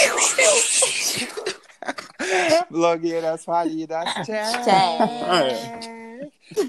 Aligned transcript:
Blogueiras 2.70 3.44
falidas. 3.44 4.04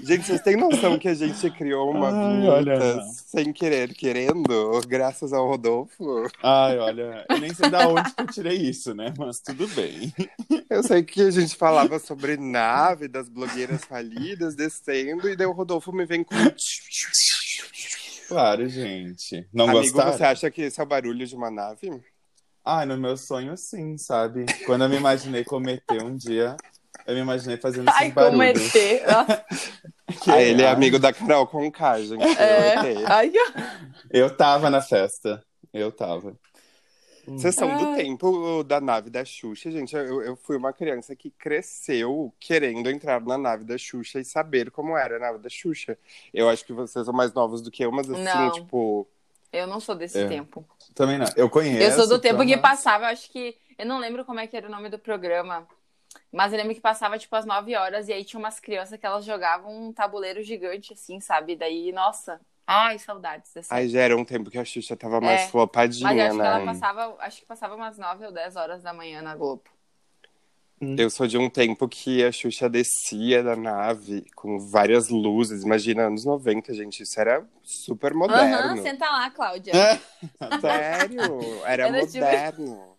Gente, 0.04 0.24
vocês 0.26 0.40
têm 0.42 0.56
noção 0.56 0.96
que 0.98 1.08
a 1.08 1.14
gente 1.14 1.50
criou 1.50 1.90
uma 1.90 2.08
Ai, 2.08 2.36
vinheta 2.36 2.52
olha. 2.54 3.02
sem 3.02 3.52
querer, 3.52 3.92
querendo, 3.94 4.80
graças 4.86 5.32
ao 5.32 5.48
Rodolfo? 5.48 6.28
Ai, 6.40 6.78
olha, 6.78 7.26
eu 7.28 7.38
nem 7.38 7.52
sei 7.52 7.68
da 7.68 7.88
onde 7.88 8.14
que 8.14 8.22
eu 8.22 8.26
tirei 8.28 8.56
isso, 8.58 8.94
né? 8.94 9.12
Mas 9.18 9.40
tudo 9.40 9.66
bem. 9.68 10.12
Eu 10.70 10.82
sei 10.84 11.02
que 11.02 11.20
a 11.22 11.30
gente 11.30 11.56
falava 11.56 11.98
sobre 11.98 12.36
nave 12.36 13.08
das 13.08 13.28
blogueiras 13.28 13.84
falidas 13.84 14.54
descendo, 14.54 15.28
e 15.28 15.36
daí 15.36 15.46
o 15.46 15.52
Rodolfo 15.52 15.92
me 15.92 16.06
vem 16.06 16.22
com. 16.22 16.34
Claro, 18.28 18.68
gente. 18.68 19.46
Não 19.52 19.66
Amigo, 19.68 19.82
gostaram? 19.82 20.12
você 20.12 20.24
acha 20.24 20.50
que 20.50 20.62
esse 20.62 20.80
é 20.80 20.82
o 20.82 20.86
barulho 20.86 21.26
de 21.26 21.34
uma 21.34 21.50
nave? 21.50 21.90
Ai, 22.64 22.86
no 22.86 22.96
meu 22.96 23.16
sonho, 23.16 23.56
sim, 23.56 23.96
sabe? 23.98 24.46
Quando 24.66 24.84
eu 24.84 24.88
me 24.88 24.96
imaginei 24.96 25.44
cometer 25.44 26.02
um 26.02 26.16
dia, 26.16 26.56
eu 27.06 27.14
me 27.14 27.20
imaginei 27.20 27.56
fazendo 27.56 27.88
esses 27.88 28.00
Ai, 28.00 28.12
barulhos. 28.12 28.32
como 28.32 28.42
ET. 28.78 29.02
Nossa, 29.06 29.44
Que 30.22 30.30
Ah, 30.30 30.40
ele 30.40 30.62
é 30.62 30.66
ai, 30.68 30.72
amigo 30.74 30.98
da 30.98 31.12
Carol 31.12 31.46
Conká, 31.46 32.00
gente. 32.00 32.22
É. 32.38 32.92
Eu. 32.92 33.06
Ai, 33.08 33.32
Eu 34.10 34.36
tava 34.36 34.70
na 34.70 34.80
festa. 34.80 35.42
Eu 35.72 35.90
tava. 35.90 36.36
Vocês 37.26 37.54
são 37.54 37.68
do 37.76 37.86
Ai. 37.90 37.96
tempo 37.96 38.64
da 38.64 38.80
nave 38.80 39.08
da 39.08 39.24
Xuxa, 39.24 39.70
gente. 39.70 39.94
Eu, 39.94 40.22
eu 40.22 40.36
fui 40.36 40.56
uma 40.56 40.72
criança 40.72 41.14
que 41.14 41.30
cresceu 41.30 42.32
querendo 42.38 42.90
entrar 42.90 43.20
na 43.20 43.38
nave 43.38 43.64
da 43.64 43.78
Xuxa 43.78 44.18
e 44.20 44.24
saber 44.24 44.70
como 44.72 44.96
era 44.96 45.16
a 45.16 45.20
nave 45.20 45.38
da 45.38 45.48
Xuxa. 45.48 45.96
Eu 46.34 46.48
acho 46.48 46.64
que 46.64 46.72
vocês 46.72 47.04
são 47.04 47.14
mais 47.14 47.32
novos 47.32 47.62
do 47.62 47.70
que 47.70 47.84
eu, 47.84 47.92
mas 47.92 48.10
assim, 48.10 48.22
Não. 48.24 48.50
tipo. 48.52 49.08
Eu 49.52 49.66
não 49.66 49.78
sou 49.80 49.94
desse 49.94 50.18
É. 50.18 50.26
tempo. 50.28 50.66
Também 50.94 51.18
não. 51.18 51.26
Eu 51.36 51.48
conheço. 51.50 51.82
Eu 51.82 51.92
sou 51.92 52.08
do 52.08 52.20
tempo 52.20 52.44
que 52.44 52.56
passava, 52.56 53.04
eu 53.04 53.08
acho 53.10 53.30
que. 53.30 53.56
Eu 53.78 53.86
não 53.86 53.98
lembro 53.98 54.24
como 54.24 54.40
é 54.40 54.46
que 54.46 54.56
era 54.56 54.66
o 54.66 54.70
nome 54.70 54.88
do 54.88 54.98
programa. 54.98 55.66
Mas 56.30 56.52
eu 56.52 56.58
lembro 56.58 56.74
que 56.74 56.80
passava, 56.80 57.18
tipo, 57.18 57.34
às 57.36 57.44
9 57.46 57.74
horas, 57.74 58.08
e 58.08 58.12
aí 58.12 58.24
tinha 58.24 58.38
umas 58.38 58.60
crianças 58.60 58.98
que 58.98 59.06
elas 59.06 59.24
jogavam 59.24 59.70
um 59.88 59.92
tabuleiro 59.92 60.42
gigante, 60.42 60.92
assim, 60.92 61.20
sabe? 61.20 61.56
Daí, 61.56 61.90
nossa. 61.92 62.40
Ai, 62.66 62.98
saudades 62.98 63.52
dessa. 63.52 63.74
Ai, 63.74 63.88
já 63.88 64.00
era 64.00 64.16
um 64.16 64.24
tempo 64.24 64.50
que 64.50 64.58
a 64.58 64.64
Xuxa 64.64 64.96
tava 64.96 65.20
mais 65.20 65.42
É. 65.42 65.48
flopadinha, 65.48 66.08
Mas 66.08 66.20
acho 66.20 66.30
que 66.36 66.42
né? 66.42 66.46
ela 66.48 66.64
passava, 66.64 67.16
acho 67.18 67.40
que 67.40 67.46
passava 67.46 67.74
umas 67.74 67.98
9 67.98 68.26
ou 68.26 68.32
10 68.32 68.56
horas 68.56 68.82
da 68.82 68.92
manhã 68.92 69.20
na 69.20 69.34
Globo. 69.34 69.64
Eu 70.98 71.08
sou 71.10 71.26
de 71.28 71.38
um 71.38 71.48
tempo 71.48 71.88
que 71.88 72.24
a 72.24 72.32
Xuxa 72.32 72.68
descia 72.68 73.42
da 73.42 73.54
nave 73.54 74.24
com 74.34 74.58
várias 74.58 75.08
luzes. 75.08 75.62
Imagina, 75.62 76.04
anos 76.08 76.24
90, 76.24 76.74
gente. 76.74 77.02
Isso 77.04 77.20
era 77.20 77.44
super 77.62 78.10
Aham, 78.12 78.18
moderno. 78.18 78.82
senta 78.82 79.04
lá, 79.08 79.30
Cláudia. 79.30 79.72
Sério, 80.60 81.20
era, 81.64 81.86
Era 81.88 82.00
tipo- 82.06 82.14
moderno. 82.18 82.92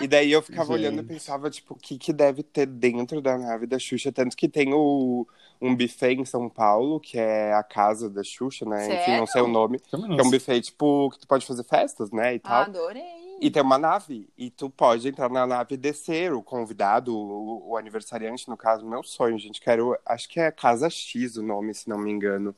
E 0.00 0.08
daí 0.08 0.32
eu 0.32 0.40
ficava 0.40 0.72
Gente. 0.72 0.86
olhando 0.86 1.00
e 1.00 1.04
pensava, 1.04 1.50
tipo, 1.50 1.74
o 1.74 1.76
que, 1.76 1.98
que 1.98 2.12
deve 2.14 2.42
ter 2.42 2.64
dentro 2.66 3.20
da 3.20 3.36
nave 3.36 3.66
da 3.66 3.78
Xuxa? 3.78 4.10
Tanto 4.10 4.34
que 4.34 4.48
tem 4.48 4.72
o, 4.72 5.26
um 5.60 5.76
buffet 5.76 6.14
em 6.14 6.24
São 6.24 6.48
Paulo, 6.48 6.98
que 6.98 7.18
é 7.18 7.52
a 7.52 7.62
casa 7.62 8.08
da 8.08 8.22
Xuxa, 8.24 8.64
né? 8.64 8.86
Enfim, 9.02 9.18
não 9.18 9.26
sei 9.26 9.42
o 9.42 9.48
nome. 9.48 9.78
É 9.92 10.22
um 10.22 10.30
buffet, 10.30 10.62
tipo, 10.62 11.10
que 11.10 11.18
tu 11.20 11.26
pode 11.26 11.44
fazer 11.46 11.62
festas, 11.64 12.10
né? 12.10 12.34
E 12.34 12.38
tal. 12.38 12.62
Adorei. 12.62 13.21
E 13.42 13.50
tem 13.50 13.60
uma 13.60 13.76
nave. 13.76 14.28
E 14.38 14.50
tu 14.50 14.70
pode 14.70 15.08
entrar 15.08 15.28
na 15.28 15.44
nave 15.44 15.74
e 15.74 15.76
descer. 15.76 16.32
O 16.32 16.40
convidado, 16.44 17.12
o, 17.12 17.70
o 17.70 17.76
aniversariante, 17.76 18.48
no 18.48 18.56
caso, 18.56 18.86
meu 18.86 19.02
sonho, 19.02 19.36
gente. 19.36 19.60
Quero. 19.60 19.98
Acho 20.06 20.28
que 20.28 20.38
é 20.38 20.52
Casa 20.52 20.88
X 20.88 21.36
o 21.36 21.42
nome, 21.42 21.74
se 21.74 21.88
não 21.88 21.98
me 21.98 22.08
engano. 22.08 22.54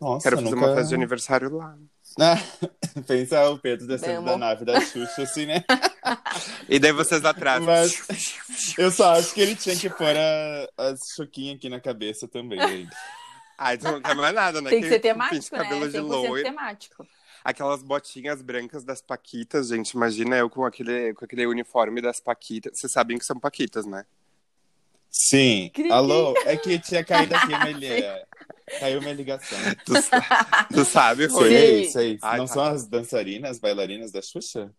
Nossa, 0.00 0.22
Quero 0.22 0.36
fazer 0.36 0.54
nunca... 0.54 0.66
uma 0.66 0.74
festa 0.76 0.88
de 0.90 0.94
aniversário 0.94 1.56
lá. 1.56 1.76
Ah, 2.20 2.36
Pensa 3.08 3.50
o 3.50 3.58
Pedro 3.58 3.88
descendo 3.88 4.24
da 4.24 4.36
nave 4.36 4.64
da 4.64 4.80
Xuxa, 4.80 5.22
assim, 5.22 5.46
né? 5.46 5.64
E 6.68 6.78
daí 6.78 6.92
vocês 6.92 7.24
atrás. 7.24 7.64
Mas 7.64 8.38
eu 8.78 8.90
só 8.92 9.14
acho 9.14 9.34
que 9.34 9.40
ele 9.40 9.56
tinha 9.56 9.74
que 9.74 9.90
pôr 9.90 10.16
a, 10.16 10.68
as 10.90 11.00
choquinhas 11.14 11.56
aqui 11.56 11.68
na 11.68 11.80
cabeça 11.80 12.28
também. 12.28 12.88
Ai, 13.58 13.76
tu 13.76 13.84
não 13.84 14.00
quer 14.00 14.14
mais 14.14 14.34
nada, 14.34 14.62
né? 14.62 14.70
Tem 14.70 14.80
que 14.80 14.88
ser 14.88 15.00
pinta 15.00 15.08
temático, 15.08 15.56
né? 15.56 15.64
cabelo 15.64 15.90
de 15.90 15.98
100% 15.98 16.02
loiro. 16.02 16.42
temático. 16.44 17.06
Aquelas 17.44 17.82
botinhas 17.82 18.42
brancas 18.42 18.84
das 18.84 19.00
Paquitas, 19.00 19.68
gente. 19.68 19.90
Imagina 19.92 20.36
eu 20.36 20.50
com 20.50 20.64
aquele, 20.64 21.14
com 21.14 21.24
aquele 21.24 21.46
uniforme 21.46 22.00
das 22.02 22.20
Paquitas. 22.20 22.78
Vocês 22.78 22.92
sabem 22.92 23.18
que 23.18 23.24
são 23.24 23.38
Paquitas, 23.38 23.86
né? 23.86 24.04
Sim. 25.10 25.70
Cri, 25.74 25.84
cri. 25.84 25.92
Alô? 25.92 26.34
É 26.46 26.56
que 26.56 26.78
tinha 26.78 27.02
caído 27.04 27.34
aqui 27.34 27.46
uma 27.52 27.70
ligação. 27.70 28.26
Caiu 28.78 29.00
uma 29.00 29.12
ligação. 29.12 29.58
Tu, 29.84 29.92
tu 30.74 30.84
sabe, 30.84 31.26
Rui? 31.26 31.48
Sei, 31.48 31.84
sei. 31.90 32.18
Ai, 32.22 32.38
Não 32.38 32.46
tá. 32.46 32.52
são 32.54 32.62
as 32.62 32.86
dançarinas, 32.86 33.58
bailarinas 33.58 34.12
da 34.12 34.22
Xuxa? 34.22 34.72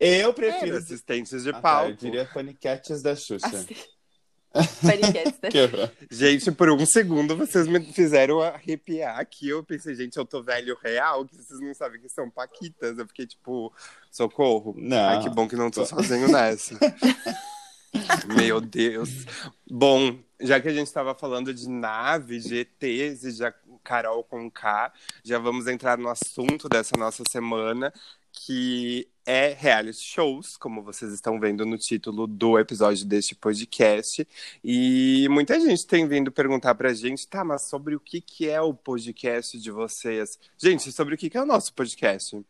Eu 0.00 0.32
prefiro. 0.34 0.76
Assistentes 0.76 1.42
de 1.44 1.50
Ah, 1.50 1.52
tá, 1.54 1.60
palco. 1.60 1.90
eu 1.90 1.96
diria 1.96 2.24
paniquetes 2.24 3.02
da 3.02 3.14
Xuxa. 3.14 3.46
Assim. 3.46 3.76
Né? 4.54 5.90
Gente, 6.10 6.50
por 6.52 6.70
um 6.70 6.84
segundo 6.86 7.36
vocês 7.36 7.66
me 7.66 7.80
fizeram 7.92 8.40
arrepiar 8.40 9.18
aqui. 9.18 9.48
Eu 9.48 9.62
pensei, 9.62 9.94
gente, 9.94 10.16
eu 10.16 10.24
tô 10.24 10.42
velho 10.42 10.76
real, 10.82 11.24
que 11.26 11.36
vocês 11.36 11.60
não 11.60 11.74
sabem 11.74 12.00
que 12.00 12.08
são 12.08 12.30
Paquitas. 12.30 12.98
Eu 12.98 13.06
fiquei 13.06 13.26
tipo, 13.26 13.72
socorro. 14.10 14.74
Não. 14.76 15.08
Ai, 15.08 15.22
que 15.22 15.30
bom 15.30 15.48
que 15.48 15.56
não 15.56 15.70
tô 15.70 15.84
sozinho 15.84 16.28
nessa. 16.28 16.78
Meu 18.36 18.60
Deus. 18.60 19.26
Bom, 19.70 20.18
já 20.40 20.60
que 20.60 20.68
a 20.68 20.72
gente 20.72 20.86
estava 20.86 21.14
falando 21.14 21.52
de 21.52 21.68
naves, 21.68 22.44
de 22.44 22.58
ETs 22.58 23.24
e 23.24 23.32
de 23.32 23.54
Carol 23.82 24.22
com 24.24 24.50
K, 24.50 24.92
já 25.24 25.38
vamos 25.38 25.66
entrar 25.66 25.96
no 25.98 26.08
assunto 26.08 26.68
dessa 26.68 26.96
nossa 26.96 27.22
semana, 27.30 27.92
que 28.32 29.08
é 29.28 29.52
reality 29.52 30.02
shows, 30.02 30.56
como 30.56 30.82
vocês 30.82 31.12
estão 31.12 31.38
vendo 31.38 31.66
no 31.66 31.76
título 31.76 32.26
do 32.26 32.58
episódio 32.58 33.04
deste 33.04 33.34
podcast. 33.34 34.26
E 34.64 35.28
muita 35.30 35.60
gente 35.60 35.86
tem 35.86 36.08
vindo 36.08 36.32
perguntar 36.32 36.74
pra 36.74 36.94
gente, 36.94 37.28
tá, 37.28 37.44
mas 37.44 37.68
sobre 37.68 37.94
o 37.94 38.00
que, 38.00 38.22
que 38.22 38.48
é 38.48 38.58
o 38.58 38.72
podcast 38.72 39.58
de 39.58 39.70
vocês? 39.70 40.38
Gente, 40.56 40.90
sobre 40.90 41.14
o 41.14 41.18
que, 41.18 41.28
que 41.28 41.36
é 41.36 41.42
o 41.42 41.46
nosso 41.46 41.74
podcast? 41.74 42.42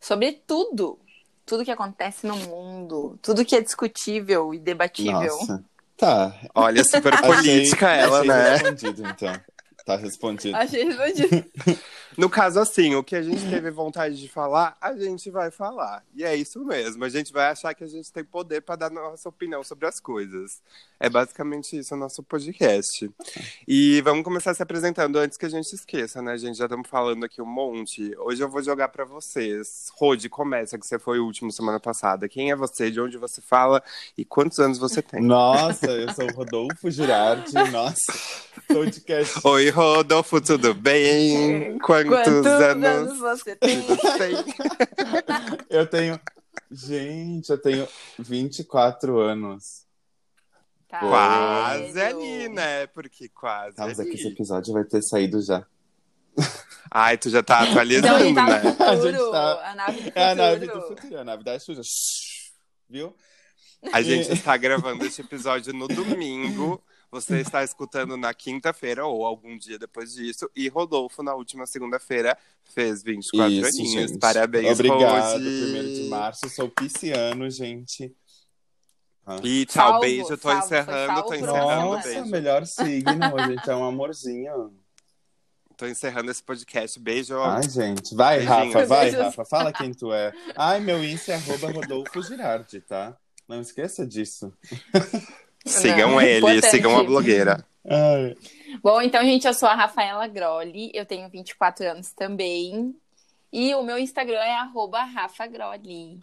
Sobre 0.00 0.32
tudo. 0.44 0.98
Tudo 1.46 1.64
que 1.64 1.70
acontece 1.70 2.26
no 2.26 2.36
mundo. 2.36 3.16
Tudo 3.22 3.44
que 3.44 3.54
é 3.54 3.60
discutível 3.60 4.52
e 4.52 4.58
debatível. 4.58 5.12
Nossa. 5.12 5.64
Tá. 5.96 6.36
Olha, 6.52 6.82
super 6.82 7.16
política 7.22 7.92
ela, 7.92 8.24
né? 8.24 8.56
respondido, 8.56 9.06
então. 9.06 9.40
Tá 9.84 9.96
respondido. 9.96 10.56
Achei 10.56 10.84
respondido. 10.84 11.44
No 12.16 12.30
caso, 12.30 12.60
assim, 12.60 12.94
o 12.94 13.02
que 13.02 13.16
a 13.16 13.22
gente 13.22 13.48
teve 13.50 13.70
vontade 13.72 14.20
de 14.20 14.28
falar, 14.28 14.76
a 14.80 14.94
gente 14.94 15.30
vai 15.30 15.50
falar. 15.50 16.04
E 16.14 16.22
é 16.22 16.34
isso 16.34 16.64
mesmo. 16.64 17.04
A 17.04 17.08
gente 17.08 17.32
vai 17.32 17.48
achar 17.48 17.74
que 17.74 17.82
a 17.82 17.88
gente 17.88 18.12
tem 18.12 18.24
poder 18.24 18.60
para 18.60 18.76
dar 18.76 18.90
nossa 18.90 19.28
opinião 19.28 19.64
sobre 19.64 19.86
as 19.86 19.98
coisas. 19.98 20.62
É 21.00 21.10
basicamente 21.10 21.76
isso 21.76 21.94
o 21.94 21.98
nosso 21.98 22.22
podcast. 22.22 23.10
E 23.66 24.00
vamos 24.02 24.22
começar 24.22 24.54
se 24.54 24.62
apresentando 24.62 25.18
antes 25.18 25.36
que 25.36 25.44
a 25.44 25.48
gente 25.48 25.72
esqueça, 25.72 26.22
né, 26.22 26.38
gente? 26.38 26.56
Já 26.56 26.66
estamos 26.66 26.88
falando 26.88 27.24
aqui 27.24 27.42
um 27.42 27.46
monte. 27.46 28.14
Hoje 28.18 28.42
eu 28.42 28.48
vou 28.48 28.62
jogar 28.62 28.88
para 28.88 29.04
vocês. 29.04 29.90
Rode, 29.96 30.28
começa, 30.28 30.78
que 30.78 30.86
você 30.86 31.00
foi 31.00 31.18
o 31.18 31.24
último 31.24 31.50
semana 31.50 31.80
passada. 31.80 32.28
Quem 32.28 32.52
é 32.52 32.56
você? 32.56 32.92
De 32.92 33.00
onde 33.00 33.18
você 33.18 33.40
fala? 33.40 33.82
E 34.16 34.24
quantos 34.24 34.60
anos 34.60 34.78
você 34.78 35.02
tem? 35.02 35.20
Nossa, 35.20 35.90
eu 35.90 36.12
sou 36.14 36.26
o 36.26 36.32
Rodolfo 36.32 36.90
Girardi. 36.90 37.54
Nossa, 37.72 38.12
podcast. 38.68 39.40
Oi, 39.46 39.70
Rodolfo, 39.70 40.40
tudo 40.40 40.74
bem? 40.74 41.78
Quantos, 41.78 42.10
Quantos 42.10 42.46
anos, 42.46 42.84
anos 42.84 43.18
você 43.18 43.56
tem? 43.56 43.84
Eu 45.70 45.86
tenho. 45.86 46.20
Gente, 46.70 47.50
eu 47.50 47.58
tenho 47.58 47.86
24 48.18 49.18
anos. 49.20 49.84
Tá 50.88 51.00
Quase 51.00 51.92
velho. 51.92 52.16
ali, 52.18 52.48
né? 52.48 52.86
Porque 52.88 53.28
quase 53.28 53.76
Tá, 53.76 53.86
mas 53.86 53.98
é 53.98 54.04
que 54.04 54.10
esse 54.14 54.26
ali. 54.26 54.34
episódio 54.34 54.72
vai 54.72 54.84
ter 54.84 55.02
saído 55.02 55.40
já. 55.42 55.64
Ai, 56.90 57.16
tu 57.18 57.28
já 57.30 57.42
tá 57.42 57.60
Então 57.62 57.72
atualizando, 57.72 58.24
ele 58.24 58.34
tá 58.34 58.46
né? 58.46 58.60
futuro. 58.60 58.84
A 58.90 58.96
gente 58.96 59.30
tá- 59.30 59.70
A 59.70 59.74
nave 59.74 59.96
do 59.96 60.02
futuro. 60.04 60.12
É 60.16 60.24
a 60.30 60.34
nave 60.34 60.66
do 60.66 60.80
futuro, 60.82 61.18
a 61.18 61.24
nave 61.24 61.44
da 61.44 61.58
Xuxa. 61.58 61.82
Viu? 62.88 63.14
A 63.92 64.02
gente 64.02 64.32
está 64.32 64.56
gravando 64.56 65.04
este 65.04 65.20
episódio 65.20 65.72
no 65.72 65.86
domingo. 65.88 66.82
Você 67.14 67.38
está 67.38 67.62
escutando 67.62 68.16
na 68.16 68.34
quinta-feira 68.34 69.06
ou 69.06 69.24
algum 69.24 69.56
dia 69.56 69.78
depois 69.78 70.14
disso. 70.14 70.50
E 70.52 70.66
Rodolfo, 70.66 71.22
na 71.22 71.32
última 71.32 71.64
segunda-feira, 71.64 72.36
fez 72.64 73.04
24 73.04 73.52
Isso, 73.52 73.68
aninhos. 73.68 74.10
gente. 74.10 74.18
Parabéns, 74.18 74.72
Obrigado. 74.72 75.34
Rose. 75.34 75.62
Primeiro 75.62 75.94
de 75.94 76.08
março, 76.08 76.48
sou 76.50 76.68
pisciano, 76.68 77.48
gente. 77.48 78.12
E 79.44 79.64
tchau, 79.64 79.90
Salvo, 79.90 80.00
beijo. 80.00 80.36
Tô 80.36 80.48
salvo, 80.48 80.64
encerrando, 80.66 81.06
salvo 81.06 81.28
tô 81.28 81.34
encerrando, 81.34 81.86
Nossa, 81.86 82.08
beijo. 82.08 82.26
melhor 82.26 82.66
signo, 82.66 83.38
a 83.38 83.48
gente 83.48 83.70
é 83.70 83.76
um 83.76 83.84
amorzinho. 83.84 84.74
Tô 85.76 85.86
encerrando 85.86 86.32
esse 86.32 86.42
podcast. 86.42 86.98
Beijo. 86.98 87.38
Ai, 87.38 87.68
gente. 87.70 88.12
Vai, 88.12 88.38
Beijinho. 88.38 88.72
Rafa, 88.72 88.86
vai, 88.86 89.04
Beijos. 89.04 89.20
Rafa. 89.20 89.44
Fala 89.44 89.72
quem 89.72 89.94
tu 89.94 90.12
é. 90.12 90.32
Ai, 90.56 90.80
meu 90.80 91.02
Insta 91.04 91.30
é 91.30 91.34
arroba 91.36 91.70
Rodolfo 91.70 92.22
Girardi, 92.22 92.80
tá? 92.80 93.16
Não 93.48 93.60
esqueça 93.60 94.04
disso. 94.04 94.52
sigam 95.64 96.10
Não, 96.12 96.20
ele, 96.20 96.38
importante. 96.38 96.70
sigam 96.70 96.98
a 96.98 97.02
blogueira. 97.04 97.66
Ai. 97.88 98.36
Bom, 98.82 99.00
então, 99.00 99.22
gente, 99.22 99.46
eu 99.46 99.54
sou 99.54 99.68
a 99.68 99.74
Rafaela 99.74 100.26
Grolli, 100.26 100.90
eu 100.94 101.06
tenho 101.06 101.28
24 101.28 101.86
anos 101.90 102.12
também. 102.12 102.94
E 103.52 103.74
o 103.74 103.82
meu 103.82 103.98
Instagram 103.98 104.38
é 104.40 104.54
arroba 104.56 105.02
Rafa 105.04 105.46
Grolli. 105.46 106.20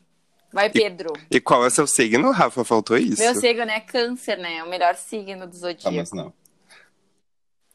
Vai, 0.52 0.70
Pedro. 0.70 1.14
E 1.32 1.40
qual 1.40 1.66
é 1.66 1.70
seu 1.70 1.88
signo, 1.88 2.30
Rafa? 2.32 2.66
Faltou 2.66 2.98
isso. 2.98 3.22
Meu 3.22 3.34
signo 3.36 3.72
é 3.72 3.80
câncer, 3.80 4.38
né? 4.38 4.62
O 4.64 4.70
melhor 4.70 4.96
signo 4.96 5.48
do 5.48 5.56
Ah, 5.56 5.60
zodíaco. 5.60 5.96
mas 5.96 6.12
não. 6.12 6.34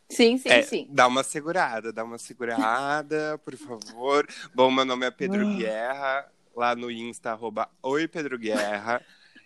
Sim, 0.08 0.36
sim, 0.38 0.48
É, 0.50 0.62
sim. 0.62 0.86
Dá 0.90 1.06
uma 1.06 1.22
segurada, 1.24 1.92
dá 1.92 2.04
uma 2.04 2.18
segurada, 2.18 3.38
por 3.44 3.56
favor. 3.56 4.26
Bom, 4.54 4.70
meu 4.70 4.84
nome 4.84 5.06
é 5.06 5.10
Pedro 5.10 5.48
Ah. 5.48 5.54
Guerra, 5.56 6.26
lá 6.54 6.76
no 6.76 6.90
Insta, 6.90 7.30
arroba 7.32 7.68
Oi 7.82 8.06
Pedro 8.06 8.38
Guerra. 8.38 9.00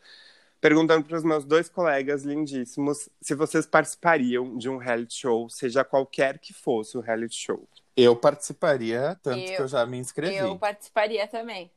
perguntando 0.61 1.05
para 1.07 1.17
os 1.17 1.25
meus 1.25 1.45
dois 1.45 1.69
colegas 1.69 2.25
lindíssimos 2.25 3.09
se 3.21 3.35
vocês 3.35 3.67
participariam 3.67 4.57
de 4.57 4.69
um 4.69 4.77
reality 4.77 5.15
show, 5.21 5.49
seja 5.51 5.85
qualquer 5.85 6.39
que 6.39 6.53
fosse 6.53 6.97
o 6.97 7.01
reality 7.01 7.37
show. 7.37 7.69
Eu 7.97 8.15
participaria, 8.17 9.19
tanto 9.23 9.39
Eu- 9.39 9.57
que 9.57 9.63
eu 9.63 9.69
já 9.69 9.87
me 9.87 9.99
inscrevi. 9.99 10.37
eu 10.37 10.57
participaria 10.59 11.27
também. 11.27 11.71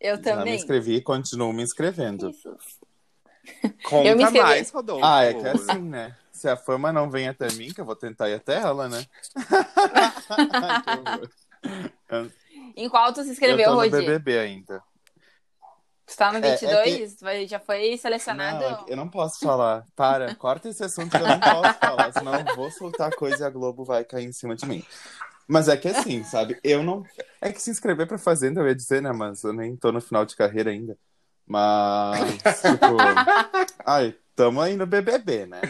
Eu 0.00 0.16
Já 0.16 0.18
me 0.18 0.22
também. 0.38 0.54
inscrevi 0.56 0.96
e 0.96 1.00
continuo 1.02 1.52
me 1.52 1.62
inscrevendo. 1.62 2.30
Isso. 2.30 2.56
Conta 3.84 4.08
Eu 4.08 4.16
me 4.16 4.22
inscrevi. 4.24 4.46
mais, 4.46 4.70
Rodolfo. 4.70 5.04
Ah, 5.04 5.24
é 5.24 5.34
que 5.34 5.46
é 5.46 5.50
assim, 5.52 5.80
né? 5.80 6.16
Se 6.32 6.48
a 6.48 6.56
fama 6.56 6.92
não 6.92 7.10
vem 7.10 7.28
até 7.28 7.50
mim, 7.52 7.72
que 7.72 7.80
eu 7.80 7.84
vou 7.84 7.96
tentar 7.96 8.28
ir 8.28 8.34
até 8.34 8.56
ela, 8.56 8.88
né? 8.88 9.04
Em 12.76 12.88
qual 12.88 13.12
tu 13.12 13.22
se 13.22 13.28
eu 13.28 13.32
inscreveu, 13.32 13.64
tô 13.66 13.70
no 13.72 13.76
Rodi? 13.78 13.90
BBB 13.90 14.38
ainda. 14.38 14.82
Tu 16.06 16.16
tá 16.16 16.32
no 16.32 16.38
É, 16.38 16.48
é 16.50 16.56
22? 16.56 17.20
Vai- 17.20 17.46
Já 17.48 17.58
foi 17.58 17.96
selecionado? 17.98 18.60
Não, 18.60 18.70
é 18.70 18.84
que 18.84 18.92
eu 18.92 18.96
não 18.96 19.08
posso 19.08 19.40
falar. 19.40 19.84
Para, 19.96 20.34
corta 20.36 20.68
esse 20.68 20.84
assunto 20.84 21.10
que 21.10 21.16
eu 21.22 21.26
não 21.26 21.40
posso 21.40 21.78
falar, 21.78 22.12
senão 22.12 22.34
eu 22.38 22.54
vou 22.54 22.70
soltar 22.70 23.14
coisa 23.14 23.44
e 23.44 23.46
a 23.46 23.50
Globo 23.50 23.84
vai 23.84 24.04
cair 24.04 24.26
em 24.26 24.32
cima 24.32 24.54
de 24.54 24.64
mim. 24.66 24.84
Mas 25.48 25.68
é 25.68 25.76
que 25.76 25.88
assim, 25.88 26.22
sabe? 26.24 26.58
Eu 26.62 26.82
não. 26.82 27.02
É 27.40 27.52
que 27.52 27.60
se 27.60 27.70
inscrever 27.70 28.06
pra 28.06 28.18
Fazenda, 28.18 28.60
eu 28.60 28.66
ia 28.68 28.74
dizer, 28.74 29.02
né? 29.02 29.12
Mas 29.12 29.42
eu 29.44 29.52
nem 29.52 29.76
tô 29.76 29.90
no 29.92 30.00
final 30.00 30.24
de 30.24 30.34
carreira 30.36 30.70
ainda. 30.70 30.96
Mas, 31.46 32.20
tipo. 32.62 32.96
Ai, 33.84 34.16
tamo 34.34 34.60
aí 34.60 34.76
no 34.76 34.86
BBB, 34.86 35.46
né? 35.46 35.60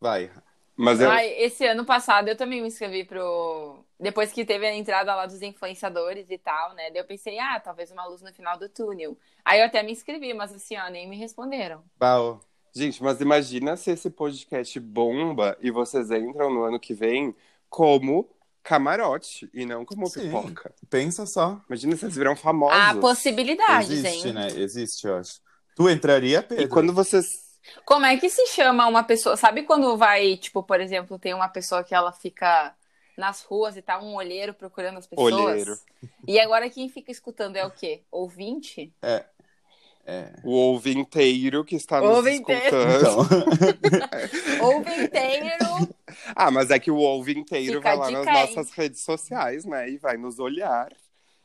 Vai. 0.00 0.30
Mas 0.76 1.00
eu, 1.00 1.08
Ai, 1.10 1.28
esse 1.38 1.64
ano 1.66 1.84
passado 1.84 2.28
eu 2.28 2.36
também 2.36 2.60
me 2.60 2.68
inscrevi 2.68 3.04
pro. 3.04 3.84
Depois 3.98 4.32
que 4.32 4.44
teve 4.44 4.66
a 4.66 4.74
entrada 4.74 5.14
lá 5.14 5.24
dos 5.24 5.40
influenciadores 5.40 6.28
e 6.30 6.36
tal, 6.36 6.74
né? 6.74 6.90
Daí 6.90 7.00
eu 7.00 7.06
pensei, 7.06 7.38
ah, 7.38 7.60
talvez 7.60 7.92
uma 7.92 8.06
luz 8.06 8.20
no 8.22 8.32
final 8.32 8.58
do 8.58 8.68
túnel. 8.68 9.16
Aí 9.44 9.60
eu 9.60 9.66
até 9.66 9.82
me 9.82 9.92
inscrevi, 9.92 10.34
mas 10.34 10.52
assim, 10.52 10.76
ó, 10.76 10.88
nem 10.90 11.08
me 11.08 11.16
responderam. 11.16 11.82
Bao. 11.96 12.40
gente, 12.74 13.02
mas 13.02 13.20
imagina 13.20 13.76
se 13.76 13.92
esse 13.92 14.10
podcast 14.10 14.78
bomba 14.80 15.56
e 15.60 15.70
vocês 15.70 16.10
entram 16.10 16.52
no 16.52 16.64
ano 16.64 16.80
que 16.80 16.92
vem 16.92 17.34
como 17.70 18.28
camarote 18.64 19.48
e 19.54 19.64
não 19.64 19.84
como 19.84 20.06
Sim. 20.08 20.22
pipoca. 20.22 20.74
Pensa 20.90 21.24
só. 21.24 21.60
Imagina 21.68 21.94
se 21.94 22.00
vocês 22.00 22.16
viram 22.16 22.34
famosos. 22.34 22.76
Há 22.76 22.94
possibilidades, 22.96 23.90
Existe, 23.90 24.28
hein? 24.28 24.34
né? 24.34 24.48
Existe, 24.48 25.06
eu 25.06 25.16
acho. 25.16 25.40
Tu 25.76 25.88
entraria, 25.88 26.42
Pedro? 26.42 26.64
E 26.64 26.68
quando 26.68 26.92
vocês 26.92 27.43
Como 27.84 28.06
é 28.06 28.16
que 28.16 28.28
se 28.28 28.46
chama 28.48 28.86
uma 28.86 29.02
pessoa? 29.02 29.36
Sabe 29.36 29.62
quando 29.62 29.96
vai, 29.96 30.36
tipo, 30.36 30.62
por 30.62 30.80
exemplo, 30.80 31.18
tem 31.18 31.34
uma 31.34 31.48
pessoa 31.48 31.82
que 31.84 31.94
ela 31.94 32.12
fica 32.12 32.74
nas 33.16 33.42
ruas 33.42 33.76
e 33.76 33.82
tá 33.82 34.00
um 34.00 34.14
olheiro 34.14 34.54
procurando 34.54 34.98
as 34.98 35.06
pessoas? 35.06 35.32
Olheiro. 35.32 35.78
E 36.26 36.38
agora 36.40 36.68
quem 36.68 36.88
fica 36.88 37.10
escutando 37.10 37.56
é 37.56 37.64
o 37.64 37.70
quê? 37.70 38.02
Ouvinte? 38.10 38.92
É. 39.02 39.24
o 40.44 40.50
ouvinteiro 40.52 41.64
que 41.64 41.76
está 41.76 42.00
nos 42.00 42.16
Ouvinteiro. 42.16 42.62
escutando. 42.62 43.26
Então. 43.80 44.66
Ouvinteiro! 44.68 45.94
Ah, 46.36 46.50
mas 46.50 46.70
é 46.70 46.78
que 46.78 46.90
o 46.90 46.96
ouvinteiro 46.96 47.78
Fica 47.78 47.96
vai 47.96 48.12
lá 48.12 48.24
nas 48.24 48.26
nossas 48.26 48.70
redes 48.72 49.00
sociais, 49.00 49.64
né? 49.64 49.88
E 49.88 49.96
vai 49.96 50.16
nos 50.16 50.38
olhar. 50.38 50.92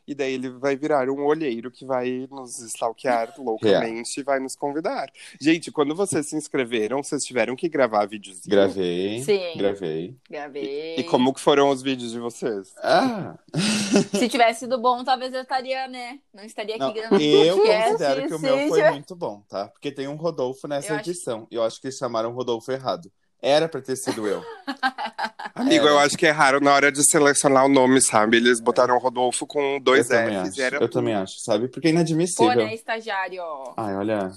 E 0.09 0.15
daí 0.15 0.33
ele 0.33 0.49
vai 0.49 0.75
virar 0.75 1.07
um 1.09 1.23
olheiro 1.23 1.69
que 1.69 1.85
vai 1.85 2.27
nos 2.31 2.57
stalkear 2.59 3.33
loucamente 3.37 4.19
e 4.19 4.23
vai 4.23 4.39
nos 4.39 4.55
convidar. 4.55 5.07
Gente, 5.39 5.71
quando 5.71 5.93
vocês 5.93 6.25
se 6.27 6.35
inscreveram, 6.35 7.03
vocês 7.03 7.23
tiveram 7.23 7.55
que 7.55 7.69
gravar 7.69 8.07
vídeos. 8.07 8.39
Gravei. 8.47 9.21
Sim. 9.21 9.55
Gravei. 9.57 10.15
Gravei. 10.27 10.95
E 10.97 11.03
como 11.03 11.31
que 11.33 11.39
foram 11.39 11.69
os 11.69 11.83
vídeos 11.83 12.11
de 12.11 12.19
vocês? 12.19 12.73
Ah, 12.81 13.37
Se 14.17 14.27
tivesse 14.27 14.61
sido 14.61 14.79
bom, 14.79 15.03
talvez 15.03 15.33
eu 15.33 15.41
estaria, 15.41 15.87
né? 15.87 16.19
Não 16.33 16.43
estaria 16.43 16.75
aqui 16.75 16.83
não, 16.83 16.93
gravando 16.93 17.21
eu 17.23 17.57
considero 17.57 18.27
que 18.27 18.33
o 18.33 18.39
meu 18.39 18.57
sim, 18.57 18.67
foi 18.69 18.79
já- 18.79 18.91
muito 18.91 19.15
bom, 19.15 19.41
tá? 19.47 19.67
Porque 19.67 19.91
tem 19.91 20.07
um 20.07 20.15
Rodolfo 20.15 20.67
nessa 20.67 20.93
Eu 20.93 20.97
acho- 20.97 21.09
edição. 21.09 21.47
E 21.51 21.55
eu 21.55 21.63
acho 21.63 21.79
que 21.79 21.87
eles 21.87 21.97
chamaram 21.97 22.31
o 22.31 22.33
Rodolfo 22.33 22.71
errado. 22.71 23.11
Era 23.41 23.69
pra 23.69 23.81
ter 23.81 23.95
sido 23.95 24.27
eu. 24.27 24.43
Amigo, 25.55 25.87
É. 25.87 25.89
eu 25.91 25.99
acho 25.99 26.17
que 26.17 26.25
erraram 26.25 26.59
na 26.59 26.73
hora 26.73 26.91
de 26.91 27.03
selecionar 27.09 27.65
o 27.65 27.69
nome, 27.69 28.01
sabe? 28.01 28.37
Eles 28.37 28.59
botaram 28.59 28.95
o 28.95 28.99
Rodolfo 28.99 29.45
com 29.47 29.79
dois 29.79 30.09
eu 30.09 30.17
também 30.17 30.35
Fs 30.43 30.49
acho. 30.49 30.59
e 30.59 30.63
era 30.63 30.77
Eu 30.77 30.89
também 30.89 31.13
acho, 31.15 31.39
sabe? 31.39 31.67
Porque 31.67 31.87
é 31.87 31.91
Pô, 31.91 31.95
inadmissível. 31.95 32.55
né, 32.55 32.73
estagiário? 32.73 33.41
Ai, 33.77 33.95
olha. 33.95 34.31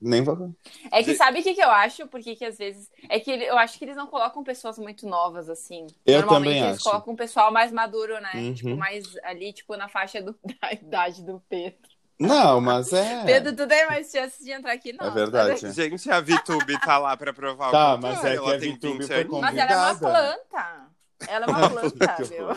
Nem 0.00 0.22
vou. 0.22 0.54
É 0.92 1.02
que 1.02 1.14
sabe 1.14 1.40
o 1.40 1.42
que, 1.42 1.54
que 1.54 1.62
eu 1.62 1.70
acho? 1.70 2.06
Porque 2.08 2.36
que 2.36 2.44
às 2.44 2.58
vezes. 2.58 2.88
É 3.08 3.18
que 3.18 3.30
eu 3.30 3.56
acho 3.56 3.78
que 3.78 3.84
eles 3.86 3.96
não 3.96 4.06
colocam 4.06 4.44
pessoas 4.44 4.78
muito 4.78 5.06
novas, 5.08 5.48
assim. 5.48 5.86
Eu 6.04 6.18
Normalmente 6.20 6.48
também 6.56 6.62
eles 6.68 6.76
acho. 6.76 6.84
colocam 6.84 7.14
um 7.14 7.16
pessoal 7.16 7.50
mais 7.50 7.72
maduro, 7.72 8.20
né? 8.20 8.30
Uhum. 8.34 8.54
Tipo, 8.54 8.76
mais 8.76 9.04
ali, 9.24 9.54
tipo, 9.54 9.74
na 9.74 9.88
faixa 9.88 10.20
do- 10.20 10.36
da 10.60 10.70
idade 10.72 11.24
do 11.24 11.42
Pedro. 11.48 11.95
Não, 12.18 12.60
mas 12.60 12.92
é. 12.92 13.24
Pedro, 13.24 13.54
tu 13.54 13.66
tem 13.66 13.86
mais 13.86 14.10
chances 14.10 14.42
de 14.44 14.50
entrar 14.50 14.72
aqui, 14.72 14.92
não. 14.92 15.06
É 15.06 15.10
verdade. 15.10 15.70
Gente, 15.72 16.10
a 16.10 16.20
VTube 16.20 16.80
tá 16.80 16.96
lá 16.98 17.14
pra 17.16 17.32
provar 17.32 17.70
Tá, 17.70 17.92
o 17.92 17.94
contrário. 17.96 18.18
mas 18.22 18.24
é 18.24 18.30
que 18.32 18.36
Ela 18.38 18.56
a 18.56 18.58
tem 18.58 18.72
VTube 18.74 18.92
20 18.98 19.06
foi 19.06 19.16
anos. 19.16 19.30
com- 19.30 19.40
Mas 19.40 19.56
ela 19.56 19.72
é 19.72 19.76
uma 19.76 19.94
Convidada. 19.94 20.36
planta. 20.48 20.86
Ela 21.28 21.46
é 21.46 21.48
uma 21.48 21.70
planta, 21.70 22.22
horror. 22.40 22.56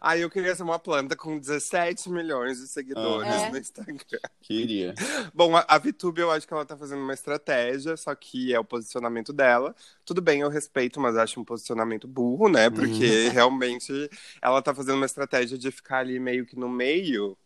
Aí 0.00 0.20
eu 0.20 0.28
queria 0.30 0.54
ser 0.54 0.62
uma 0.62 0.78
planta 0.78 1.16
com 1.16 1.38
17 1.38 2.10
milhões 2.10 2.58
de 2.58 2.66
seguidores 2.68 3.30
É. 3.32 3.50
no 3.50 3.56
Instagram. 3.58 3.96
Queria. 4.42 4.94
Bom, 5.32 5.56
a, 5.56 5.64
a 5.68 5.78
VTube 5.78 6.20
eu 6.20 6.30
acho 6.30 6.46
que 6.46 6.52
ela 6.52 6.64
tá 6.66 6.76
fazendo 6.76 7.00
uma 7.02 7.14
estratégia, 7.14 7.96
só 7.96 8.14
que 8.14 8.52
é 8.54 8.58
o 8.60 8.64
posicionamento 8.64 9.32
dela. 9.32 9.74
Tudo 10.04 10.20
bem, 10.20 10.40
eu 10.40 10.48
respeito, 10.50 11.00
mas 11.00 11.16
acho 11.16 11.40
um 11.40 11.44
posicionamento 11.44 12.06
burro, 12.06 12.48
né? 12.48 12.68
Porque 12.68 13.28
realmente 13.28 14.10
ela 14.42 14.60
tá 14.60 14.74
fazendo 14.74 14.96
uma 14.96 15.06
estratégia 15.06 15.56
de 15.56 15.70
ficar 15.70 15.98
ali 15.98 16.18
meio 16.18 16.44
que 16.44 16.56
no 16.58 16.68
meio 16.68 17.36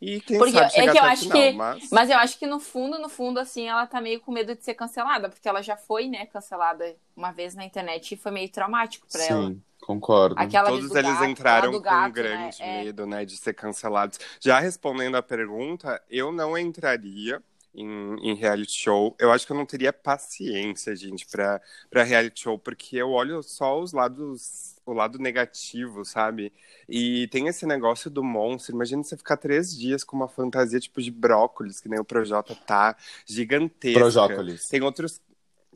E 0.00 0.20
quem 0.20 0.38
Porque 0.38 0.52
sabe 0.52 0.72
é 0.76 0.90
que 0.90 0.98
eu 0.98 1.04
acho 1.04 1.22
final, 1.24 1.36
que- 1.36 1.52
mas... 1.52 1.90
Mas 1.90 2.10
eu 2.10 2.16
acho 2.18 2.38
que 2.38 2.46
no 2.46 2.58
fundo, 2.58 2.98
no 2.98 3.08
fundo, 3.08 3.38
assim, 3.38 3.68
ela 3.68 3.86
tá 3.86 4.00
meio 4.00 4.20
com 4.20 4.32
medo 4.32 4.54
de 4.54 4.64
ser 4.64 4.74
cancelada, 4.74 5.28
porque 5.28 5.46
ela 5.48 5.62
já 5.62 5.76
foi, 5.76 6.08
né, 6.08 6.24
cancelada 6.26 6.96
uma 7.14 7.32
vez 7.32 7.54
na 7.54 7.64
internet 7.64 8.12
e 8.12 8.16
foi 8.16 8.32
meio 8.32 8.50
traumático 8.50 9.06
pra 9.12 9.22
ela. 9.24 9.48
Sim, 9.48 9.62
concordo. 9.80 10.36
Aquela 10.38 10.68
Todos 10.70 10.88
do 10.88 10.96
eles 10.98 11.12
gato, 11.12 11.24
entraram 11.24 11.70
do 11.72 11.78
com 11.78 11.82
gato, 11.82 12.08
um 12.08 12.12
grande 12.12 12.58
né? 12.60 12.80
É. 12.80 12.84
medo, 12.84 13.06
né, 13.06 13.24
de 13.26 13.36
ser 13.36 13.52
cancelados. 13.52 14.18
Já 14.40 14.58
respondendo 14.58 15.16
a 15.16 15.22
pergunta, 15.22 16.02
eu 16.08 16.32
não 16.32 16.56
entraria 16.56 17.42
em, 17.74 18.30
em 18.30 18.34
reality 18.34 18.72
show. 18.72 19.14
Eu 19.18 19.32
acho 19.32 19.46
que 19.46 19.52
eu 19.52 19.56
não 19.56 19.66
teria 19.66 19.92
paciência, 19.92 20.94
gente, 20.94 21.26
pra, 21.26 21.60
pra 21.88 22.02
reality 22.02 22.42
show, 22.42 22.58
porque 22.58 22.96
eu 22.96 23.10
olho 23.10 23.42
só 23.42 23.80
os 23.80 23.92
lados, 23.92 24.76
o 24.84 24.92
lado 24.92 25.18
negativo, 25.18 26.04
sabe? 26.04 26.52
E 26.88 27.28
tem 27.28 27.46
esse 27.46 27.66
negócio 27.66 28.10
do 28.10 28.22
monstro. 28.22 28.74
Imagina 28.74 29.02
você 29.02 29.16
ficar 29.16 29.36
três 29.36 29.76
dias 29.76 30.04
com 30.04 30.16
uma 30.16 30.28
fantasia 30.28 30.80
tipo 30.80 31.00
de 31.00 31.10
brócolis, 31.10 31.80
que 31.80 31.88
nem 31.88 32.00
o 32.00 32.04
Projota 32.04 32.54
tá, 32.54 32.96
gigantesca. 33.24 34.00
Projócolis. 34.00 34.68
Tem 34.68 34.82
outros. 34.82 35.20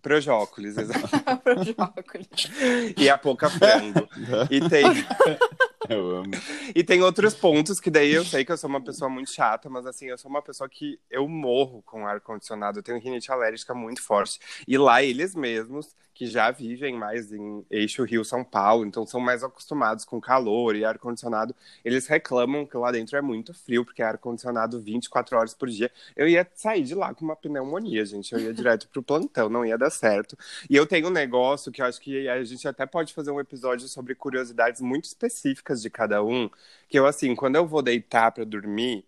Projócolis, 0.03 0.77
exato. 0.79 1.09
Pro 1.43 1.65
jogo. 1.65 1.95
E 2.97 3.09
a 3.09 3.17
pouca 3.17 3.49
frango. 3.49 4.09
E 4.51 4.69
tem. 4.69 4.85
Eu 5.88 6.17
amo. 6.17 6.31
E 6.75 6.83
tem 6.83 7.03
outros 7.03 7.35
pontos 7.35 7.81
que 7.81 7.91
daí 7.91 8.12
eu 8.12 8.25
sei 8.25 8.45
que 8.45 8.53
eu 8.53 8.57
sou 8.57 8.71
uma 8.71 8.81
pessoa 8.81 9.09
muito 9.09 9.31
chata, 9.31 9.69
mas 9.69 9.87
assim, 9.87 10.07
eu 10.07 10.19
sou 10.19 10.31
uma 10.31 10.43
pessoa 10.43 10.69
que 10.69 10.99
eu 11.11 11.29
morro 11.29 11.83
com 11.83 12.07
ar-condicionado. 12.07 12.79
Eu 12.79 12.83
tenho 12.83 13.00
rinite 13.00 13.31
alérgica 13.31 13.75
muito 13.75 14.03
forte. 14.03 14.41
E 14.67 14.79
lá 14.79 15.03
eles 15.03 15.35
mesmos, 15.35 15.95
que 16.14 16.26
já 16.26 16.50
vivem 16.50 16.97
mais 16.97 17.33
em 17.33 17.67
eixo 17.69 18.05
Rio-São 18.05 18.45
Paulo, 18.45 18.87
então 18.87 19.05
são 19.05 19.21
mais 19.21 19.43
acostumados 19.43 20.05
com 20.05 20.21
calor 20.21 20.76
e 20.76 20.85
ar-condicionado, 20.85 21.55
eles 21.85 22.07
reclamam 22.07 22.64
que 22.64 22.76
lá 22.76 22.93
dentro 22.93 23.17
é 23.17 23.21
muito 23.21 23.53
frio, 23.53 23.85
porque 23.85 24.00
é 24.00 24.07
ar-condicionado 24.07 24.81
24 24.81 25.37
horas 25.37 25.55
por 25.55 25.69
dia. 25.69 25.91
Eu 26.14 26.29
ia 26.29 26.49
sair 26.55 26.85
de 26.85 26.95
lá 26.95 27.12
com 27.12 27.25
uma 27.25 27.35
pneumonia, 27.35 28.07
gente. 28.07 28.33
Eu 28.33 28.38
ia 28.38 28.55
direto 28.55 28.88
pro 28.88 29.03
plantão, 29.03 29.49
não 29.49 29.67
ia 29.67 29.76
dar 29.76 29.91
certo. 29.91 30.38
E 30.71 30.76
eu 30.76 30.87
tenho 30.87 31.09
um 31.09 31.11
negócio 31.11 31.73
que 31.73 31.83
eu 31.83 31.87
acho 31.87 32.00
que 32.00 32.29
a 32.29 32.43
gente 32.45 32.67
até 32.69 32.87
pode 32.87 33.12
fazer 33.12 33.33
um 33.33 33.41
episódio 33.41 33.88
sobre 33.88 34.14
curiosidades 34.14 34.81
muito 34.81 35.07
específicas 35.07 35.74
de 35.83 35.90
cada 35.90 36.23
um. 36.25 36.49
Que 36.88 36.99
eu, 36.99 37.07
assim, 37.07 37.35
quando 37.35 37.57
eu 37.57 37.66
vou 37.66 37.83
deitar 37.83 38.33
pra 38.33 38.45
dormir, 38.45 39.07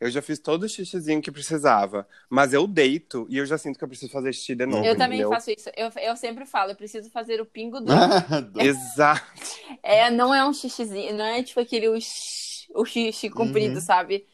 eu 0.00 0.10
já 0.10 0.22
fiz 0.22 0.38
todo 0.40 0.64
o 0.64 0.68
xixizinho 0.68 1.22
que 1.22 1.32
precisava. 1.32 2.08
Mas 2.30 2.52
eu 2.54 2.66
deito 2.66 3.26
e 3.30 3.38
eu 3.38 3.46
já 3.46 3.58
sinto 3.58 3.78
que 3.78 3.84
eu 3.84 3.88
preciso 3.88 4.12
fazer 4.12 4.32
xixi 4.34 4.54
de 4.56 4.66
novo. 4.66 4.92
Eu 4.92 4.96
também 4.96 5.24
entendeu? 5.24 5.24
faço 5.24 5.50
isso. 5.50 5.68
Eu, 5.76 5.90
eu 6.00 6.16
sempre 6.16 6.46
falo, 6.46 6.70
eu 6.72 6.76
preciso 6.76 7.10
fazer 7.10 7.40
o 7.40 7.46
pingo 7.46 7.80
do. 7.80 8.06
Exato. 8.56 9.50
É, 9.82 10.10
não 10.10 10.34
é 10.34 10.46
um 10.46 10.52
xixizinho, 10.52 11.14
não 11.16 11.24
é 11.24 11.42
tipo 11.42 11.60
aquele 11.60 11.88
o, 11.88 12.00
xixi- 12.00 12.68
o 12.74 12.84
xixi 12.84 13.30
comprido, 13.30 13.80
Uhum. 13.80 13.80
sabe? 13.80 14.26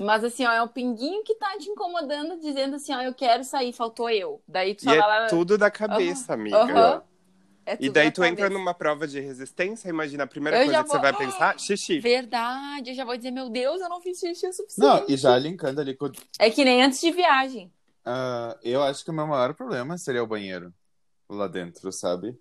Mas 0.00 0.24
assim, 0.24 0.46
ó, 0.46 0.52
é 0.52 0.62
o 0.62 0.68
pinguinho 0.68 1.24
que 1.24 1.34
tá 1.36 1.56
te 1.58 1.68
incomodando, 1.70 2.40
dizendo 2.40 2.76
assim, 2.76 2.94
ó, 2.94 3.02
eu 3.02 3.14
quero 3.14 3.44
sair, 3.44 3.72
faltou 3.72 4.10
eu. 4.10 4.42
Daí 4.48 4.74
tu 4.74 4.86
E 4.86 4.92
lá. 4.92 4.94
é 4.94 5.02
tudo 5.26 5.56
da 5.58 5.70
cabeça, 5.70 6.34
amiga. 6.34 6.76
Aham. 6.76 7.02
É 7.70 7.76
E 7.78 7.90
daí 7.90 8.10
tu 8.10 8.24
entra 8.24 8.48
numa 8.48 8.72
prova 8.72 9.06
de 9.06 9.20
resistência, 9.20 9.90
imagina 9.90 10.24
a 10.24 10.26
primeira 10.26 10.56
Eu 10.58 10.64
coisa 10.64 10.82
que 10.82 10.88
você 10.88 10.92
vou- 10.94 11.02
vai 11.02 11.12
pensar, 11.14 11.58
xixi. 11.60 12.00
Verdade, 12.00 12.90
eu 12.90 12.94
já 12.94 13.04
vou 13.04 13.14
dizer, 13.14 13.30
meu 13.30 13.50
Deus, 13.50 13.78
eu 13.82 13.88
não 13.90 14.00
fiz 14.00 14.18
xixi 14.18 14.46
o 14.46 14.52
suficiente. 14.54 14.78
Não, 14.80 15.04
e 15.06 15.16
já 15.18 15.36
linkando 15.38 15.78
ali 15.80 15.94
com. 15.94 16.10
É 16.38 16.48
que 16.50 16.64
nem 16.64 16.82
antes 16.82 16.98
de 17.00 17.10
viagem. 17.10 17.70
ah, 18.06 18.56
eu 18.62 18.82
acho 18.82 19.04
que 19.04 19.10
o 19.10 19.14
meu 19.14 19.26
maior 19.26 19.52
problema 19.52 19.98
seria 19.98 20.22
o 20.22 20.26
banheiro 20.26 20.72
lá 21.28 21.46
dentro, 21.46 21.92
sabe? 21.92 22.34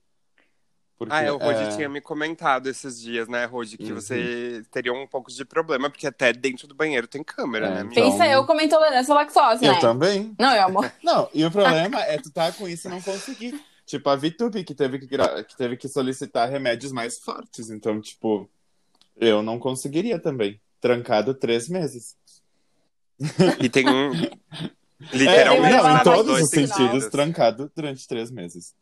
Porque, 0.97 1.13
Ah, 1.13 1.21
é, 1.21 1.31
o 1.31 1.37
Rodi 1.37 1.61
é, 1.63 1.75
tinha 1.75 1.89
me 1.89 1.99
comentado 2.01 2.67
esses 2.67 2.99
dias, 2.99 3.27
né, 3.27 3.43
Rodi, 3.45 3.77
que 3.77 3.91
Uhum. 3.91 3.99
você 4.01 4.63
teria 4.71 4.93
um 4.93 5.05
pouco 5.05 5.29
de 5.29 5.43
problema, 5.45 5.89
porque 5.89 6.07
até 6.07 6.31
dentro 6.33 6.67
do 6.67 6.73
banheiro 6.73 7.05
tem 7.05 7.21
câmera, 7.23 7.67
É, 7.67 7.69
né? 7.83 7.89
Então- 7.91 8.11
Pensa 8.11 8.25
eu 8.27 8.45
com 8.45 8.59
intolerância 8.59 9.13
à 9.13 9.15
lactose, 9.17 9.63
Eu 9.65 9.73
né? 9.73 9.79
também. 9.81 10.33
Não, 10.39 10.55
eu 10.55 10.63
amor. 10.63 10.91
Não, 11.03 11.29
e 11.33 11.43
o 11.45 11.51
problema 11.51 12.01
é 12.01 12.17
tu 12.17 12.31
tá 12.31 12.51
com 12.53 12.67
isso 12.67 12.87
e 12.87 12.91
não 12.91 13.01
conseguir. 13.01 13.61
Tipo, 13.87 14.09
a 14.09 14.15
VTube 14.17 14.65
que 14.65 14.75
teve 14.75 14.99
que, 14.99 15.07
gra- 15.07 15.43
que 15.45 15.55
teve 15.57 15.77
que 15.77 15.87
solicitar 15.87 16.49
remédios 16.49 16.91
mais 16.91 17.17
fortes. 17.19 17.69
Então, 17.69 18.01
tipo, 18.01 18.47
eu 19.15 19.41
não 19.41 19.57
conseguiria 19.57 20.19
também. 20.19 20.59
Trancado 20.81 21.33
três 21.33 21.69
meses. 21.69 22.15
E 23.63 23.69
tem 23.69 23.89
um. 23.89 24.13
É, 24.13 24.29
Literalmente, 25.13 25.73
tem 25.73 25.83
não, 25.83 25.97
em 25.97 26.03
todos 26.03 26.41
os 26.41 26.49
sentidos, 26.49 27.07
trancado 27.07 27.71
durante 27.75 28.07
três 28.07 28.29
meses. 28.29 28.75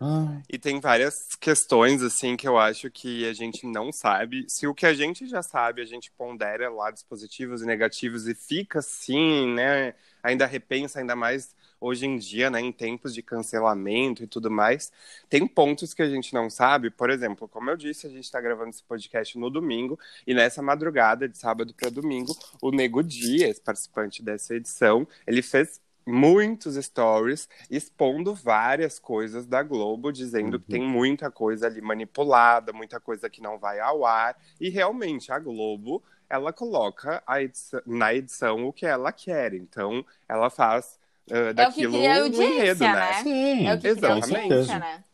Ai, 0.00 0.42
E 0.48 0.58
tem 0.58 0.80
várias 0.80 1.14
questões, 1.40 2.02
assim, 2.02 2.36
que 2.36 2.48
eu 2.48 2.58
acho 2.58 2.90
que 2.90 3.28
a 3.28 3.32
gente 3.32 3.66
não 3.66 3.92
sabe. 3.92 4.46
Se 4.48 4.66
o 4.66 4.74
que 4.74 4.86
a 4.86 4.94
gente 4.94 5.26
já 5.26 5.42
sabe, 5.42 5.82
a 5.82 5.84
gente 5.84 6.10
pondera 6.16 6.70
lados 6.70 7.02
positivos 7.02 7.60
e 7.62 7.66
negativos 7.66 8.26
e 8.26 8.34
fica 8.34 8.78
assim, 8.78 9.52
né? 9.54 9.94
Ainda 10.22 10.46
repensa, 10.46 11.00
ainda 11.00 11.14
mais 11.16 11.54
hoje 11.80 12.06
em 12.06 12.16
dia, 12.16 12.50
né? 12.50 12.60
Em 12.60 12.72
tempos 12.72 13.14
de 13.14 13.22
cancelamento 13.22 14.22
e 14.22 14.26
tudo 14.26 14.50
mais. 14.50 14.92
Tem 15.28 15.46
pontos 15.46 15.92
que 15.94 16.02
a 16.02 16.08
gente 16.08 16.32
não 16.34 16.48
sabe. 16.50 16.90
Por 16.90 17.10
exemplo, 17.10 17.48
como 17.48 17.70
eu 17.70 17.76
disse, 17.76 18.06
a 18.06 18.10
gente 18.10 18.30
tá 18.30 18.40
gravando 18.40 18.70
esse 18.70 18.82
podcast 18.82 19.38
no 19.38 19.50
domingo. 19.50 19.98
E 20.26 20.34
nessa 20.34 20.62
madrugada, 20.62 21.28
de 21.28 21.36
sábado 21.38 21.74
para 21.74 21.90
domingo, 21.90 22.36
o 22.62 22.70
Nego 22.70 23.02
Dias, 23.02 23.58
participante 23.58 24.22
dessa 24.22 24.54
edição, 24.54 25.06
ele 25.26 25.42
fez 25.42 25.80
muitos 26.08 26.76
stories 26.76 27.48
expondo 27.68 28.32
várias 28.32 28.96
coisas 28.98 29.44
da 29.44 29.60
Globo, 29.62 30.12
dizendo 30.12 30.60
que 30.60 30.72
Uhum. 30.72 30.78
tem 30.80 30.88
muita 30.88 31.30
coisa 31.32 31.66
ali 31.66 31.80
manipulada, 31.80 32.72
muita 32.72 33.00
coisa 33.00 33.28
que 33.28 33.42
não 33.42 33.58
vai 33.58 33.80
ao 33.80 34.06
ar. 34.06 34.36
E 34.60 34.68
realmente 34.68 35.32
a 35.32 35.38
Globo, 35.40 36.00
ela 36.30 36.52
coloca 36.52 37.22
edição- 37.40 37.82
na 37.84 38.14
edição 38.14 38.66
o 38.66 38.72
que 38.72 38.86
ela 38.86 39.10
quer. 39.10 39.52
Então, 39.54 40.04
ela 40.28 40.48
faz 40.48 40.96
daquilo 41.54 41.92
cria 41.92 42.10
um 42.10 42.22
audiência, 42.24 42.54
enredo, 42.54 42.84
né? 42.84 42.92
né? 42.94 43.22
sim, 43.22 43.66
É 43.66 43.74
o 43.74 43.78
que 43.78 43.88
Exatamente. 43.88 44.48
cria 44.48 44.78
né? 44.78 45.04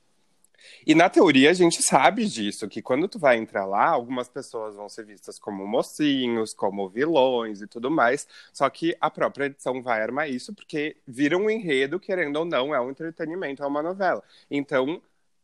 E 0.84 0.94
na 0.94 1.08
teoria 1.08 1.50
a 1.50 1.54
gente 1.54 1.80
sabe 1.82 2.26
disso, 2.26 2.68
que 2.68 2.82
quando 2.82 3.06
tu 3.06 3.18
vai 3.18 3.36
entrar 3.36 3.64
lá, 3.64 3.86
algumas 3.86 4.28
pessoas 4.28 4.74
vão 4.74 4.88
ser 4.88 5.04
vistas 5.04 5.38
como 5.38 5.66
mocinhos, 5.66 6.52
como 6.52 6.88
vilões 6.88 7.62
e 7.62 7.66
tudo 7.66 7.90
mais. 7.90 8.26
Só 8.52 8.68
que 8.68 8.96
a 9.00 9.08
própria 9.08 9.46
edição 9.46 9.80
vai 9.80 10.02
armar 10.02 10.28
isso, 10.28 10.52
porque 10.52 10.96
vira 11.06 11.38
um 11.38 11.48
enredo, 11.48 12.00
querendo 12.00 12.36
ou 12.36 12.44
não, 12.44 12.74
é 12.74 12.80
um 12.80 12.90
entretenimento, 12.90 13.62
é 13.62 13.66
uma 13.66 13.82
novela. 13.82 14.22
Então, 14.50 15.00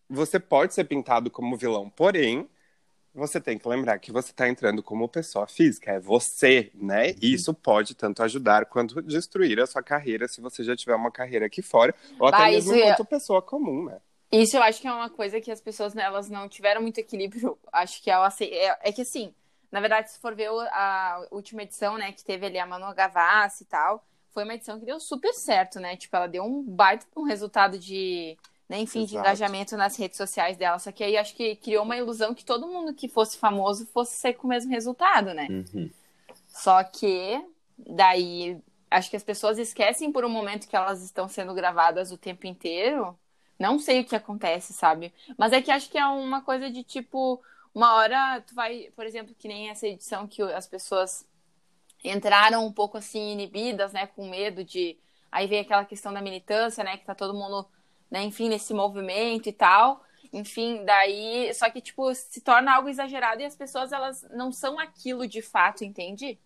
você 0.09 0.41
pode 0.41 0.75
ser 0.75 0.85
pintado 0.85 1.31
como 1.31 1.57
vilão, 1.57 1.89
porém, 1.89 2.49
você 3.19 3.41
tem 3.41 3.59
que 3.59 3.69
lembrar 3.69 3.99
que 3.99 4.13
você 4.13 4.31
está 4.31 4.49
entrando 4.49 4.83
como 4.83 5.09
pessoa 5.09 5.47
física, 5.47 5.93
é 5.93 6.01
você, 6.01 6.71
né? 6.75 7.11
E 7.21 7.35
isso 7.35 7.53
pode 7.53 7.95
tanto 7.95 8.23
ajudar 8.23 8.67
quanto 8.67 9.03
destruir 9.03 9.61
a 9.61 9.67
sua 9.67 9.83
carreira, 9.83 10.29
se 10.29 10.41
você 10.41 10.65
já 10.65 10.75
tiver 10.77 10.95
uma 10.95 11.11
carreira 11.11 11.47
aqui 11.47 11.61
fora, 11.61 11.95
ou 12.19 12.31
Bah, 12.31 12.39
até 12.39 12.53
mesmo 12.53 12.75
enquanto 12.75 13.05
pessoa 13.05 13.43
comum, 13.43 13.85
né? 13.85 13.99
Isso 14.31 14.57
eu 14.57 14.63
acho 14.63 14.81
que 14.81 14.87
é 14.87 14.93
uma 14.93 15.11
coisa 15.11 15.41
que 15.41 15.51
as 15.51 15.61
pessoas 15.61 15.95
né, 15.95 16.03
elas 16.03 16.29
não 16.29 16.49
tiveram 16.49 16.83
muito 16.83 16.99
equilíbrio. 16.99 17.59
Acho 17.73 18.03
que 18.03 18.11
é, 18.11 18.15
é, 18.43 18.79
é 18.83 18.93
que 18.93 19.03
assim, 19.03 19.35
na 19.73 19.81
verdade, 19.81 20.13
se 20.13 20.21
for 20.21 20.35
ver 20.35 20.49
a 20.49 21.27
última 21.31 21.63
edição, 21.63 21.97
né, 21.99 22.13
que 22.13 22.25
teve 22.25 22.47
ali 22.47 22.59
a 22.59 22.67
Manu 22.67 22.95
Gavassi 22.95 23.65
e 23.65 23.67
tal, 23.67 24.05
foi 24.31 24.45
uma 24.45 24.55
edição 24.55 24.79
que 24.79 24.87
deu 24.87 25.01
super 25.01 25.33
certo, 25.33 25.81
né? 25.81 25.97
Tipo, 25.97 26.17
ela 26.17 26.29
deu 26.29 26.45
um 26.45 26.63
baita 26.63 27.07
um 27.17 27.25
resultado 27.25 27.79
de, 27.79 28.37
né, 28.69 28.79
enfim, 28.81 29.05
de 29.05 29.15
Exato. 29.15 29.27
engajamento 29.27 29.77
nas 29.77 29.97
redes 29.97 30.17
sociais 30.17 30.57
dela. 30.57 30.79
Só 30.79 30.93
que 30.93 31.03
aí 31.03 31.17
acho 31.17 31.35
que 31.35 31.57
criou 31.57 31.85
uma 31.85 31.97
ilusão 31.97 32.35
que 32.35 32.45
todo 32.45 32.67
mundo 32.67 32.93
que 32.93 33.09
fosse 33.09 33.39
famoso 33.39 33.87
fosse 33.87 34.17
sair 34.17 34.35
com 34.35 34.47
o 34.47 34.51
mesmo 34.51 34.71
resultado, 34.71 35.33
né? 35.33 35.47
Uhum. 35.49 35.91
Só 36.47 36.83
que 36.85 37.43
daí 37.79 38.61
acho 38.91 39.11
que 39.11 39.17
as 39.17 39.25
pessoas 39.25 39.59
esquecem 39.59 40.13
por 40.13 40.25
um 40.25 40.29
momento 40.29 40.69
que 40.69 40.77
elas 40.77 41.03
estão 41.03 41.29
sendo 41.29 41.55
gravadas 41.55 42.11
o 42.13 42.19
tempo 42.19 42.47
inteiro. 42.47 43.19
Não 43.59 43.79
sei 43.79 44.01
o 44.01 44.05
que 44.05 44.15
acontece, 44.15 44.73
sabe? 44.73 45.13
Mas 45.37 45.53
é 45.53 45.61
que 45.61 45.71
acho 45.71 45.91
que 45.91 45.99
é 45.99 46.07
uma 46.07 46.43
coisa 46.43 46.71
de 46.71 46.85
tipo, 46.85 47.41
uma 47.75 47.95
hora 47.95 48.43
tu 48.47 48.55
vai, 48.55 48.91
por 48.95 49.05
exemplo, 49.05 49.35
que 49.37 49.49
nem 49.49 49.69
essa 49.71 49.87
edição 49.87 50.27
que 50.27 50.43
as 50.43 50.67
pessoas 50.67 51.27
entraram 52.05 52.65
um 52.65 52.73
pouco 52.73 52.97
assim 52.99 53.33
inibidas, 53.33 53.93
né, 53.93 54.07
com 54.07 54.29
medo 54.29 54.63
de 54.63 54.97
aí 55.31 55.47
vem 55.47 55.61
aquela 55.61 55.85
questão 55.85 56.13
da 56.13 56.23
militância, 56.23 56.85
né, 56.85 56.97
que 56.97 57.05
tá 57.05 57.15
todo 57.15 57.35
mundo, 57.35 57.67
né, 58.11 58.23
enfim, 58.23 58.49
nesse 58.49 58.73
movimento 58.75 59.49
e 59.49 59.53
tal. 59.53 60.03
Enfim, 60.33 60.85
daí, 60.85 61.53
só 61.55 61.71
que 61.71 61.81
tipo 61.81 62.12
se 62.15 62.41
torna 62.43 62.75
algo 62.75 62.88
exagerado 62.88 63.41
e 63.41 63.45
as 63.45 63.57
pessoas 63.57 63.93
elas 63.93 64.27
não 64.31 64.53
são 64.53 64.79
aquilo 64.79 65.27
de 65.27 65.41
fato, 65.41 65.85
entende? 65.85 66.38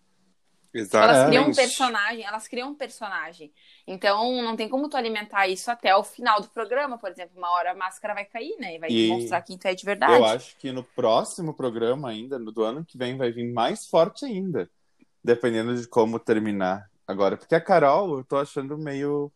Elas 0.73 1.27
criam 1.27 1.45
um 1.45 1.49
Exatamente. 1.49 1.55
personagem, 1.55 2.25
elas 2.25 2.47
criam 2.47 2.69
um 2.69 2.75
personagem. 2.75 3.53
Então, 3.85 4.41
não 4.41 4.55
tem 4.55 4.67
como 4.67 4.89
tu 4.89 4.97
alimentar 4.97 5.47
isso 5.47 5.69
até 5.69 5.95
o 5.95 6.03
final 6.03 6.41
do 6.41 6.49
programa, 6.49 6.97
por 6.97 7.11
exemplo. 7.11 7.37
Uma 7.37 7.51
hora 7.51 7.71
a 7.71 7.75
máscara 7.75 8.15
vai 8.15 8.25
cair, 8.25 8.55
né? 8.59 8.75
E 8.75 8.79
vai 8.79 8.89
E 8.89 9.03
demonstrar 9.03 9.43
quem 9.43 9.55
tu 9.55 9.67
é 9.67 9.75
de 9.75 9.85
verdade. 9.85 10.13
Eu 10.13 10.25
acho 10.25 10.57
que 10.57 10.71
no 10.71 10.83
próximo 10.83 11.53
programa 11.53 12.09
ainda, 12.09 12.39
no 12.39 12.51
do 12.51 12.63
ano 12.63 12.83
que 12.83 12.97
vem, 12.97 13.15
vai 13.15 13.31
vir 13.31 13.53
mais 13.53 13.85
forte 13.85 14.25
ainda. 14.25 14.67
Dependendo 15.23 15.75
de 15.75 15.87
como 15.87 16.19
terminar 16.19 16.89
agora. 17.07 17.37
Porque 17.37 17.53
a 17.53 17.61
Carol, 17.61 18.17
eu 18.17 18.23
tô 18.23 18.37
achando 18.37 18.75
meio. 18.75 19.31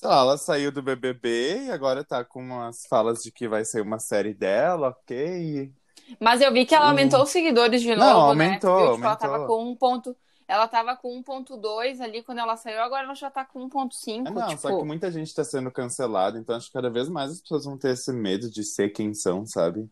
Sei 0.00 0.08
lá, 0.08 0.20
ela 0.20 0.38
saiu 0.38 0.72
do 0.72 0.80
BBB 0.80 1.66
e 1.66 1.70
agora 1.70 2.02
tá 2.02 2.24
com 2.24 2.40
umas 2.40 2.86
falas 2.86 3.22
de 3.22 3.30
que 3.30 3.46
vai 3.46 3.66
ser 3.66 3.82
uma 3.82 3.98
série 3.98 4.32
dela, 4.32 4.88
ok? 4.88 5.70
Mas 6.18 6.40
eu 6.40 6.50
vi 6.50 6.64
que 6.64 6.74
ela 6.74 6.86
aumentou 6.88 7.22
os 7.22 7.28
seguidores 7.28 7.82
de 7.82 7.94
novo, 7.94 8.30
Não, 8.30 8.34
né? 8.34 8.46
aumentou, 8.46 8.96
viu? 8.96 8.96
Tipo, 8.96 9.04
ela 9.04 9.16
aumentou. 9.16 9.16
tava 9.16 9.46
com 9.46 9.62
um 9.70 9.76
ponto. 9.76 10.16
Ela 10.48 10.66
tava 10.66 10.96
com 10.96 11.22
1.2 11.22 12.00
ali 12.00 12.22
quando 12.22 12.38
ela 12.38 12.56
saiu, 12.56 12.80
agora 12.80 13.04
ela 13.04 13.14
já 13.14 13.30
tá 13.30 13.44
com 13.44 13.68
1.5. 13.68 14.26
É, 14.26 14.30
não, 14.30 14.48
tipo, 14.48 14.60
só 14.62 14.72
que 14.72 14.82
muita 14.82 15.12
gente 15.12 15.34
tá 15.34 15.44
sendo 15.44 15.70
cancelada, 15.70 16.38
então 16.38 16.56
acho 16.56 16.68
que 16.68 16.72
cada 16.72 16.88
vez 16.90 17.08
mais 17.10 17.32
as 17.32 17.40
pessoas 17.42 17.66
vão 17.66 17.76
ter 17.76 17.90
esse 17.90 18.10
medo 18.10 18.50
de 18.50 18.64
ser 18.64 18.88
quem 18.88 19.12
são, 19.12 19.44
sabe? 19.44 19.86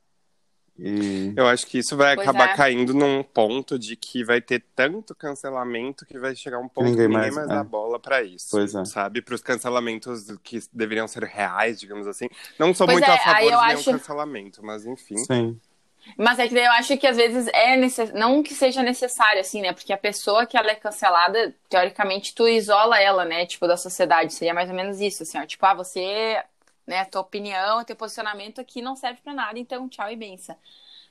E. 0.78 1.32
Eu 1.36 1.46
acho 1.48 1.66
que 1.66 1.78
isso 1.78 1.96
vai 1.96 2.14
Pois 2.14 2.28
acabar 2.28 2.50
é. 2.50 2.56
caindo 2.56 2.94
num 2.94 3.22
ponto 3.22 3.78
de 3.78 3.96
que 3.96 4.22
vai 4.24 4.40
ter 4.40 4.64
tanto 4.76 5.14
cancelamento 5.14 6.06
que 6.06 6.18
vai 6.18 6.34
chegar 6.36 6.58
um 6.58 6.68
ponto 6.68 6.84
Ninguém 6.86 7.08
que 7.08 7.14
ninguém 7.16 7.30
mais- 7.32 7.34
mais 7.34 7.50
é. 7.50 7.54
dá 7.54 7.64
bola 7.64 7.98
pra 7.98 8.22
isso. 8.22 8.48
Pois 8.52 8.74
é. 8.74 8.84
Sabe? 8.84 9.20
Pros 9.22 9.42
cancelamentos 9.42 10.26
que 10.42 10.60
deveriam 10.72 11.08
ser 11.08 11.24
reais, 11.24 11.80
digamos 11.80 12.06
assim. 12.06 12.28
Não 12.58 12.72
sou 12.72 12.86
Pois 12.86 12.98
muito 13.00 13.10
é, 13.10 13.14
a 13.14 13.18
favor 13.18 13.40
de 13.40 13.46
nenhum 13.46 13.58
acho- 13.60 13.90
cancelamento, 13.90 14.64
mas 14.64 14.86
enfim. 14.86 15.16
Sim. 15.18 15.60
Mas 16.16 16.38
é 16.38 16.48
que 16.48 16.54
daí 16.54 16.64
eu 16.64 16.72
acho 16.72 16.96
que 16.96 17.06
às 17.06 17.16
vezes 17.18 17.48
é 17.52 17.76
necess... 17.76 18.12
não 18.14 18.42
que 18.42 18.54
seja 18.54 18.82
necessário, 18.82 19.40
assim, 19.40 19.60
né? 19.60 19.72
Porque 19.74 19.92
a 19.92 19.98
pessoa 19.98 20.46
que 20.46 20.56
ela 20.56 20.70
é 20.70 20.74
cancelada, 20.74 21.54
teoricamente, 21.68 22.34
tu 22.34 22.48
isola 22.48 22.98
ela, 22.98 23.24
né? 23.26 23.44
Tipo, 23.44 23.66
da 23.66 23.76
sociedade. 23.76 24.32
Seria 24.32 24.54
mais 24.54 24.70
ou 24.70 24.76
menos 24.76 25.00
isso, 25.02 25.22
assim, 25.24 25.36
ó. 25.38 25.44
Tipo, 25.44 25.66
ah, 25.66 25.74
você, 25.74 26.40
né, 26.88 27.04
tua 27.04 27.20
opinião, 27.20 27.84
teu 27.84 27.94
posicionamento 27.94 28.60
aqui 28.60 28.80
não 28.80 28.96
serve 28.96 29.20
pra 29.20 29.34
nada, 29.34 29.58
então 29.58 29.88
tchau 29.88 30.10
e 30.10 30.16
benção. 30.16 30.56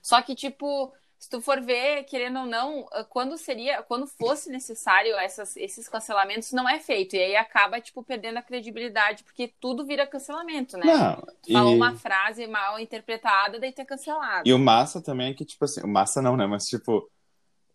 Só 0.02 0.22
que, 0.22 0.34
tipo, 0.34 0.92
se 1.20 1.30
tu 1.30 1.40
for 1.40 1.62
ver, 1.62 2.04
querendo 2.06 2.40
ou 2.40 2.46
não, 2.46 2.86
quando 3.10 3.38
seria, 3.38 3.84
quando 3.84 4.08
fosse 4.08 4.50
necessário 4.50 5.16
essas, 5.16 5.56
esses 5.56 5.88
cancelamentos, 5.88 6.52
não 6.52 6.68
é 6.68 6.80
feito. 6.80 7.16
E 7.16 7.20
aí 7.20 7.36
acaba, 7.36 7.80
tipo, 7.80 8.04
perdendo 8.04 8.38
a 8.38 8.42
credibilidade, 8.42 9.24
porque 9.24 9.54
tudo 9.60 9.86
vira 9.86 10.08
cancelamento, 10.08 10.78
né? 10.78 10.86
Não, 10.86 11.16
Tu 11.44 11.54
falou 11.54 11.74
e... 11.74 11.76
uma 11.76 11.96
frase 11.96 12.48
mal 12.48 12.80
interpretada, 12.80 13.60
daí 13.60 13.72
tu 13.72 13.82
é 13.82 13.86
cancelado. 13.86 14.48
E 14.48 14.54
o 14.54 14.60
massa 14.60 15.02
também 15.02 15.32
é 15.32 15.34
que, 15.34 15.46
tipo 15.46 15.64
assim, 15.64 15.82
o 15.82 15.88
massa 15.88 16.22
não, 16.22 16.36
né? 16.36 16.48
Mas, 16.48 16.66
tipo, 16.66 17.08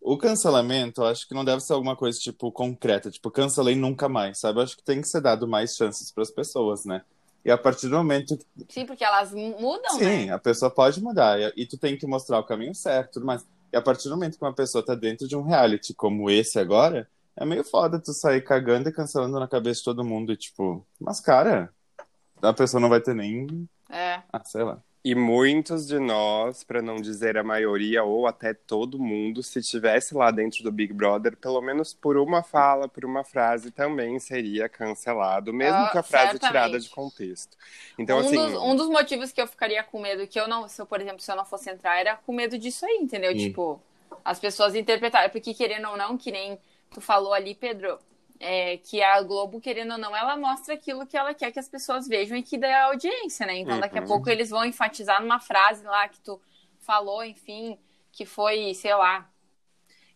o 0.01 0.17
cancelamento, 0.17 1.01
eu 1.01 1.07
acho 1.07 1.25
que 1.25 1.33
não 1.33 1.45
deve 1.45 1.61
ser 1.61 1.71
alguma 1.71 1.95
coisa, 1.95 2.19
tipo, 2.19 2.51
concreta. 2.51 3.09
Tipo, 3.09 3.31
cancelei 3.31 3.75
nunca 3.75 4.09
mais, 4.09 4.39
sabe? 4.39 4.59
Eu 4.59 4.63
acho 4.63 4.75
que 4.75 4.83
tem 4.83 5.01
que 5.01 5.07
ser 5.07 5.21
dado 5.21 5.47
mais 5.47 5.75
chances 5.75 6.11
pras 6.11 6.31
pessoas, 6.31 6.83
né? 6.83 7.03
E 7.45 7.51
a 7.51 7.57
partir 7.57 7.89
do 7.89 7.97
momento 7.97 8.37
Sim, 8.69 8.85
porque 8.85 9.03
elas 9.03 9.33
mudam, 9.33 9.97
sim, 9.97 10.27
né? 10.27 10.33
a 10.33 10.39
pessoa 10.39 10.71
pode 10.71 11.01
mudar. 11.01 11.39
E, 11.39 11.53
e 11.57 11.65
tu 11.65 11.77
tem 11.77 11.97
que 11.97 12.07
mostrar 12.07 12.39
o 12.39 12.45
caminho 12.45 12.73
certo 12.73 13.13
tudo 13.13 13.25
mais. 13.25 13.45
E 13.71 13.75
a 13.75 13.81
partir 13.81 14.07
do 14.07 14.15
momento 14.15 14.37
que 14.37 14.45
uma 14.45 14.53
pessoa 14.53 14.85
tá 14.85 14.95
dentro 14.95 15.27
de 15.27 15.35
um 15.35 15.41
reality 15.41 15.93
como 15.93 16.29
esse 16.29 16.59
agora, 16.59 17.09
é 17.35 17.45
meio 17.45 17.63
foda 17.63 17.99
tu 17.99 18.13
sair 18.13 18.41
cagando 18.41 18.87
e 18.87 18.93
cancelando 18.93 19.39
na 19.39 19.47
cabeça 19.47 19.79
de 19.79 19.85
todo 19.85 20.05
mundo. 20.05 20.31
E, 20.31 20.37
tipo, 20.37 20.85
mas, 20.99 21.19
cara, 21.19 21.73
a 22.41 22.53
pessoa 22.53 22.79
não 22.79 22.89
vai 22.89 23.01
ter 23.01 23.15
nem. 23.15 23.67
É. 23.89 24.21
Ah, 24.31 24.43
sei 24.43 24.63
lá. 24.63 24.79
E 25.05 25.13
muitos 25.13 25.85
de 25.85 25.99
nós, 25.99 26.63
pra 26.63 26.81
não 26.81 26.95
dizer 26.95 27.37
a 27.37 27.43
maioria 27.43 28.05
ou 28.05 28.25
até 28.25 28.53
todo 28.53 28.97
mundo, 28.97 29.43
se 29.43 29.61
tivesse 29.61 30.15
lá 30.15 30.31
dentro 30.31 30.63
do 30.63 30.71
Big 30.71 30.93
Brother, 30.93 31.35
pelo 31.35 31.61
menos 31.61 31.93
por 31.93 32.15
uma 32.15 32.41
fala, 32.41 32.87
por 32.87 33.03
uma 33.03 33.21
frase, 33.25 33.69
também 33.69 34.17
seria 34.17 34.69
cancelado, 34.69 35.51
mesmo 35.53 35.75
Ah, 35.77 35.89
com 35.91 35.97
a 35.99 36.03
frase 36.03 36.39
certamente. 36.39 36.47
tirada 36.47 36.79
de 36.79 36.89
contexto. 36.89 37.57
Então, 37.97 38.17
um, 38.17 38.19
assim. 38.21 38.35
dos, 38.37 38.53
um 38.53 38.75
dos 38.77 38.87
motivos 38.87 39.33
que 39.33 39.41
eu 39.41 39.47
ficaria 39.47 39.83
com 39.83 39.99
medo, 40.01 40.25
que 40.25 40.39
eu 40.39 40.47
não, 40.47 40.69
se 40.69 40.81
eu, 40.81 40.85
por 40.85 41.01
exemplo, 41.01 41.19
se 41.19 41.29
eu 41.29 41.35
não 41.35 41.43
fosse 41.45 41.69
entrar, 41.69 41.99
era 41.99 42.15
com 42.15 42.31
medo 42.33 42.57
disso 42.57 42.85
aí, 42.85 42.99
entendeu? 43.01 43.33
Hum. 43.33 43.37
Tipo, 43.37 43.81
as 44.23 44.39
pessoas 44.39 44.73
interpretarem, 44.73 45.29
porque 45.29 45.53
querendo 45.53 45.89
ou 45.89 45.97
não, 45.97 46.17
que 46.17 46.31
nem 46.31 46.57
tu 46.91 47.01
falou 47.01 47.33
ali, 47.33 47.53
Pedro, 47.53 47.99
é, 48.43 48.77
que 48.77 49.01
a 49.01 49.21
Globo, 49.21 49.61
querendo 49.61 49.91
ou 49.93 49.97
não, 49.97 50.15
ela 50.15 50.35
mostra 50.37 50.73
aquilo 50.75 51.07
que 51.07 51.17
ela 51.17 51.33
quer 51.33 51.51
que 51.51 51.59
as 51.59 51.69
pessoas 51.69 52.07
vejam 52.07 52.37
e 52.37 52.43
que 52.43 52.57
dá 52.57 52.85
audiência, 52.85 53.45
né? 53.45 53.55
Então, 53.57 53.79
daqui 53.79 53.97
a 53.97 54.01
Uhum. 54.01 54.07
pouco 54.07 54.29
eles 54.29 54.49
vão 54.49 54.65
enfatizar 54.65 55.21
numa 55.21 55.39
frase 55.39 55.83
lá 55.85 56.07
que 56.09 56.19
tu 56.21 56.41
falou, 56.79 57.23
enfim, 57.23 57.79
que 58.11 58.25
foi, 58.25 58.73
sei 58.73 58.93
lá. 58.95 59.29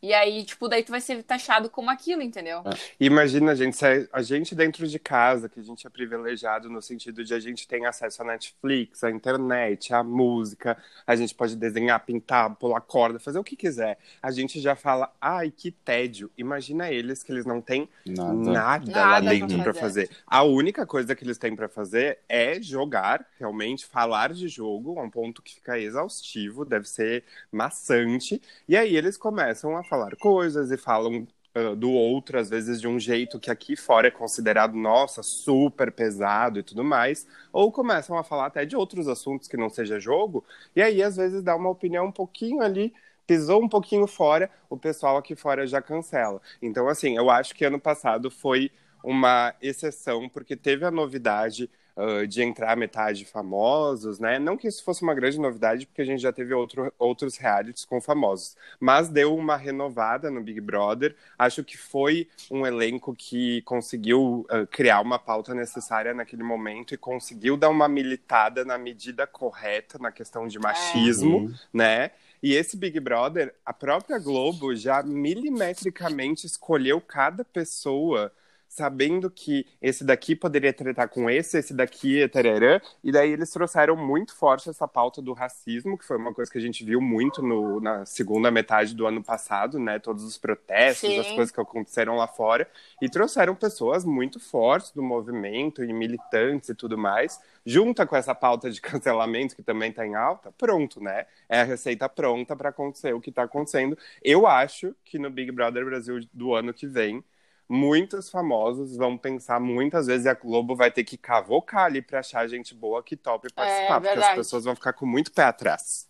E 0.02 0.14
aí, 0.14 0.44
tipo, 0.44 0.68
daí 0.68 0.84
tu 0.84 0.92
vai 0.92 1.02
ser 1.02 1.24
taxado 1.24 1.70
como 1.70 1.90
aquilo, 1.90 2.22
entendeu? 2.22 2.64
Imagina, 3.00 3.56
gente, 3.56 3.76
se 3.78 4.08
a- 4.12 4.22
gente 4.22 4.54
dentro 4.56 4.88
de 4.88 5.00
casa, 5.00 5.50
que 5.50 5.60
a 5.60 5.64
gente 5.64 5.86
é 5.88 5.90
privilegiado 5.90 6.70
no 6.70 6.82
sentido 6.82 7.24
de 7.24 7.34
a 7.34 7.40
gente 7.40 7.68
tem 7.68 7.86
acesso 7.86 8.22
à 8.22 8.26
Netflix, 8.26 9.04
à 9.04 9.10
internet, 9.12 9.94
à 9.94 10.04
música, 10.04 10.78
a 11.06 11.16
gente 11.16 11.34
pode 11.34 11.56
desenhar, 11.56 12.00
pintar, 12.06 12.54
pular 12.56 12.82
corda, 12.82 13.20
fazer 13.20 13.40
o 13.40 13.44
que 13.44 13.56
quiser. 13.56 13.98
A 14.22 14.32
gente 14.32 14.60
já 14.60 14.76
fala, 14.76 15.12
ai, 15.20 15.52
que 15.52 15.72
tédio. 15.72 16.32
Imagina 16.38 16.92
eles 16.92 17.24
que 17.24 17.32
eles 17.32 17.46
não 17.46 17.62
têm 17.62 17.90
Nada. 18.06 18.34
nada, 18.34 18.92
Nada 18.92 19.10
lá 19.10 19.20
dentro 19.20 19.62
pra 19.64 19.74
fazer. 19.74 20.08
fazer. 20.08 20.10
A 20.28 20.44
única 20.44 20.86
coisa 20.86 21.16
que 21.16 21.24
eles 21.24 21.38
têm 21.38 21.56
pra 21.56 21.68
fazer 21.70 22.20
é 22.28 22.62
jogar, 22.62 23.26
realmente, 23.40 23.86
falar 23.86 24.34
de 24.34 24.48
jogo, 24.48 25.00
a 25.00 25.04
um 25.04 25.10
ponto 25.10 25.42
que 25.42 25.56
fica 25.56 25.80
exaustivo, 25.80 26.66
deve 26.66 26.88
ser 26.88 27.24
maçante. 27.52 28.42
E 28.68 28.76
aí 28.78 28.96
eles 28.96 29.18
começam 29.18 29.76
a 29.78 29.84
falar 29.88 30.16
coisas 30.18 30.72
e 30.72 30.78
falam 30.78 31.28
ah, 31.58 31.74
do 31.76 31.92
outro, 31.92 32.38
às 32.40 32.50
vezes 32.50 32.80
de 32.80 32.88
um 32.88 33.00
jeito 33.00 33.40
que 33.40 33.50
aqui 33.50 33.76
fora 33.76 34.08
é 34.10 34.12
considerado, 34.12 34.76
nossa, 34.76 35.24
super 35.24 35.92
pesado 35.92 36.60
e 36.60 36.64
tudo 36.64 36.84
mais, 36.84 37.28
ou 37.52 37.72
começam 37.72 38.16
a 38.18 38.24
falar 38.24 38.46
até 38.48 38.64
de 38.64 38.76
outros 38.76 39.08
assuntos 39.08 39.48
que 39.48 39.58
não 39.58 39.70
seja 39.70 40.00
jogo, 40.00 40.46
e 40.76 40.82
aí 40.84 41.02
às 41.02 41.16
vezes 41.16 41.42
dá 41.42 41.56
uma 41.56 41.70
opinião 41.70 42.06
um 42.06 42.12
pouquinho 42.12 42.62
ali, 42.62 42.94
pisou 43.26 43.64
um 43.64 43.68
pouquinho 43.70 44.06
fora, 44.06 44.52
o 44.70 44.78
pessoal 44.78 45.18
aqui 45.18 45.36
fora 45.36 45.66
já 45.66 45.82
cancela. 45.82 46.40
Então, 46.62 46.88
assim, 46.88 47.18
eu 47.18 47.30
acho 47.30 47.56
que 47.56 47.66
ano 47.66 47.80
passado 47.80 48.30
foi 48.30 48.72
uma 49.04 49.54
exceção, 49.62 50.30
porque 50.30 50.56
teve 50.56 50.86
a 50.86 50.92
novidade 50.92 51.70
ah, 51.98 52.26
de 52.28 52.42
entrar 52.44 52.78
metade 52.78 53.26
famosos, 53.26 54.20
né? 54.20 54.40
Não 54.40 54.56
que 54.56 54.68
isso 54.68 54.84
fosse 54.84 55.02
uma 55.04 55.14
grande 55.16 55.40
novidade, 55.40 55.86
porque 55.88 56.02
a 56.02 56.06
gente 56.06 56.22
já 56.22 56.32
teve 56.32 56.54
outro, 56.54 56.94
outros 57.00 57.38
realities 57.38 57.84
com 57.86 58.00
famosos, 58.00 58.56
mas 58.80 59.10
deu 59.10 59.36
uma 59.36 59.58
renovada 59.58 60.30
no 60.30 60.42
Big 60.42 60.62
Brother. 60.62 61.16
Acho 61.38 61.64
que 61.64 61.78
foi 61.78 62.28
um 62.52 62.66
elenco 62.66 63.16
que 63.16 63.62
conseguiu 63.64 64.46
ah, 64.50 64.66
criar 64.68 65.02
uma 65.02 65.18
pauta 65.20 65.54
necessária 65.56 66.14
naquele 66.14 66.44
momento 66.44 66.94
e 66.94 66.98
conseguiu 66.98 67.58
dar 67.58 67.70
uma 67.70 67.88
militada 67.88 68.64
na 68.64 68.78
medida 68.78 69.26
correta 69.26 69.98
na 70.00 70.12
questão 70.12 70.48
de 70.48 70.60
machismo, 70.60 71.38
Uhum. 71.40 71.54
né? 71.74 72.12
E 72.44 72.54
esse 72.54 72.78
Big 72.78 73.00
Brother, 73.00 73.54
a 73.66 73.74
própria 73.74 74.20
Globo 74.20 74.76
já 74.76 75.02
milimetricamente 75.02 76.46
escolheu 76.46 77.02
cada 77.02 77.44
pessoa, 77.44 78.32
sabendo 78.68 79.30
que 79.32 79.66
esse 79.82 80.04
daqui 80.04 80.36
poderia 80.36 80.74
tratar 80.74 81.08
com 81.08 81.30
esse, 81.30 81.58
esse 81.58 81.74
daqui 81.74 82.28
tererã, 82.30 82.80
e 83.04 83.12
daí 83.12 83.32
eles 83.32 83.50
trouxeram 83.52 83.96
muito 83.96 84.36
forte 84.36 84.70
essa 84.70 84.88
pauta 84.88 85.22
do 85.22 85.34
racismo, 85.34 85.98
que 85.98 86.06
foi 86.06 86.18
uma 86.18 86.34
coisa 86.34 86.52
que 86.52 86.58
a 86.58 86.62
gente 86.62 86.84
viu 86.84 87.02
muito 87.02 87.42
no- 87.42 87.80
na 87.80 88.06
segunda 88.06 88.52
metade 88.52 88.94
do 88.96 89.06
ano 89.08 89.24
passado, 89.24 89.80
né? 89.80 90.00
Todos 90.00 90.24
os 90.24 90.38
protestos, 90.38 91.10
Sim. 91.10 91.20
as 91.20 91.32
coisas 91.32 91.52
que 91.52 91.60
aconteceram 91.62 92.16
lá 92.18 92.28
fora, 92.28 92.68
e 93.02 93.10
trouxeram 93.10 93.56
pessoas 93.56 94.04
muito 94.06 94.40
fortes 94.40 94.92
do 94.92 95.02
movimento 95.04 95.84
e 95.84 95.94
militantes 95.94 96.70
e 96.70 96.76
tudo 96.76 96.98
mais, 96.98 97.40
junta 97.66 98.06
com 98.06 98.16
essa 98.16 98.34
pauta 98.36 98.70
de 98.70 98.82
cancelamento 98.82 99.56
que 99.56 99.64
também 99.64 99.92
tá 99.92 100.06
em 100.06 100.16
alta, 100.16 100.52
pronto, 100.52 101.02
né? 101.02 101.26
É 101.50 101.62
a 101.62 101.64
receita 101.64 102.08
pronta 102.10 102.56
para 102.56 102.70
acontecer 102.70 103.14
o 103.14 103.22
que 103.22 103.32
tá 103.32 103.44
acontecendo. 103.44 103.98
Eu 104.24 104.48
acho 104.48 104.96
que 105.04 105.20
no 105.20 105.30
Big 105.30 105.52
Brother 105.52 105.86
Brasil 105.86 106.20
do 106.34 106.54
ano 106.54 106.74
que 106.74 106.88
vem, 106.88 107.24
muitos 107.70 108.30
famosos 108.30 108.96
vão 108.96 109.18
pensar 109.18 109.60
muitas 109.60 110.08
vezes 110.08 110.26
e 110.26 110.30
a 110.30 110.34
Globo 110.34 110.76
vai 110.76 110.92
ter 110.92 111.04
que 111.04 111.18
cavocar 111.18 111.86
ali 111.86 112.02
para 112.02 112.20
achar 112.20 112.48
gente 112.48 112.74
boa 112.74 113.04
que 113.04 113.16
tope 113.16 113.52
participar, 113.54 114.02
porque 114.02 114.20
as 114.20 114.36
pessoas 114.36 114.64
vão 114.66 114.76
ficar 114.76 114.94
com 114.94 115.06
muito 115.06 115.32
pé 115.32 115.44
atrás. 115.44 116.08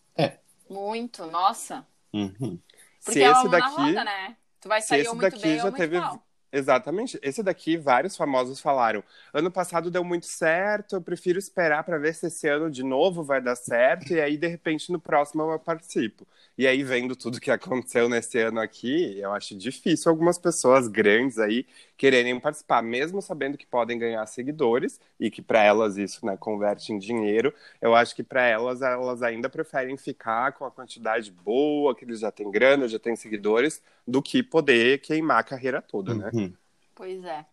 Muito, 0.70 1.26
nossa. 1.28 1.86
Uhum. 2.14 2.60
Porque 3.04 3.20
Se 3.20 3.24
é 3.24 3.32
uma 3.32 3.40
esse 3.40 3.50
daqui, 3.50 3.70
roda, 3.70 4.04
né? 4.04 4.38
Tu 4.60 4.68
vai 4.68 4.82
se 4.82 4.88
sair 4.88 5.00
esse 5.02 5.10
ou 5.10 5.16
muito 5.16 5.32
daqui 5.32 5.42
bem 5.42 5.56
já 5.56 5.66
ou 5.66 5.72
muito 5.72 5.78
teve 5.78 6.00
mal. 6.00 6.27
Exatamente. 6.58 7.20
Esse 7.22 7.44
daqui, 7.44 7.78
vários 7.78 8.18
famosos 8.18 8.60
falaram. 8.60 9.04
Ano 9.32 9.52
passado 9.52 9.92
deu 9.92 10.04
muito 10.04 10.26
certo, 10.26 10.96
eu 10.96 11.02
prefiro 11.02 11.38
esperar 11.38 11.84
para 11.84 12.00
ver 12.00 12.16
se 12.16 12.26
esse 12.28 12.48
ano 12.48 12.72
de 12.72 12.82
novo 12.84 13.24
vai 13.24 13.40
dar 13.40 13.56
certo, 13.56 14.12
e 14.12 14.20
aí, 14.20 14.38
de 14.38 14.48
repente, 14.48 14.92
no 14.92 15.00
próximo 15.00 15.44
eu 15.52 15.60
participo. 15.60 16.28
E 16.58 16.66
aí, 16.66 16.84
vendo 16.84 17.16
tudo 17.16 17.40
que 17.40 17.52
aconteceu 17.52 18.10
nesse 18.10 18.40
ano 18.40 18.60
aqui, 18.60 19.20
eu 19.20 19.32
acho 19.34 19.56
difícil 19.56 20.10
algumas 20.10 20.40
pessoas 20.40 20.88
grandes 20.88 21.38
aí 21.38 21.64
quererem 21.98 22.40
participar, 22.40 22.82
mesmo 22.82 23.22
sabendo 23.22 23.58
que 23.58 23.66
podem 23.66 23.98
ganhar 23.98 24.26
seguidores, 24.28 25.00
e 25.20 25.32
que 25.32 25.42
para 25.42 25.64
elas 25.64 25.98
isso 25.98 26.26
né, 26.26 26.38
converte 26.38 26.94
em 26.94 27.00
dinheiro. 27.00 27.54
Eu 27.82 27.96
acho 27.96 28.16
que 28.16 28.24
para 28.24 28.46
elas, 28.46 28.82
elas 28.82 29.24
ainda 29.24 29.50
preferem 29.50 29.98
ficar 29.98 30.52
com 30.54 30.64
a 30.64 30.72
quantidade 30.72 31.32
boa, 31.32 31.96
que 31.96 32.06
eles 32.06 32.20
já 32.20 32.32
têm 32.32 32.52
grana, 32.52 32.88
já 32.88 33.00
têm 33.00 33.16
seguidores, 33.16 33.82
do 34.08 34.22
que 34.22 34.44
poder 34.44 35.02
queimar 35.02 35.40
a 35.40 35.44
carreira 35.44 35.82
toda, 35.82 36.14
né? 36.14 36.30
Uhum. 36.34 36.54
Pois 36.94 37.24
é. 37.26 37.46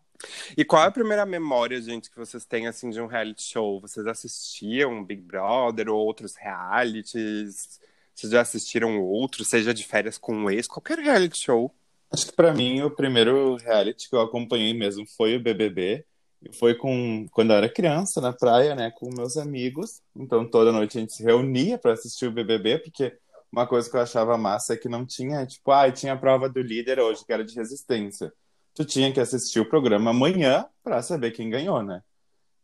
E 0.57 0.64
qual 0.64 0.85
é 0.85 0.87
a 0.87 0.90
primeira 0.90 1.26
memória, 1.26 1.80
gente, 1.80 2.11
que 2.11 2.16
vocês 2.16 2.44
têm, 2.44 2.66
assim, 2.66 2.90
de 2.90 3.00
um 3.00 3.07
reality 3.07 3.42
show? 3.42 3.80
Vocês 3.80 4.07
assistiam 4.07 5.04
Big 5.04 5.22
Brother 5.22 5.88
ou 5.88 6.04
outros 6.04 6.37
realities? 6.37 7.80
Vocês 8.14 8.33
já 8.33 8.40
assistiram 8.40 9.02
outros, 9.02 9.48
seja 9.48 9.74
de 9.74 9.85
férias 9.85 10.16
com 10.16 10.35
um 10.35 10.50
ex? 10.50 10.66
Qualquer 10.66 10.98
reality 10.98 11.38
show. 11.38 11.74
Acho 12.14 12.27
que 12.27 12.33
pra 12.33 12.55
mim 12.55 12.81
o 12.83 12.90
primeiro 12.90 13.57
reality 13.57 14.09
que 14.09 14.14
eu 14.14 14.20
acompanhei 14.20 14.72
mesmo 14.72 15.05
foi 15.16 15.35
o 15.37 15.40
BBB. 15.40 16.05
Foi 16.53 16.74
com 16.77 17.27
quando 17.33 17.50
eu 17.50 17.57
era 17.57 17.68
criança 17.68 18.20
na 18.20 18.33
praia, 18.33 18.74
né, 18.77 18.92
com 18.92 19.12
meus 19.12 19.37
amigos. 19.37 20.00
Então 20.14 20.48
toda 20.48 20.70
noite 20.70 20.96
a 20.96 21.00
gente 21.00 21.12
se 21.12 21.24
reunia 21.24 21.77
pra 21.77 21.92
assistir 21.92 22.27
o 22.27 22.31
BBB, 22.33 22.79
porque 22.79 23.16
uma 23.50 23.66
coisa 23.66 23.90
que 23.90 23.96
eu 23.96 24.00
achava 24.00 24.38
massa 24.38 24.74
é 24.74 24.77
que 24.77 24.88
não 24.88 25.05
tinha, 25.05 25.44
tipo, 25.44 25.72
ah, 25.72 25.90
tinha 25.90 26.12
a 26.12 26.16
prova 26.16 26.48
do 26.48 26.61
líder 26.62 27.00
hoje, 27.00 27.24
que 27.24 27.33
era 27.33 27.44
de 27.44 27.55
resistência. 27.57 28.33
Tu 28.74 28.85
tinha 28.85 29.12
que 29.12 29.20
assistir 29.20 29.59
o 29.59 29.68
programa 29.68 30.11
amanhã 30.11 30.66
pra 30.85 31.03
saber 31.03 31.33
quem 31.33 31.50
ganhou, 31.50 31.83
né? 31.83 32.00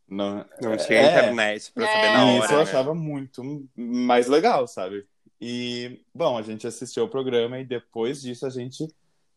Não, 0.08 0.44
Não 0.60 0.76
tinha 0.76 0.98
é, 0.98 1.08
internet 1.10 1.72
pra 1.72 1.86
saber 1.86 1.98
É. 2.06 2.12
na 2.12 2.18
e 2.18 2.36
hora. 2.36 2.44
isso 2.44 2.52
eu 2.52 2.56
né? 2.58 2.62
achava 2.62 2.94
muito 2.94 3.68
mais 3.76 4.26
legal, 4.28 4.66
sabe? 4.68 5.06
E, 5.40 6.00
bom, 6.14 6.36
a 6.36 6.42
gente 6.42 6.66
assistiu 6.66 7.04
o 7.04 7.08
programa 7.08 7.58
e 7.58 7.64
depois 7.64 8.20
disso 8.20 8.44
a 8.44 8.50
gente 8.50 8.86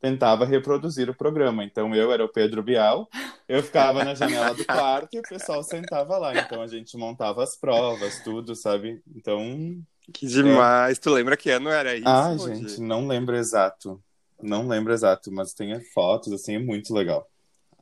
tentava 0.03 0.43
reproduzir 0.43 1.09
o 1.09 1.13
programa. 1.15 1.63
Então 1.63 1.95
eu 1.95 2.11
era 2.11 2.25
o 2.25 2.27
Pedro 2.27 2.61
Bial, 2.61 3.07
eu 3.47 3.63
ficava 3.63 4.03
na 4.03 4.13
janela 4.13 4.53
do 4.53 4.65
quarto 4.65 5.13
e 5.13 5.19
o 5.19 5.23
pessoal 5.23 5.63
sentava 5.63 6.17
lá. 6.17 6.37
Então 6.37 6.61
a 6.61 6.67
gente 6.67 6.97
montava 6.97 7.41
as 7.41 7.55
provas, 7.55 8.19
tudo, 8.21 8.53
sabe? 8.53 9.01
Então, 9.15 9.81
Que 10.11 10.27
demais. 10.27 10.99
Tu 10.99 11.09
lembra 11.09 11.37
que 11.37 11.49
ano 11.49 11.69
era 11.69 11.95
isso? 11.95 12.05
ai, 12.05 12.35
Rodi? 12.35 12.55
gente, 12.67 12.81
não 12.81 13.07
lembro 13.07 13.33
exato. 13.37 14.03
Não 14.41 14.67
lembro 14.67 14.91
exato, 14.91 15.31
mas 15.31 15.53
tem 15.53 15.79
fotos, 15.93 16.33
assim, 16.33 16.55
é 16.55 16.59
muito 16.59 16.93
legal. 16.93 17.25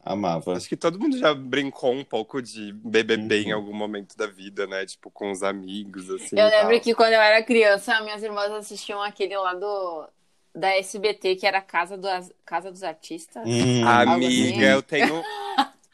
Amava. 0.03 0.53
Acho 0.55 0.69
que 0.69 0.77
todo 0.77 0.99
mundo 0.99 1.17
já 1.17 1.33
brincou 1.33 1.91
um 1.91 2.03
pouco 2.03 2.39
de 2.39 2.71
BBB 2.73 3.45
em 3.45 3.47
Uhum. 3.53 3.55
algum 3.59 3.73
momento 3.73 4.15
da 4.15 4.27
vida, 4.27 4.67
né? 4.67 4.85
Tipo, 4.85 5.09
com 5.09 5.31
os 5.31 5.41
amigos, 5.41 6.07
assim. 6.11 6.37
Eu 6.39 6.47
e 6.47 6.51
tal. 6.51 6.59
lembro 6.61 6.79
que 6.81 6.93
quando 6.93 7.13
eu 7.13 7.21
era 7.21 7.43
criança, 7.43 7.99
minhas 8.01 8.21
irmãs 8.21 8.51
assistiam 8.51 9.01
aquele 9.01 9.35
lá 9.37 9.55
do 9.55 10.07
da 10.53 10.75
SBT, 10.77 11.35
que 11.35 11.47
era 11.47 11.61
Casa, 11.61 11.97
do, 11.97 12.07
Casa 12.45 12.71
dos 12.71 12.83
Artistas. 12.83 13.43
Hum, 13.45 13.87
Amiga, 13.87 14.27
assim. 14.27 14.61
eu 14.61 14.81
tenho. 14.83 15.23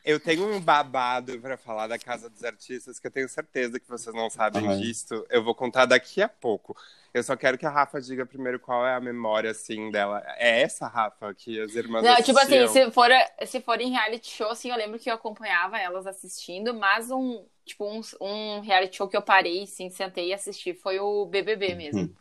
Eu 0.07 0.21
tenho 0.21 0.49
um 0.49 0.61
babado 0.61 1.37
pra 1.39 1.57
falar 1.57 1.85
da 1.85 1.99
Casa 1.99 2.29
dos 2.29 2.41
Artistas 2.41 2.97
que 2.97 3.07
eu 3.07 3.11
tenho 3.11 3.27
certeza 3.27 3.77
que 3.77 3.89
vocês 3.89 4.15
não 4.15 4.29
sabem 4.29 4.65
Ai. 4.65 4.77
disso. 4.77 5.25
Eu 5.29 5.43
vou 5.43 5.53
contar 5.53 5.85
daqui 5.85 6.21
a 6.21 6.29
pouco. 6.29 6.77
Eu 7.13 7.21
só 7.23 7.35
quero 7.35 7.57
que 7.57 7.65
a 7.65 7.69
Rafa 7.69 7.99
diga 7.99 8.25
primeiro 8.25 8.57
qual 8.57 8.87
é 8.87 8.93
a 8.93 9.01
memória, 9.01 9.51
assim, 9.51 9.91
dela. 9.91 10.23
É 10.37 10.61
essa, 10.61 10.87
Rafa, 10.87 11.33
que 11.33 11.59
as 11.59 11.75
irmãs 11.75 12.03
Não, 12.03 12.15
tipo 12.17 12.39
assim, 12.39 12.59
assistiam? 12.59 12.87
se 12.87 12.91
for, 12.93 13.09
se 13.45 13.59
for 13.59 13.81
em 13.81 13.91
reality 13.91 14.29
show, 14.29 14.49
assim, 14.49 14.69
eu 14.69 14.77
lembro 14.77 14.97
que 14.97 15.09
eu 15.09 15.15
acompanhava 15.15 15.77
elas 15.77 16.07
assistindo, 16.07 16.73
mas 16.73 17.11
um, 17.11 17.43
tipo, 17.65 17.85
um, 17.85 17.99
um 18.21 18.61
reality 18.61 18.95
show 18.95 19.09
que 19.09 19.17
eu 19.17 19.21
parei, 19.21 19.63
assim, 19.63 19.89
sentei 19.89 20.29
e 20.29 20.33
assisti 20.33 20.73
foi 20.73 20.99
o 20.99 21.25
BBB 21.25 21.75
mesmo. 21.75 22.01
Uhum. 22.01 22.13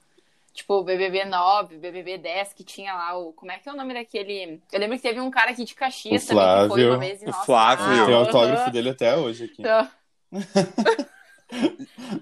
Tipo, 0.56 0.74
o 0.80 0.84
BBB 0.84 1.24
9, 1.26 1.76
BBB 1.78 2.18
10, 2.18 2.52
que 2.54 2.64
tinha 2.64 2.94
lá 2.94 3.16
o... 3.16 3.32
Como 3.32 3.52
é 3.52 3.58
que 3.58 3.68
é 3.68 3.72
o 3.72 3.76
nome 3.76 3.94
daquele... 3.94 4.60
Eu 4.72 4.80
lembro 4.80 4.96
que 4.96 5.02
teve 5.02 5.20
um 5.20 5.30
cara 5.30 5.50
aqui 5.52 5.64
de 5.64 5.74
Caxias 5.74 6.24
O 6.24 6.28
também, 6.28 6.44
que 6.44 6.68
foi 6.68 6.68
Flávio. 6.68 6.90
uma 6.90 6.98
vez. 6.98 7.22
E, 7.22 7.24
O 7.24 7.28
nossa, 7.28 7.44
Flávio. 7.44 7.84
ah, 7.84 8.06
Tem 8.06 8.14
o 8.14 8.18
autógrafo 8.18 8.70
dele 8.70 8.88
até 8.90 9.16
hoje 9.16 9.44
aqui. 9.44 9.60
Então, 9.60 9.88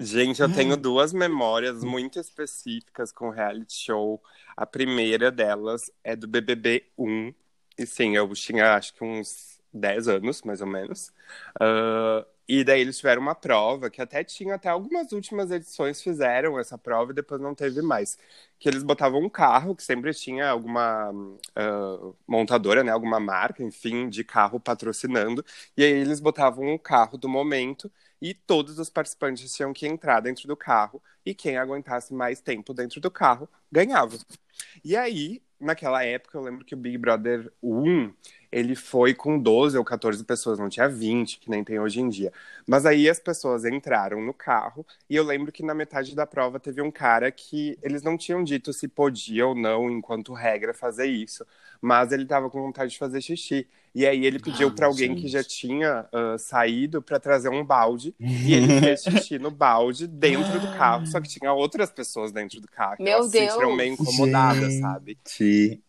Gente, 0.01 0.43
eu 0.43 0.53
tenho 0.53 0.77
duas 0.77 1.13
memórias 1.13 1.83
muito 1.83 2.19
específicas 2.19 3.11
com 3.11 3.31
reality 3.31 3.75
show. 3.75 4.23
A 4.57 4.67
primeira 4.67 5.31
delas 5.31 5.91
é 6.03 6.15
do 6.15 6.27
BBB 6.29 6.85
1. 6.99 7.33
E 7.79 7.87
sim, 7.87 8.17
eu 8.17 8.29
tinha 8.35 8.75
acho 8.75 8.95
que 8.95 9.03
uns 9.03 9.59
10 9.73 10.09
anos, 10.09 10.43
mais 10.43 10.61
ou 10.61 10.67
menos. 10.67 11.13
Ah, 11.61 12.25
e 12.49 12.63
daí 12.63 12.81
eles 12.81 12.99
tiveram 12.99 13.23
uma 13.23 13.35
prova, 13.35 13.89
que 13.91 14.03
até 14.03 14.23
tinha, 14.23 14.55
até 14.55 14.69
algumas 14.69 15.13
últimas 15.13 15.51
edições 15.51 16.03
fizeram 16.03 16.59
essa 16.59 16.77
prova 16.77 17.13
e 17.13 17.15
depois 17.15 17.41
não 17.41 17.55
teve 17.55 17.81
mais. 17.81 18.19
Que 18.59 18.69
eles 18.69 18.83
botavam 18.83 19.21
um 19.21 19.29
carro, 19.31 19.75
que 19.75 19.83
sempre 19.83 20.13
tinha 20.15 20.49
alguma 20.51 21.11
ah, 21.57 22.13
montadora, 22.27 22.85
né? 22.85 22.93
Alguma 22.93 23.19
marca, 23.19 23.63
enfim, 23.63 24.09
de 24.09 24.23
carro 24.25 24.61
patrocinando. 24.61 25.45
E 25.77 25.83
aí 25.85 25.91
eles 25.93 26.21
botavam 26.21 26.67
um 26.67 26.79
carro 26.79 27.17
do 27.17 27.29
momento 27.29 27.91
e 28.21 28.35
todos 28.35 28.79
os 28.79 28.91
participantes 28.91 29.55
tinham 29.55 29.73
que 29.73 29.87
entrar 29.87 30.21
dentro 30.21 30.47
do 30.49 30.57
carro 30.57 31.03
e 31.25 31.35
quem 31.35 31.57
aguentasse 31.57 32.13
mais 32.15 32.41
tempo 32.41 32.75
dentro 32.75 33.01
do 33.01 33.11
carro 33.11 33.49
ganhava. 33.73 34.19
E 34.85 34.97
aí, 34.97 35.43
naquela 35.65 36.05
época, 36.05 36.39
eu 36.39 36.43
lembro 36.43 36.65
que 36.65 36.75
o 36.75 36.77
Big 36.77 36.99
Brother 36.99 37.53
1, 37.63 38.13
ele 38.53 38.77
foi 38.77 39.15
com 39.15 39.39
12 39.39 39.77
ou 39.77 39.85
14 39.85 40.23
pessoas, 40.25 40.59
não 40.59 40.69
tinha 40.69 40.89
20, 40.89 41.39
que 41.41 41.51
nem 41.51 41.65
tem 41.65 41.81
hoje 41.81 42.01
em 42.01 42.09
dia. 42.09 42.33
Mas 42.67 42.87
aí 42.87 43.09
as 43.09 43.19
pessoas 43.19 43.65
entraram 43.65 44.21
no 44.21 44.33
carro 44.35 44.87
e 45.11 45.17
eu 45.17 45.25
lembro 45.25 45.51
que 45.51 45.63
na 45.63 45.75
metade 45.75 46.15
da 46.15 46.27
prova 46.27 46.61
teve 46.61 46.81
um 46.83 46.91
cara 46.91 47.31
que 47.33 47.79
eles 47.83 48.03
não 48.03 48.17
tinham 48.17 48.45
dito 48.45 48.73
se 48.73 48.87
podia 48.89 49.47
ou 49.47 49.55
não, 49.55 49.91
enquanto 49.91 50.33
regra, 50.33 50.73
fazer 50.75 51.07
isso, 51.07 51.45
mas 51.81 52.13
ele 52.13 52.27
tava 52.27 52.49
com 52.51 52.61
vontade 52.63 52.93
de 52.93 52.99
fazer 52.99 53.21
xixi. 53.21 53.67
E 53.95 54.05
aí 54.07 54.27
ele 54.27 54.41
pediu 54.41 54.69
Ah, 54.69 54.73
pra 54.73 54.87
alguém 54.87 55.15
que 55.15 55.23
gente. 55.23 55.31
já 55.33 55.45
tinha 55.45 56.07
ah, 56.13 56.37
saído 56.39 57.01
pra 57.01 57.21
trazer 57.21 57.49
um 57.49 57.65
balde 57.65 58.15
e 58.19 58.53
ele 58.55 58.67
fez 58.81 59.03
xixi 59.05 59.39
no 59.39 59.51
balde 59.51 60.07
dentro 60.09 60.59
do 60.61 60.67
carro, 60.77 61.07
só 61.07 61.21
que 61.21 61.29
tinha 61.29 61.53
outras 61.53 61.91
pessoas 61.93 62.33
dentro 62.33 62.61
do 62.61 62.69
carro. 62.69 62.97
Meu 62.99 63.13
Elas 63.19 63.31
se 63.31 63.39
sentiram 63.39 63.67
Deus! 63.69 63.77
meio 63.77 63.93
incomodadas, 63.93 64.75
sabe? 64.75 65.19
Gente. 65.39 65.83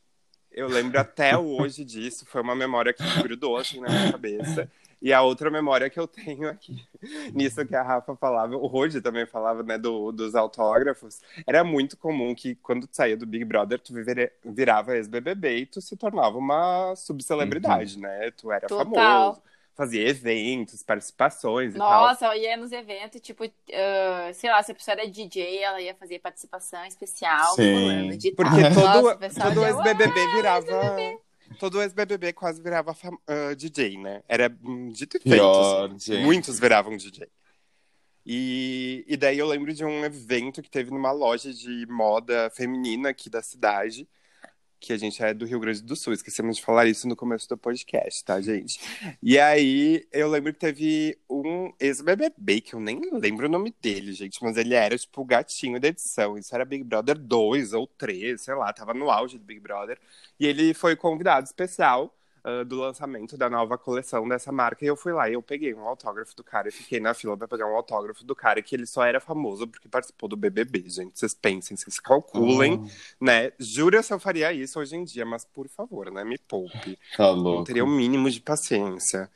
Eu 0.51 0.67
lembro 0.69 0.99
até 0.99 1.37
hoje 1.37 1.83
disso, 1.83 2.25
foi 2.25 2.41
uma 2.41 2.55
memória 2.55 2.93
que 2.93 3.03
grudou 3.21 3.57
assim 3.57 3.79
na 3.81 3.89
minha 3.89 4.11
cabeça. 4.11 4.71
E 5.01 5.13
a 5.13 5.21
outra 5.21 5.51
memória 5.51 5.89
que 5.89 5.99
eu 5.99 6.07
tenho 6.07 6.49
aqui, 6.49 6.83
nisso 7.33 7.65
que 7.65 7.75
a 7.75 7.83
Rafa 7.83 8.15
falava, 8.15 8.55
o 8.55 8.65
Rodi 8.65 9.01
também 9.01 9.25
falava, 9.25 9.61
né, 9.61 9.77
do, 9.77 10.11
dos 10.11 10.35
autógrafos, 10.35 11.21
era 11.45 11.63
muito 11.63 11.97
comum 11.97 12.33
que 12.33 12.55
quando 12.55 12.87
tu 12.87 12.95
saía 12.95 13.17
do 13.17 13.25
Big 13.25 13.45
Brother, 13.45 13.79
tu 13.79 13.93
virava 14.43 14.95
ex-BBB 14.95 15.57
e 15.57 15.65
tu 15.65 15.81
se 15.81 15.95
tornava 15.95 16.37
uma 16.37 16.95
subcelebridade, 16.95 17.99
né? 17.99 18.31
Tu 18.31 18.51
era 18.51 18.67
Total. 18.67 18.85
famoso, 18.85 19.41
fazia 19.75 20.07
eventos, 20.07 20.81
participações 20.81 21.75
e 21.75 21.77
tal. 21.77 22.07
Nossa, 22.07 22.25
eu 22.27 22.41
ia 22.41 22.57
nos 22.57 22.71
eventos, 22.71 23.19
tipo, 23.21 23.43
ah, 23.43 24.31
sei 24.33 24.49
lá, 24.49 24.63
se 24.63 24.71
a 24.71 24.75
pessoa 24.75 24.93
era 24.93 25.09
DJ, 25.09 25.59
ela 25.59 25.81
ia 25.81 25.93
fazer 25.93 26.19
participação 26.19 26.83
especial, 26.85 27.53
Sim. 27.55 28.17
Porque 28.35 28.61
tal. 28.73 29.03
todo, 29.03 29.19
Nossa, 29.19 29.41
todo 29.41 29.65
ex-BBB 29.65 30.27
virava... 30.35 31.24
Todo 31.59 31.81
ex-BBB 31.81 32.33
quase 32.33 32.61
virava 32.61 32.93
fam- 32.93 33.17
ah, 33.27 33.53
DJ, 33.55 33.97
né? 33.97 34.23
Era 34.27 34.55
hum, 34.63 34.89
dito 34.89 35.17
e 35.17 35.19
feito, 35.19 35.35
Pior, 35.35 35.91
assim. 35.95 36.21
Muitos 36.23 36.59
viravam 36.59 36.95
DJ. 36.97 37.27
E, 38.25 39.05
e 39.07 39.15
daí 39.15 39.37
eu 39.37 39.47
lembro 39.47 39.71
de 39.71 39.85
um 39.85 40.03
evento 40.03 40.61
que 40.61 40.69
teve 40.69 40.89
numa 40.89 41.11
loja 41.11 41.53
de 41.53 41.85
moda 41.87 42.49
feminina 42.49 43.09
aqui 43.09 43.29
da 43.29 43.41
cidade, 43.41 44.07
que 44.85 44.93
a 44.93 44.97
gente 44.97 45.21
é 45.23 45.33
do 45.33 45.45
Rio 45.45 45.59
Grande 45.59 45.81
do 45.81 45.95
Sul, 45.95 46.13
esquecemos 46.13 46.57
de 46.57 46.61
falar 46.63 46.85
isso 46.85 47.07
no 47.07 47.15
começo 47.15 47.49
do 47.49 47.57
podcast, 47.57 48.23
tá, 48.23 48.39
gente? 48.39 48.79
E 49.21 49.39
aí 49.39 50.07
eu 50.11 50.29
lembro 50.29 50.53
que 50.53 50.59
teve 50.59 51.17
um 51.27 51.73
ex-BBB, 51.79 52.61
que 52.61 52.75
eu 52.75 52.79
nem 52.79 53.01
lembro 53.11 53.47
o 53.47 53.49
nome 53.49 53.73
dele, 53.81 54.13
gente, 54.13 54.43
mas 54.43 54.57
ele 54.57 54.75
era 54.75 54.95
tipo 54.95 55.21
o 55.21 55.25
gatinho 55.25 55.79
da 55.79 55.87
edição. 55.87 56.37
Isso 56.37 56.53
era 56.53 56.63
Big 56.63 56.83
Brother 56.83 57.17
2 57.17 57.73
ou 57.73 57.87
3, 57.87 58.39
sei 58.39 58.53
lá, 58.53 58.71
tava 58.71 58.93
no 58.93 59.09
auge 59.09 59.39
do 59.39 59.43
Big 59.43 59.59
Brother. 59.59 59.99
E 60.39 60.45
ele 60.45 60.73
foi 60.75 60.95
convidado 60.95 61.45
especial 61.47 62.15
ah, 62.47 62.63
do 62.63 62.75
lançamento 62.79 63.35
da 63.35 63.49
nova 63.49 63.75
coleção 63.77 64.27
dessa 64.27 64.51
marca. 64.51 64.85
E 64.85 64.87
eu 64.87 64.95
fui 64.95 65.11
lá 65.11 65.27
e 65.27 65.33
eu 65.33 65.41
peguei 65.41 65.73
um 65.73 65.81
autógrafo 65.87 66.35
do 66.35 66.43
cara 66.43 66.69
e 66.69 66.71
fiquei 66.71 66.99
na 66.99 67.13
fila 67.15 67.35
pra 67.35 67.47
pegar 67.47 67.65
um 67.67 67.75
autógrafo 67.75 68.23
do 68.23 68.35
cara 68.35 68.61
que 68.61 68.75
ele 68.75 68.85
só 68.85 69.03
era 69.03 69.19
famoso 69.19 69.67
porque 69.67 69.89
participou 69.89 70.29
do 70.29 70.37
BBB, 70.37 70.87
gente. 70.87 71.17
Vocês 71.19 71.33
pensem, 71.33 71.75
vocês 71.75 71.99
calculem, 71.99 72.83
Ah, 72.85 73.15
né? 73.19 73.51
Jura 73.59 74.03
se 74.03 74.13
eu 74.13 74.19
faria 74.19 74.53
isso 74.53 74.79
hoje 74.79 74.95
em 74.95 75.03
dia, 75.03 75.25
mas 75.25 75.43
por 75.43 75.67
favor, 75.67 76.11
né? 76.11 76.23
Me 76.23 76.37
poupe. 76.37 76.99
tá 77.17 77.23
Não 77.23 77.33
louco. 77.33 77.63
teria 77.63 77.83
o 77.83 77.87
mínimo 77.87 78.29
de 78.29 78.39
paciência. 78.41 79.29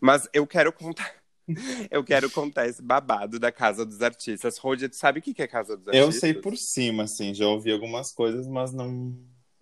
Mas 0.00 0.28
eu 0.32 0.46
quero 0.46 0.72
contar. 0.72 1.12
Eu 1.92 2.02
quero 2.02 2.28
contar 2.28 2.66
esse 2.66 2.82
babado 2.82 3.38
da 3.38 3.52
Casa 3.52 3.86
dos 3.86 4.02
Artistas. 4.02 4.58
Rodia, 4.58 4.88
tu 4.88 4.96
sabe 4.96 5.20
o 5.20 5.22
que 5.22 5.40
é 5.40 5.46
Casa 5.46 5.76
dos 5.76 5.86
Artistas? 5.86 6.14
Eu 6.14 6.20
sei 6.20 6.34
por 6.34 6.56
cima, 6.56 7.04
assim, 7.04 7.32
já 7.32 7.46
ouvi 7.46 7.70
algumas 7.70 8.12
coisas, 8.12 8.48
mas 8.48 8.72
não. 8.72 9.16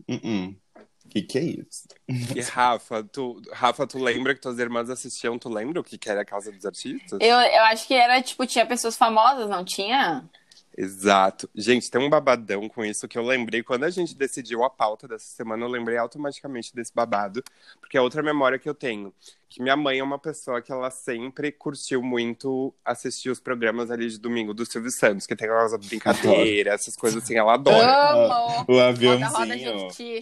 Uh 0.08 0.48
O 0.48 0.63
que, 1.08 1.22
que 1.22 1.38
é 1.38 1.42
isso? 1.42 1.86
E 2.08 2.40
Rafa, 2.40 3.04
tu, 3.04 3.40
Rafa, 3.52 3.86
tu 3.86 3.98
lembra 3.98 4.34
que 4.34 4.40
tuas 4.40 4.58
irmãs 4.58 4.90
assistiam? 4.90 5.38
Tu 5.38 5.48
lembra 5.48 5.80
o 5.80 5.84
que 5.84 5.96
que 5.96 6.08
era 6.08 6.22
a 6.22 6.24
Casa 6.24 6.50
dos 6.50 6.64
Artistas? 6.64 7.18
Eu, 7.20 7.36
eu 7.38 7.64
acho 7.64 7.86
que 7.86 7.94
era, 7.94 8.20
tipo, 8.22 8.46
tinha 8.46 8.66
pessoas 8.66 8.96
famosas, 8.96 9.48
não 9.48 9.64
tinha? 9.64 10.28
Exato. 10.76 11.48
Gente, 11.54 11.88
tem 11.90 12.00
um 12.00 12.10
babadão 12.10 12.68
com 12.68 12.84
isso 12.84 13.06
que 13.06 13.16
eu 13.16 13.22
lembrei. 13.22 13.62
Quando 13.62 13.84
a 13.84 13.90
gente 13.90 14.14
decidiu 14.14 14.64
a 14.64 14.70
pauta 14.70 15.06
dessa 15.06 15.26
semana, 15.26 15.64
eu 15.64 15.68
lembrei 15.68 15.96
automaticamente 15.96 16.74
desse 16.74 16.92
babado, 16.92 17.42
porque 17.80 17.96
é 17.96 18.00
outra 18.00 18.22
memória 18.22 18.58
que 18.58 18.68
eu 18.68 18.74
tenho. 18.74 19.14
Que 19.48 19.62
minha 19.62 19.76
mãe 19.76 20.00
é 20.00 20.02
uma 20.02 20.18
pessoa 20.18 20.60
que 20.60 20.72
ela 20.72 20.90
sempre 20.90 21.52
curtiu 21.52 22.02
muito 22.02 22.74
assistir 22.84 23.30
os 23.30 23.38
programas 23.38 23.88
ali 23.88 24.08
de 24.08 24.18
domingo 24.18 24.52
do 24.52 24.66
Silvio 24.66 24.90
Santos, 24.90 25.28
que 25.28 25.36
tem 25.36 25.48
aquelas 25.48 25.76
brincadeiras, 25.86 26.80
essas 26.80 26.96
coisas 26.96 27.22
assim, 27.22 27.36
ela 27.36 27.54
adora. 27.54 28.10
Amo! 28.10 28.64
O 28.66 28.80
aviãozinho. 28.80 29.28
roda, 29.28 29.56
gente. 29.56 30.20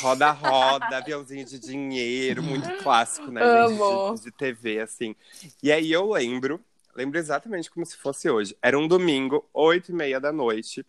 Roda, 0.00 0.30
roda, 0.30 0.96
aviãozinho 0.96 1.44
de 1.44 1.58
dinheiro, 1.58 2.42
muito 2.42 2.74
clássico, 2.82 3.30
né, 3.30 3.42
gente? 3.42 3.82
Amo. 3.82 4.14
De, 4.14 4.22
de 4.22 4.30
TV, 4.30 4.80
assim. 4.80 5.14
E 5.62 5.70
aí 5.70 5.92
eu 5.92 6.10
lembro, 6.10 6.58
lembro 6.96 7.18
exatamente 7.18 7.70
como 7.70 7.84
se 7.86 7.96
fosse 7.96 8.28
hoje. 8.30 8.56
Era 8.62 8.78
um 8.78 8.88
domingo, 8.88 9.48
oito 9.52 9.90
e 9.92 9.94
meia 9.94 10.20
da 10.20 10.32
noite. 10.32 10.84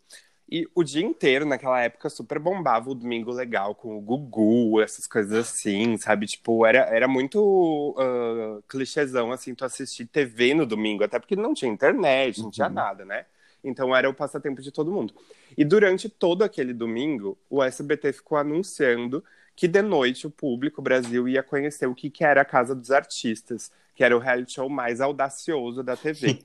E 0.50 0.68
o 0.76 0.84
dia 0.84 1.04
inteiro, 1.04 1.44
naquela 1.46 1.82
época, 1.82 2.08
super 2.10 2.38
bombava 2.40 2.90
o 2.92 2.96
Domingo 2.96 3.32
Legal 3.32 3.74
com 3.74 3.98
o 3.98 4.02
Gugu, 4.02 4.80
essas 4.82 5.08
coisas 5.08 5.34
assim, 5.34 5.98
sabe? 5.98 6.28
Tipo, 6.28 6.66
era, 6.68 6.80
era 6.96 7.08
muito 7.08 7.96
ah, 7.98 8.62
clichêzão, 8.70 9.32
assim, 9.32 9.56
tu 9.56 9.66
assistir 9.66 10.06
TV 10.06 10.54
no 10.54 10.66
domingo, 10.66 11.04
até 11.04 11.18
porque 11.20 11.36
não 11.36 11.54
tinha 11.54 11.72
internet, 11.72 12.44
não 12.44 12.52
tinha 12.52 12.68
Uhum. 12.68 12.74
nada, 12.74 13.04
né? 13.06 13.26
Então 13.64 13.96
era 13.96 14.08
o 14.10 14.14
passatempo 14.14 14.62
de 14.62 14.72
todo 14.72 14.92
mundo. 14.92 15.14
E 15.58 15.66
durante 15.66 16.10
todo 16.10 16.44
aquele 16.44 16.74
domingo, 16.74 17.38
o 17.50 17.64
SBT 17.64 18.14
ficou 18.14 18.38
anunciando 18.38 19.24
que 19.56 19.68
de 19.68 19.82
noite 19.82 20.28
o 20.28 20.32
público 20.32 20.82
o 20.82 20.84
Brasil 20.84 21.28
ia 21.28 21.42
conhecer 21.42 21.88
o 21.88 21.96
que, 21.96 22.10
que 22.10 22.24
era 22.24 22.42
a 22.42 22.46
Casa 22.46 22.76
dos 22.76 22.92
Artistas, 22.92 23.72
que 23.96 24.04
era 24.04 24.16
o 24.16 24.20
reality 24.20 24.54
show 24.54 24.70
mais 24.70 25.02
audacioso 25.02 25.82
da 25.82 25.96
TV. 25.96 26.40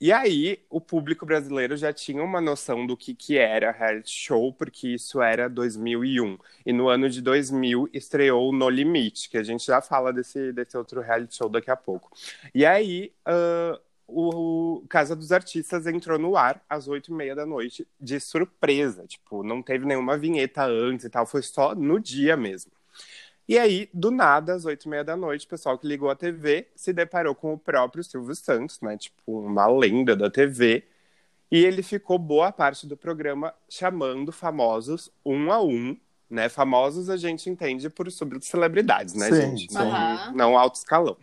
E 0.00 0.12
aí, 0.12 0.60
o 0.68 0.80
público 0.80 1.24
brasileiro 1.24 1.76
já 1.76 1.92
tinha 1.92 2.22
uma 2.22 2.40
noção 2.40 2.86
do 2.86 2.96
que, 2.96 3.14
que 3.14 3.38
era 3.38 3.70
reality 3.70 4.10
show, 4.10 4.52
porque 4.52 4.88
isso 4.88 5.22
era 5.22 5.48
2001. 5.48 6.36
E 6.66 6.72
no 6.72 6.88
ano 6.88 7.08
de 7.08 7.22
2000 7.22 7.88
estreou 7.92 8.52
No 8.52 8.68
Limite, 8.68 9.30
que 9.30 9.38
a 9.38 9.42
gente 9.42 9.64
já 9.64 9.80
fala 9.80 10.12
desse, 10.12 10.52
desse 10.52 10.76
outro 10.76 11.00
reality 11.00 11.36
show 11.36 11.48
daqui 11.48 11.70
a 11.70 11.76
pouco. 11.76 12.10
E 12.54 12.66
aí, 12.66 13.14
uh, 13.26 13.80
o 14.06 14.84
Casa 14.88 15.16
dos 15.16 15.32
Artistas 15.32 15.86
entrou 15.86 16.18
no 16.18 16.36
ar 16.36 16.62
às 16.68 16.86
oito 16.88 17.10
e 17.10 17.14
meia 17.14 17.34
da 17.34 17.46
noite, 17.46 17.86
de 17.98 18.20
surpresa. 18.20 19.06
Tipo, 19.06 19.42
não 19.42 19.62
teve 19.62 19.86
nenhuma 19.86 20.18
vinheta 20.18 20.66
antes 20.66 21.06
e 21.06 21.10
tal, 21.10 21.24
foi 21.24 21.42
só 21.42 21.74
no 21.74 21.98
dia 21.98 22.36
mesmo. 22.36 22.72
E 23.46 23.58
aí, 23.58 23.90
do 23.92 24.10
nada, 24.10 24.54
às 24.54 24.64
oito 24.64 24.86
e 24.86 24.88
meia 24.88 25.04
da 25.04 25.16
noite, 25.16 25.44
o 25.44 25.48
pessoal 25.48 25.78
que 25.78 25.86
ligou 25.86 26.08
a 26.08 26.16
TV 26.16 26.68
se 26.74 26.92
deparou 26.92 27.34
com 27.34 27.52
o 27.52 27.58
próprio 27.58 28.02
Silvio 28.02 28.34
Santos, 28.34 28.80
né? 28.80 28.96
Tipo, 28.96 29.40
uma 29.40 29.66
lenda 29.66 30.16
da 30.16 30.30
TV. 30.30 30.84
E 31.50 31.64
ele 31.64 31.82
ficou 31.82 32.18
boa 32.18 32.50
parte 32.50 32.86
do 32.86 32.96
programa 32.96 33.54
chamando 33.68 34.32
famosos 34.32 35.10
um 35.24 35.52
a 35.52 35.62
um, 35.62 35.94
né? 36.28 36.48
Famosos 36.48 37.10
a 37.10 37.18
gente 37.18 37.50
entende 37.50 37.90
por 37.90 38.10
celebridades, 38.40 39.14
né, 39.14 39.28
Sim, 39.28 39.40
gente? 39.40 39.72
sim. 39.72 39.78
Não, 39.78 40.32
não 40.32 40.58
alto 40.58 40.76
escalão. 40.76 41.16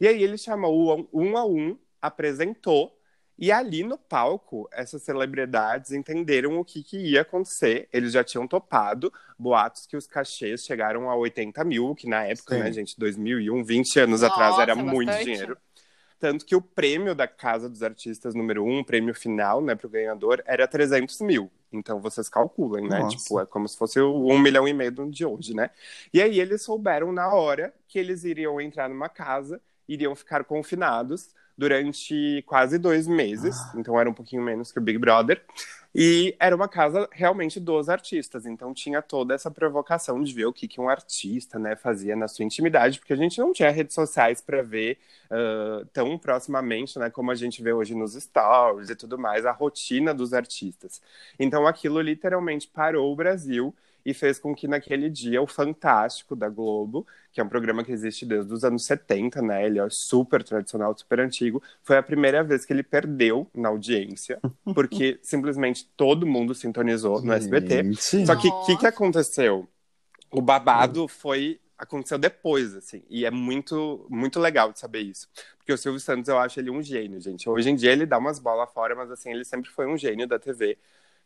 E 0.00 0.08
aí 0.08 0.20
ele 0.22 0.36
chamou 0.36 1.08
um 1.12 1.36
a 1.38 1.46
um, 1.46 1.78
apresentou, 2.02 2.97
e 3.38 3.52
ali 3.52 3.84
no 3.84 3.96
palco, 3.96 4.68
essas 4.72 5.02
celebridades 5.02 5.92
entenderam 5.92 6.58
o 6.58 6.64
que, 6.64 6.82
que 6.82 6.98
ia 6.98 7.20
acontecer. 7.20 7.88
Eles 7.92 8.12
já 8.12 8.24
tinham 8.24 8.48
topado 8.48 9.12
boatos 9.38 9.86
que 9.86 9.96
os 9.96 10.08
cachês 10.08 10.62
chegaram 10.62 11.08
a 11.08 11.14
80 11.14 11.62
mil, 11.62 11.94
que 11.94 12.08
na 12.08 12.24
época, 12.24 12.56
Sim. 12.56 12.62
né, 12.62 12.72
gente, 12.72 12.98
2001, 12.98 13.62
20 13.62 14.00
anos 14.00 14.22
atrás, 14.24 14.50
Nossa, 14.50 14.62
era 14.62 14.74
muito 14.74 15.06
bastante. 15.06 15.24
dinheiro. 15.24 15.56
Tanto 16.18 16.44
que 16.44 16.56
o 16.56 16.60
prêmio 16.60 17.14
da 17.14 17.28
Casa 17.28 17.68
dos 17.68 17.80
Artistas 17.80 18.34
número 18.34 18.64
um, 18.64 18.82
prêmio 18.82 19.14
final, 19.14 19.60
né, 19.60 19.76
pro 19.76 19.88
ganhador, 19.88 20.42
era 20.44 20.66
300 20.66 21.20
mil. 21.20 21.48
Então 21.72 22.00
vocês 22.00 22.28
calculem, 22.28 22.88
né? 22.88 22.98
Nossa. 22.98 23.16
Tipo, 23.16 23.38
é 23.38 23.46
como 23.46 23.68
se 23.68 23.76
fosse 23.76 24.00
o 24.00 24.26
um 24.26 24.38
milhão 24.38 24.66
e 24.66 24.72
meio 24.72 24.90
de 25.10 25.24
hoje, 25.24 25.54
né? 25.54 25.70
E 26.12 26.20
aí 26.20 26.40
eles 26.40 26.62
souberam 26.62 27.12
na 27.12 27.32
hora 27.32 27.72
que 27.86 28.00
eles 28.00 28.24
iriam 28.24 28.60
entrar 28.60 28.88
numa 28.88 29.08
casa, 29.08 29.60
iriam 29.86 30.16
ficar 30.16 30.42
confinados 30.42 31.28
durante 31.58 32.44
quase 32.46 32.78
dois 32.78 33.08
meses. 33.08 33.56
Então 33.74 33.98
era 33.98 34.08
um 34.08 34.14
pouquinho 34.14 34.40
menos 34.40 34.70
que 34.70 34.78
o 34.78 34.82
Big 34.82 34.96
Brother. 34.96 35.42
E 35.94 36.36
era 36.38 36.54
uma 36.54 36.68
casa 36.68 37.08
realmente 37.10 37.58
dos 37.58 37.88
artistas. 37.88 38.46
Então 38.46 38.72
tinha 38.72 39.02
toda 39.02 39.34
essa 39.34 39.50
provocação 39.50 40.22
de 40.22 40.32
ver 40.32 40.46
o 40.46 40.52
que, 40.52 40.68
que 40.68 40.80
um 40.80 40.88
artista 40.88 41.58
né, 41.58 41.74
fazia 41.74 42.14
na 42.14 42.28
sua 42.28 42.44
intimidade, 42.44 43.00
porque 43.00 43.12
a 43.12 43.16
gente 43.16 43.38
não 43.40 43.52
tinha 43.52 43.70
redes 43.70 43.94
sociais 43.94 44.40
para 44.40 44.62
ver 44.62 44.98
ah, 45.30 45.84
tão 45.92 46.16
proximamente, 46.16 46.98
né, 46.98 47.10
como 47.10 47.30
a 47.30 47.34
gente 47.34 47.62
vê 47.62 47.72
hoje 47.72 47.94
nos 47.94 48.12
stories 48.14 48.90
e 48.90 48.94
tudo 48.94 49.18
mais, 49.18 49.44
a 49.44 49.50
rotina 49.50 50.14
dos 50.14 50.32
artistas. 50.32 51.02
Então 51.38 51.66
aquilo 51.66 52.00
literalmente 52.00 52.68
parou 52.68 53.12
o 53.12 53.16
Brasil 53.16 53.74
e 54.04 54.14
fez 54.14 54.38
com 54.38 54.54
que 54.54 54.66
naquele 54.66 55.10
dia 55.10 55.42
o 55.42 55.46
Fantástico 55.46 56.34
da 56.34 56.48
Globo, 56.48 57.06
que 57.32 57.40
é 57.40 57.44
um 57.44 57.48
programa 57.48 57.84
que 57.84 57.92
existe 57.92 58.24
desde 58.24 58.52
os 58.52 58.64
anos 58.64 58.84
70, 58.84 59.42
né? 59.42 59.66
Ele 59.66 59.78
é 59.78 59.86
super 59.90 60.42
tradicional, 60.42 60.96
super 60.96 61.20
antigo, 61.20 61.62
foi 61.82 61.96
a 61.96 62.02
primeira 62.02 62.42
vez 62.42 62.64
que 62.64 62.72
ele 62.72 62.82
perdeu 62.82 63.46
na 63.54 63.68
audiência, 63.68 64.40
porque 64.74 65.18
simplesmente 65.22 65.86
todo 65.96 66.26
mundo 66.26 66.54
sintonizou 66.54 67.22
no 67.22 67.32
SBT. 67.32 67.84
Gente. 67.84 68.26
Só 68.26 68.36
que 68.36 68.48
o 68.48 68.64
que, 68.66 68.76
que 68.76 68.86
aconteceu? 68.86 69.68
O 70.30 70.40
babado 70.40 71.08
foi 71.08 71.60
aconteceu 71.78 72.18
depois, 72.18 72.74
assim, 72.74 73.04
e 73.08 73.24
é 73.24 73.30
muito 73.30 74.04
muito 74.10 74.40
legal 74.40 74.72
de 74.72 74.80
saber 74.80 75.00
isso, 75.00 75.28
porque 75.56 75.72
o 75.72 75.78
Silvio 75.78 76.00
Santos 76.00 76.28
eu 76.28 76.36
acho 76.36 76.58
ele 76.58 76.70
um 76.70 76.82
gênio, 76.82 77.20
gente. 77.20 77.48
Hoje 77.48 77.70
em 77.70 77.76
dia 77.76 77.92
ele 77.92 78.04
dá 78.04 78.18
umas 78.18 78.40
bolas 78.40 78.68
fora, 78.72 78.96
mas 78.96 79.10
assim 79.10 79.30
ele 79.30 79.44
sempre 79.44 79.70
foi 79.70 79.86
um 79.86 79.96
gênio 79.96 80.26
da 80.26 80.38
TV. 80.38 80.76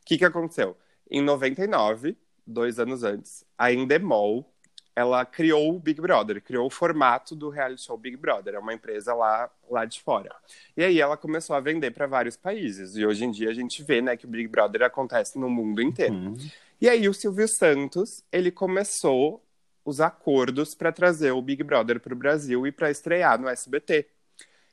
O 0.03 0.05
que 0.05 0.19
que 0.19 0.25
aconteceu? 0.25 0.77
Em 1.11 1.23
99, 1.23 2.17
dois 2.47 2.79
anos 2.79 3.03
antes, 3.03 3.45
a 3.57 3.73
Endemol 3.73 4.53
ela 4.95 5.25
criou 5.25 5.75
o 5.75 5.81
Big 5.81 6.01
Brother, 6.01 6.43
criou 6.43 6.67
o 6.67 6.71
formato 6.71 7.35
do 7.35 7.49
reality 7.49 7.83
show 7.83 7.97
Big 7.97 8.17
Brother, 8.17 8.55
é 8.55 8.59
uma 8.59 8.75
empresa 8.75 9.15
lá, 9.15 9.51
lá 9.71 9.85
de 9.85 10.01
fora. 10.03 10.35
E 10.77 10.85
aí 10.85 11.01
ela 11.01 11.17
começou 11.17 11.57
a 11.57 11.61
vender 11.61 11.93
para 11.93 12.07
vários 12.07 12.37
países. 12.37 12.97
E 12.97 13.07
hoje 13.07 13.25
em 13.25 13.31
dia 13.31 13.49
a 13.49 13.55
gente 13.55 13.83
vê, 13.83 14.03
né, 14.03 14.17
que 14.17 14.27
o 14.27 14.29
Big 14.29 14.49
Brother 14.49 14.83
acontece 14.83 15.39
no 15.39 15.49
mundo 15.49 15.81
inteiro. 15.81 16.15
Hum. 16.15 16.37
E 16.81 16.89
aí 16.89 17.09
o 17.09 17.15
Silvio 17.15 17.49
Santos, 17.49 18.23
ele 18.31 18.51
começou 18.51 19.43
os 19.85 20.01
acordos 20.01 20.75
para 20.75 20.93
trazer 20.93 21.33
o 21.33 21.43
Big 21.43 21.63
Brother 21.63 21.99
para 21.99 22.13
o 22.13 22.17
Brasil 22.17 22.67
e 22.67 22.73
para 22.73 22.91
estrear 22.91 23.41
no 23.41 23.49
SBT. 23.49 24.07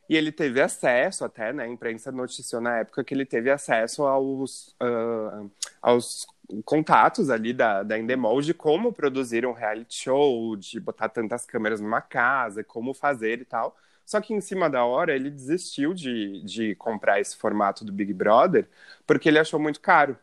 E 0.09 0.17
ele 0.17 0.31
teve 0.31 0.59
acesso 0.61 1.23
até, 1.23 1.53
né, 1.53 1.63
a 1.65 1.67
imprensa 1.67 2.11
noticiou 2.11 2.61
na 2.61 2.79
época 2.79 3.03
que 3.03 3.13
ele 3.13 3.25
teve 3.25 3.51
acesso 3.51 4.03
aos, 4.03 4.75
ah, 4.79 5.45
aos 5.81 6.27
contatos 6.65 7.29
ali 7.29 7.53
da, 7.53 7.83
da 7.83 7.97
Endemol 7.99 8.41
de 8.41 8.53
como 8.53 8.91
produzir 8.91 9.45
um 9.45 9.53
reality 9.53 9.95
show, 9.95 10.55
de 10.55 10.79
botar 10.79 11.09
tantas 11.09 11.45
câmeras 11.45 11.79
numa 11.79 12.01
casa, 12.01 12.63
como 12.63 12.93
fazer 12.93 13.39
e 13.41 13.45
tal. 13.45 13.77
Só 14.05 14.19
que 14.19 14.33
em 14.33 14.41
cima 14.41 14.67
da 14.69 14.83
hora 14.83 15.15
ele 15.15 15.29
desistiu 15.29 15.93
de, 15.93 16.41
de 16.43 16.75
comprar 16.75 17.19
esse 17.21 17.37
formato 17.37 17.85
do 17.85 17.91
Big 17.93 18.11
Brother 18.13 18.67
porque 19.05 19.29
ele 19.29 19.37
achou 19.39 19.59
muito 19.59 19.79
caro. 19.79 20.17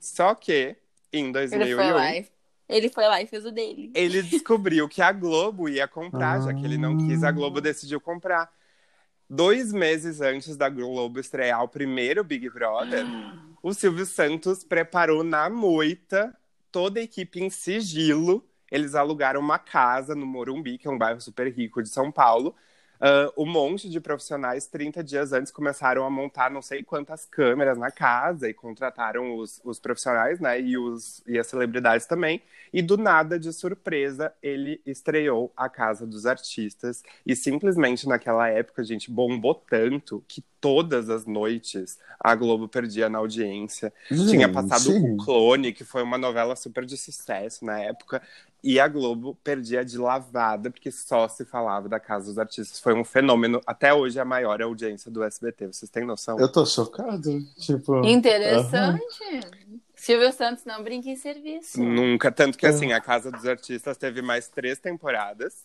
Só 0.00 0.34
que 0.34 0.76
em 1.12 1.32
2001 1.32 1.66
Ele 1.66 1.74
foi 1.74 1.90
lá 1.92 2.16
e, 2.16 2.28
ele 2.68 2.88
foi 2.88 3.04
lá 3.06 3.22
e 3.22 3.26
fez 3.26 3.44
o 3.46 3.52
dele. 3.52 3.92
ele 3.94 4.22
descobriu 4.22 4.88
que 4.88 5.02
a 5.02 5.12
Globo 5.12 5.68
ia 5.68 5.86
comprar, 5.88 6.40
já 6.40 6.52
que 6.54 6.64
ele 6.64 6.78
não 6.78 6.96
quis, 6.96 7.22
a 7.22 7.30
Globo 7.32 7.58
Ah. 7.60 7.60
decidiu 7.60 8.00
comprar. 8.00 8.52
Dois 9.28 9.72
meses 9.72 10.20
antes 10.20 10.56
da 10.56 10.68
Globo 10.68 11.18
estrear 11.18 11.62
o 11.62 11.68
primeiro 11.68 12.22
Big 12.22 12.50
Brother, 12.50 13.06
o 13.62 13.72
Silvio 13.72 14.04
Santos 14.04 14.62
preparou 14.62 15.24
na 15.24 15.48
moita 15.48 16.36
toda 16.70 17.00
a 17.00 17.02
equipe 17.02 17.40
em 17.40 17.48
sigilo. 17.48 18.46
Eles 18.70 18.94
alugaram 18.94 19.40
uma 19.40 19.58
casa 19.58 20.14
no 20.14 20.26
Morumbi, 20.26 20.78
que 20.78 20.88
é 20.88 20.90
um 20.90 20.98
bairro 20.98 21.20
super 21.20 21.52
rico 21.52 21.82
de 21.82 21.88
São 21.88 22.10
Paulo. 22.10 22.54
Ah, 23.02 23.32
um 23.36 23.44
monte 23.44 23.90
de 23.90 24.00
profissionais, 24.00 24.66
30 24.68 25.02
dias 25.02 25.32
antes, 25.32 25.50
começaram 25.50 26.04
a 26.04 26.10
montar 26.10 26.48
não 26.48 26.62
sei 26.62 26.84
quantas 26.84 27.24
câmeras 27.24 27.76
na 27.76 27.90
casa 27.90 28.48
e 28.48 28.54
contrataram 28.54 29.36
os, 29.36 29.60
os 29.64 29.80
profissionais, 29.80 30.38
né? 30.38 30.60
E, 30.60 30.78
os, 30.78 31.20
e 31.26 31.36
as 31.36 31.48
celebridades 31.48 32.06
também. 32.06 32.40
E 32.72 32.80
do 32.80 32.96
nada, 32.96 33.40
de 33.40 33.52
surpresa, 33.52 34.32
ele 34.40 34.80
estreou 34.86 35.52
a 35.56 35.68
Casa 35.68 36.06
dos 36.06 36.26
Artistas. 36.26 37.02
E 37.26 37.34
simplesmente 37.34 38.06
naquela 38.06 38.48
época, 38.48 38.82
a 38.82 38.84
gente 38.84 39.10
bombou 39.10 39.54
tanto 39.56 40.24
que 40.28 40.40
todas 40.60 41.10
as 41.10 41.26
noites 41.26 41.98
a 42.20 42.36
Globo 42.36 42.68
perdia 42.68 43.08
na 43.08 43.18
audiência. 43.18 43.92
Tinha 44.06 44.46
Gente. 44.46 44.52
passado 44.52 44.90
o 44.90 45.16
Clone, 45.16 45.72
que 45.72 45.82
foi 45.82 46.04
uma 46.04 46.16
novela 46.16 46.54
super 46.54 46.84
de 46.86 46.96
sucesso 46.96 47.64
na 47.64 47.80
época. 47.80 48.22
E 48.64 48.78
a 48.78 48.86
Globo 48.86 49.36
perdia 49.42 49.84
de 49.84 49.98
lavada, 49.98 50.70
porque 50.70 50.90
só 50.92 51.26
se 51.26 51.44
falava 51.44 51.88
da 51.88 51.98
Casa 51.98 52.26
dos 52.26 52.38
Artistas. 52.38 52.78
Foi 52.78 52.94
um 52.94 53.04
fenômeno. 53.04 53.60
Até 53.66 53.92
hoje 53.92 54.18
é 54.18 54.22
a 54.22 54.24
maior 54.24 54.62
audiência 54.62 55.10
do 55.10 55.22
SBT. 55.24 55.66
Vocês 55.66 55.90
têm 55.90 56.04
noção? 56.04 56.38
Eu 56.38 56.50
tô 56.50 56.64
chocado. 56.64 57.42
Tipo. 57.58 58.04
Interessante. 58.06 59.02
Silvio 59.96 60.32
Santos 60.32 60.64
não 60.64 60.82
brinca 60.82 61.08
em 61.08 61.16
serviço. 61.16 61.82
Nunca. 61.82 62.30
Tanto 62.30 62.56
que, 62.56 62.66
assim, 62.66 62.92
a 62.92 63.00
Casa 63.00 63.30
dos 63.32 63.46
Artistas 63.46 63.96
teve 63.96 64.22
mais 64.22 64.48
três 64.48 64.78
temporadas. 64.78 65.64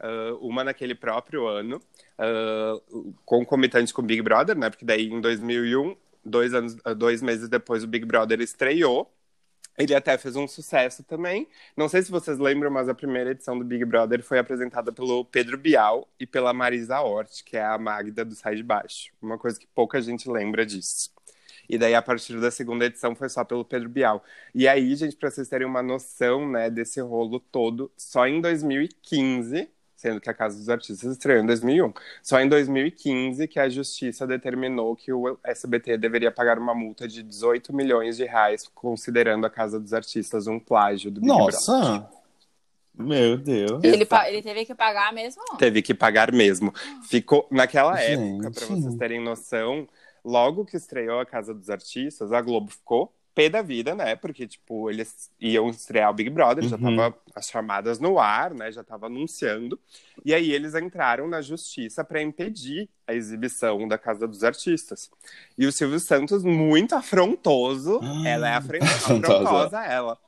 ah, 0.00 0.36
uma 0.40 0.64
naquele 0.64 0.94
próprio 0.94 1.46
ano, 1.46 1.80
ah, 2.18 2.74
concomitante 3.24 3.92
com 3.94 4.02
o 4.02 4.04
Big 4.04 4.20
Brother, 4.22 4.56
né? 4.56 4.68
Porque 4.70 4.84
daí 4.84 5.06
em 5.08 5.20
2001, 5.20 5.96
dois, 6.24 6.52
anos, 6.54 6.76
ah, 6.84 6.94
dois 6.94 7.22
meses 7.22 7.48
depois, 7.48 7.84
o 7.84 7.86
Big 7.86 8.04
Brother 8.04 8.40
estreou. 8.40 9.10
Ele 9.76 9.94
até 9.94 10.16
fez 10.16 10.36
um 10.36 10.46
sucesso 10.46 11.02
também. 11.02 11.48
Não 11.76 11.88
sei 11.88 12.02
se 12.02 12.10
vocês 12.10 12.38
lembram, 12.38 12.70
mas 12.70 12.88
a 12.88 12.94
primeira 12.94 13.30
edição 13.30 13.58
do 13.58 13.64
Big 13.64 13.84
Brother 13.84 14.22
foi 14.22 14.38
apresentada 14.38 14.92
pelo 14.92 15.24
Pedro 15.24 15.58
Bial 15.58 16.08
e 16.18 16.26
pela 16.26 16.52
Marisa 16.52 17.00
Hort, 17.00 17.42
que 17.44 17.56
é 17.56 17.64
a 17.64 17.76
Magda 17.76 18.24
do 18.24 18.34
Sai 18.34 18.56
de 18.56 18.62
Baixo. 18.62 19.12
Uma 19.20 19.38
coisa 19.38 19.58
que 19.58 19.66
pouca 19.66 20.00
gente 20.00 20.30
lembra 20.30 20.64
disso. 20.64 21.12
E 21.68 21.78
daí, 21.78 21.94
a 21.94 22.02
partir 22.02 22.38
da 22.40 22.50
segunda 22.50 22.84
edição, 22.86 23.14
foi 23.14 23.28
só 23.28 23.44
pelo 23.44 23.64
Pedro 23.64 23.88
Bial. 23.88 24.22
E 24.54 24.68
aí, 24.68 24.94
gente, 24.94 25.16
pra 25.16 25.30
vocês 25.30 25.48
terem 25.48 25.66
uma 25.66 25.82
noção, 25.82 26.48
né, 26.48 26.70
desse 26.70 27.00
rolo 27.00 27.40
todo, 27.40 27.90
só 27.96 28.26
em 28.26 28.40
2015, 28.40 29.68
sendo 30.04 30.20
que 30.20 30.28
a 30.28 30.34
Casa 30.34 30.58
dos 30.58 30.68
Artistas 30.68 31.12
estreou 31.12 31.42
em 31.42 31.46
2001, 31.46 31.94
só 32.22 32.38
em 32.38 32.46
2015 32.46 33.48
que 33.48 33.58
a 33.58 33.70
justiça 33.70 34.26
determinou 34.26 34.94
que 34.94 35.10
o 35.10 35.38
SBT 35.42 35.96
deveria 35.96 36.30
pagar 36.30 36.58
uma 36.58 36.74
multa 36.74 37.08
de 37.08 37.22
18 37.22 37.74
milhões 37.74 38.18
de 38.18 38.24
reais, 38.24 38.70
considerando 38.74 39.46
a 39.46 39.50
Casa 39.50 39.80
dos 39.80 39.94
Artistas 39.94 40.46
um 40.46 40.60
plágio 40.60 41.10
do 41.10 41.22
Big 41.22 41.32
Brother. 41.32 41.54
Nossa! 41.54 42.10
Meu 42.94 43.38
Deus. 43.38 43.82
Ele, 43.82 44.06
ele 44.28 44.42
teve 44.42 44.66
que 44.66 44.74
pagar 44.74 45.10
mesmo? 45.10 45.42
Teve 45.58 45.80
que 45.80 45.94
pagar 45.94 46.30
mesmo. 46.30 46.72
Ficou 47.08 47.48
naquela 47.50 47.96
Gente. 47.96 48.44
época, 48.44 48.50
para 48.50 48.66
vocês 48.66 48.94
terem 48.96 49.24
noção, 49.24 49.88
logo 50.22 50.66
que 50.66 50.76
estreou 50.76 51.18
a 51.18 51.24
Casa 51.24 51.54
dos 51.54 51.70
Artistas, 51.70 52.30
a 52.30 52.42
Globo 52.42 52.70
ficou 52.70 53.10
pé 53.34 53.48
da 53.48 53.60
vida, 53.62 53.94
né? 53.94 54.14
Porque, 54.14 54.46
tipo, 54.46 54.88
eles 54.88 55.30
iam 55.40 55.68
estrear 55.68 56.10
o 56.10 56.14
Big 56.14 56.30
Brother, 56.30 56.64
já 56.68 56.76
Uhum. 56.76 56.96
tava 56.96 57.18
as 57.34 57.46
chamadas 57.46 57.98
no 57.98 58.18
ar, 58.18 58.54
né? 58.54 58.70
Já 58.70 58.84
tava 58.84 59.06
anunciando. 59.06 59.78
E 60.24 60.32
aí 60.32 60.52
eles 60.52 60.74
entraram 60.74 61.26
na 61.26 61.42
justiça 61.42 62.04
para 62.04 62.22
impedir 62.22 62.88
a 63.06 63.12
exibição 63.12 63.86
da 63.88 63.98
Casa 63.98 64.26
dos 64.28 64.44
Artistas. 64.44 65.10
E 65.58 65.66
o 65.66 65.72
Silvio 65.72 65.98
Santos, 65.98 66.44
muito 66.44 66.94
afrontoso, 66.94 68.00
Ah, 68.02 68.28
ela 68.28 68.48
é 68.48 68.54
afrontosa. 68.54 68.94
afrontosa, 68.94 69.84
ela. 69.84 70.14
O 70.14 70.18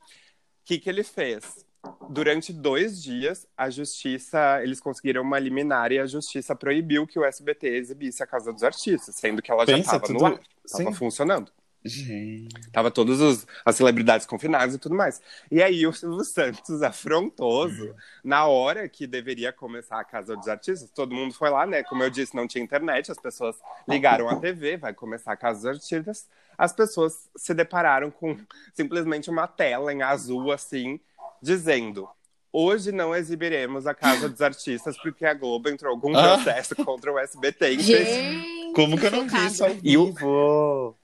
que, 0.65 0.77
que 0.77 0.89
ele 0.89 1.03
fez? 1.03 1.65
Durante 2.09 2.51
dois 2.51 3.01
dias, 3.01 3.47
a 3.55 3.69
justiça, 3.69 4.59
eles 4.61 4.81
conseguiram 4.81 5.21
uma 5.21 5.39
liminar 5.39 5.93
e 5.93 5.99
a 5.99 6.05
justiça 6.05 6.53
proibiu 6.53 7.07
que 7.07 7.17
o 7.17 7.23
SBT 7.23 7.67
exibisse 7.69 8.21
a 8.21 8.27
Casa 8.27 8.51
dos 8.51 8.63
Artistas, 8.63 9.15
sendo 9.15 9.41
que 9.41 9.49
ela 9.49 9.65
já 9.65 9.77
Pensa, 9.77 9.95
estava 9.95 10.13
no 10.13 10.19
tudo- 10.19 10.25
ar, 10.25 10.39
estava 10.65 10.89
Sim. 10.89 10.93
funcionando. 10.93 11.49
Gente. 11.87 12.69
Tava 12.71 12.91
todas 12.91 13.19
os- 13.21 13.47
as 13.65 13.75
celebridades 13.75 14.25
confinadas 14.27 14.75
e 14.75 14.79
tudo 14.79 14.95
mais. 14.95 15.21
E 15.51 15.61
aí 15.63 15.85
o 15.87 15.93
Silvio 15.93 16.23
Santos, 16.23 16.81
afrontoso, 16.83 17.93
na 18.23 18.45
hora 18.45 18.87
que 18.89 19.07
deveria 19.07 19.51
começar 19.51 19.99
a 19.99 20.03
Casa 20.03 20.35
dos 20.35 20.47
Artistas, 20.47 20.89
todo 20.89 21.13
mundo 21.15 21.33
foi 21.33 21.49
lá, 21.49 21.65
né? 21.65 21.83
Como 21.83 22.03
eu 22.03 22.09
disse, 22.09 22.35
não 22.35 22.47
tinha 22.47 22.63
internet, 22.63 23.11
as 23.11 23.19
pessoas 23.19 23.55
ligaram 23.87 24.29
a 24.29 24.35
TV, 24.35 24.77
vai 24.77 24.93
começar 24.93 25.31
a 25.31 25.37
Casa 25.37 25.57
dos 25.59 25.65
Artistas. 25.81 26.27
As 26.57 26.73
pessoas 26.73 27.29
se 27.35 27.53
depararam 27.53 28.09
com 28.09 28.35
simplesmente 28.73 29.29
uma 29.29 29.47
tela 29.47 29.93
em 29.93 30.01
azul, 30.01 30.51
assim, 30.51 30.99
dizendo. 31.41 32.07
Hoje 32.51 32.91
não 32.91 33.13
exibiremos 33.15 33.85
a 33.85 33.93
Casa 33.93 34.27
dos 34.27 34.41
Artistas 34.41 34.97
porque 34.97 35.25
a 35.25 35.33
Globo 35.33 35.69
entrou 35.69 35.99
com 35.99 36.11
um 36.11 36.17
Ah. 36.17 36.35
processo 36.35 36.75
contra 36.77 37.11
o 37.13 37.19
SBT. 37.19 37.77
Gente, 37.79 38.73
Como 38.73 38.97
que 38.97 39.05
eu 39.05 39.11
não 39.11 39.27
vi 39.27 39.45
isso 39.45 39.63
ao 39.63 39.71
E 39.83 39.97
o- 39.97 40.05
vivo? 40.13 40.96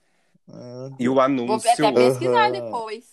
Ah, 0.48 0.90
E 0.98 1.08
o 1.08 1.14
Vou 1.14 1.22
anúncio. 1.22 1.70
até 1.70 1.92
pesquisar 1.92 2.50
Aham. 2.50 2.52
depois. 2.52 3.04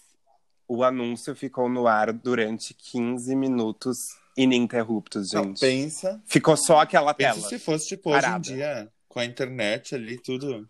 O 0.67 0.84
anúncio 0.84 1.36
ficou 1.36 1.67
no 1.67 1.88
ar 1.88 2.13
durante 2.13 2.74
15 2.74 3.36
minutos 3.36 3.98
ininterruptos, 4.38 5.32
não, 5.34 5.44
gente. 5.46 5.60
pensa, 5.60 6.22
Ficou 6.26 6.56
só 6.56 6.80
aquela 6.80 7.13
pensa 7.13 7.36
tela. 7.36 7.50
se 7.50 7.60
fosse 7.60 7.88
tipo 7.88 8.10
hoje 8.12 8.26
em 8.28 8.39
dia, 8.41 8.91
com 9.10 9.20
a 9.20 9.26
internet 9.26 9.94
ali, 9.96 10.17
tudo. 10.17 10.70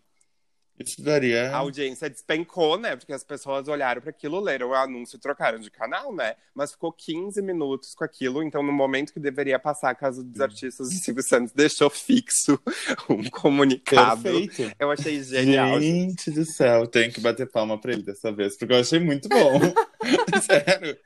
Isso 0.86 1.02
daria. 1.02 1.50
A 1.50 1.58
audiência 1.58 2.08
despencou, 2.08 2.78
né? 2.78 2.96
Porque 2.96 3.12
as 3.12 3.24
pessoas 3.24 3.68
olharam 3.68 4.00
para 4.00 4.10
aquilo, 4.10 4.40
leram 4.40 4.70
o 4.70 4.74
anúncio 4.74 5.16
e 5.16 5.20
trocaram 5.20 5.58
de 5.58 5.70
canal, 5.70 6.14
né? 6.14 6.34
Mas 6.54 6.72
ficou 6.72 6.92
15 6.92 7.40
minutos 7.42 7.94
com 7.94 8.04
aquilo. 8.04 8.42
Então, 8.42 8.62
no 8.62 8.72
momento 8.72 9.12
que 9.12 9.20
deveria 9.20 9.58
passar 9.58 9.90
a 9.90 9.94
Casa 9.94 10.22
dos 10.22 10.40
Artistas, 10.40 10.88
o 10.88 10.90
Silvio 10.90 11.22
Santos 11.22 11.52
deixou 11.52 11.90
fixo 11.90 12.58
um 13.08 13.28
comunicado. 13.30 14.22
Perfeito. 14.22 14.74
Eu 14.78 14.90
achei 14.90 15.22
genial. 15.22 15.80
gente. 15.80 16.02
Gente 16.02 16.30
do 16.30 16.44
céu, 16.44 16.86
tenho 16.86 17.12
que 17.12 17.20
bater 17.20 17.50
palma 17.50 17.78
pra 17.80 17.92
ele 17.92 18.02
dessa 18.02 18.32
vez, 18.32 18.56
porque 18.56 18.72
eu 18.72 18.80
achei 18.80 18.98
muito 18.98 19.28
bom. 19.28 19.60
Sério. 20.42 20.98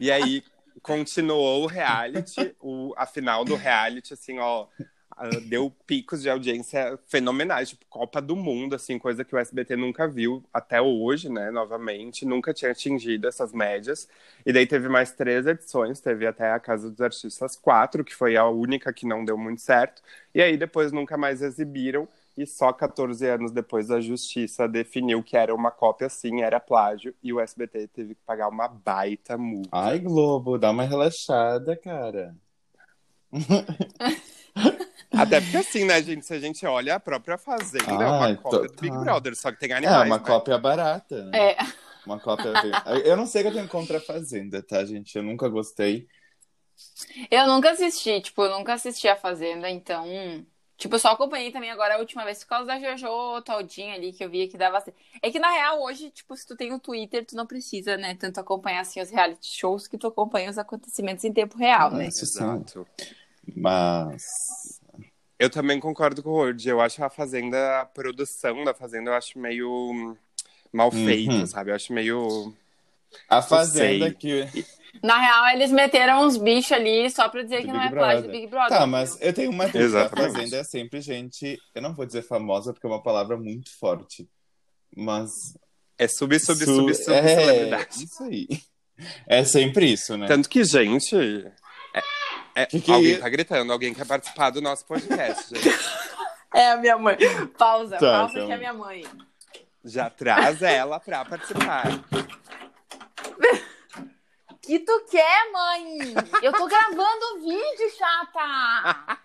E 0.00 0.10
aí 0.10 0.42
continuou 0.82 1.62
o 1.62 1.66
reality, 1.66 2.54
o, 2.60 2.92
a 2.96 3.06
final 3.06 3.44
do 3.44 3.54
reality, 3.54 4.14
assim, 4.14 4.38
ó. 4.38 4.66
Ah, 5.22 5.28
Deu 5.46 5.70
picos 5.86 6.20
de 6.20 6.28
audiência 6.28 6.98
fenomenais, 7.06 7.68
tipo 7.68 7.86
Copa 7.88 8.20
do 8.20 8.34
Mundo, 8.34 8.74
assim, 8.74 8.98
coisa 8.98 9.24
que 9.24 9.32
o 9.32 9.38
SBT 9.38 9.76
nunca 9.76 10.08
viu 10.08 10.42
até 10.52 10.82
hoje, 10.82 11.28
né? 11.28 11.48
Novamente, 11.52 12.24
nunca 12.26 12.52
tinha 12.52 12.72
atingido 12.72 13.28
essas 13.28 13.52
médias. 13.52 14.08
E 14.44 14.52
daí 14.52 14.66
teve 14.66 14.88
mais 14.88 15.12
três 15.12 15.46
edições, 15.46 16.00
teve 16.00 16.26
até 16.26 16.50
a 16.50 16.58
Casa 16.58 16.90
dos 16.90 17.00
Artistas 17.00 17.54
4, 17.54 18.02
que 18.02 18.12
foi 18.12 18.36
a 18.36 18.48
única 18.48 18.92
que 18.92 19.06
não 19.06 19.24
deu 19.24 19.38
muito 19.38 19.60
certo. 19.60 20.02
E 20.34 20.42
aí 20.42 20.56
depois 20.56 20.90
nunca 20.90 21.16
mais 21.16 21.40
exibiram. 21.40 22.08
E 22.36 22.44
só 22.44 22.72
14 22.72 23.24
anos 23.28 23.52
depois 23.52 23.90
a 23.90 24.00
justiça 24.00 24.66
definiu 24.66 25.22
que 25.22 25.36
era 25.36 25.54
uma 25.54 25.70
cópia 25.70 26.08
sim, 26.08 26.40
era 26.40 26.58
plágio, 26.58 27.14
e 27.22 27.30
o 27.32 27.38
SBT 27.38 27.88
teve 27.88 28.14
que 28.14 28.22
pagar 28.26 28.48
uma 28.48 28.66
baita 28.66 29.36
multa. 29.36 29.68
Ai, 29.70 29.98
Globo, 30.00 30.58
dá 30.58 30.70
uma 30.70 30.84
relaxada, 30.84 31.76
cara. 31.76 32.34
Até 35.12 35.40
porque 35.40 35.56
assim, 35.58 35.84
né, 35.84 36.02
gente, 36.02 36.24
se 36.24 36.32
a 36.34 36.40
gente 36.40 36.64
olha 36.66 36.94
a 36.94 37.00
própria 37.00 37.36
Fazenda, 37.36 37.92
é 37.92 38.06
uma 38.06 38.36
cópia 38.36 38.60
do 38.60 38.68
total. 38.68 38.80
Big 38.80 38.98
Brother, 38.98 39.36
só 39.36 39.52
que 39.52 39.58
tem 39.58 39.70
É, 39.72 39.76
animais, 39.76 40.06
uma 40.06 40.18
né? 40.18 40.24
cópia 40.24 40.58
barata. 40.58 41.24
né? 41.24 41.50
É. 41.50 41.56
Uma 42.06 42.18
cópia. 42.18 42.52
Eu 43.04 43.16
não 43.16 43.26
sei 43.26 43.42
o 43.42 43.44
que 43.44 43.50
eu 43.50 43.54
tenho 43.54 43.68
contra 43.68 43.98
a 43.98 44.00
Fazenda, 44.00 44.62
tá, 44.62 44.84
gente? 44.84 45.14
Eu 45.16 45.22
nunca 45.22 45.48
gostei. 45.48 46.08
Eu 47.30 47.46
nunca 47.46 47.70
assisti, 47.70 48.20
tipo, 48.20 48.42
eu 48.42 48.50
nunca 48.58 48.74
assisti 48.74 49.06
a 49.06 49.14
Fazenda, 49.16 49.68
então. 49.70 50.04
Tipo, 50.76 50.96
eu 50.96 50.98
só 50.98 51.10
acompanhei 51.10 51.52
também 51.52 51.70
agora 51.70 51.94
a 51.94 51.98
última 51.98 52.24
vez 52.24 52.42
por 52.42 52.48
causa 52.48 52.66
da 52.66 52.80
Jojo 52.80 53.40
Todinha 53.42 53.94
ali, 53.94 54.12
que 54.12 54.24
eu 54.24 54.28
via 54.30 54.48
que 54.48 54.56
dava. 54.56 54.82
É 55.22 55.30
que 55.30 55.38
na 55.38 55.50
real, 55.50 55.80
hoje, 55.82 56.10
tipo, 56.10 56.34
se 56.36 56.44
tu 56.44 56.56
tem 56.56 56.72
o 56.72 56.80
Twitter, 56.80 57.24
tu 57.24 57.36
não 57.36 57.46
precisa, 57.46 57.96
né, 57.96 58.16
tanto 58.16 58.40
acompanhar 58.40 58.80
assim 58.80 59.00
os 59.00 59.10
reality 59.10 59.46
shows 59.46 59.86
que 59.86 59.96
tu 59.96 60.08
acompanha 60.08 60.50
os 60.50 60.58
acontecimentos 60.58 61.22
em 61.24 61.32
tempo 61.32 61.56
real, 61.56 61.92
né? 61.92 62.08
Isso 62.08 62.26
sim. 62.26 62.42
Exato. 62.42 62.84
Mas. 63.56 64.22
Eu 65.38 65.50
também 65.50 65.80
concordo 65.80 66.22
com 66.22 66.30
o 66.30 66.34
Word. 66.34 66.68
Eu 66.68 66.80
acho 66.80 67.02
a 67.04 67.10
Fazenda, 67.10 67.80
a 67.80 67.84
produção 67.84 68.62
da 68.64 68.72
Fazenda, 68.72 69.10
eu 69.10 69.14
acho 69.14 69.38
meio 69.38 69.68
hum, 69.70 70.16
mal 70.72 70.92
Uhum. 70.92 71.04
feita, 71.04 71.46
sabe? 71.46 71.70
Eu 71.70 71.74
acho 71.74 71.92
meio. 71.92 72.54
A 73.28 73.42
Fazenda 73.42 74.10
que. 74.12 74.48
Na 75.02 75.18
real, 75.18 75.48
eles 75.56 75.72
meteram 75.72 76.24
uns 76.24 76.36
bichos 76.36 76.70
ali 76.72 77.10
só 77.10 77.28
pra 77.28 77.42
dizer 77.42 77.62
Do 77.62 77.66
que 77.66 77.72
não 77.72 77.80
Big 77.80 77.86
é 77.92 77.96
plágio 77.96 78.22
do. 78.24 78.28
Big 78.30 78.46
Brother. 78.46 78.78
Tá, 78.78 78.86
mas 78.86 79.18
eu 79.20 79.32
tenho 79.32 79.50
uma 79.50 79.64
dúvida. 79.64 79.84
Exatamente. 79.84 80.28
A 80.28 80.32
Fazenda 80.34 80.56
é 80.58 80.64
sempre 80.64 81.00
gente. 81.00 81.58
Eu 81.74 81.82
não 81.82 81.94
vou 81.94 82.06
dizer 82.06 82.22
famosa 82.22 82.72
porque 82.72 82.86
é 82.86 82.90
uma 82.90 83.02
palavra 83.02 83.36
muito 83.36 83.70
forte. 83.78 84.28
Mas. 84.96 85.30
É 85.98 86.06
sub, 86.06 86.38
sub, 86.38 86.58
su- 86.64 86.74
sub, 86.74 86.94
sub, 86.94 87.12
é, 87.16 87.34
celebridade. 87.36 88.04
Isso 88.04 88.22
aí. 88.22 88.46
É 89.26 89.44
sempre 89.44 89.86
isso, 89.92 90.16
né? 90.16 90.26
Tanto 90.28 90.48
que, 90.48 90.62
gente. 90.62 91.16
É- 92.54 92.66
Que 92.66 92.80
que 92.80 92.92
alguém 92.92 93.14
é? 93.14 93.18
tá 93.18 93.28
gritando, 93.28 93.72
alguém 93.72 93.92
quer 93.94 94.06
participar 94.06 94.50
do 94.50 94.60
nosso 94.60 94.84
podcast, 94.86 95.54
gente. 95.54 95.68
É 96.54 96.72
a 96.72 96.76
minha 96.76 96.98
mãe. 96.98 97.16
Pausa, 97.56 97.96
Tá, 97.96 98.18
pausa 98.18 98.34
então. 98.34 98.46
que 98.46 98.52
é 98.52 98.54
a 98.54 98.58
minha 98.58 98.74
mãe. 98.74 99.06
Já 99.82 100.10
traz 100.10 100.60
ela 100.60 101.00
pra 101.00 101.24
participar. 101.24 101.84
Que 104.60 104.78
tu 104.78 105.06
quer, 105.10 105.50
mãe? 105.50 106.14
Eu 106.40 106.52
tô 106.52 106.66
gravando 106.68 107.24
o 107.34 107.40
vídeo, 107.40 107.90
chata! 107.98 109.18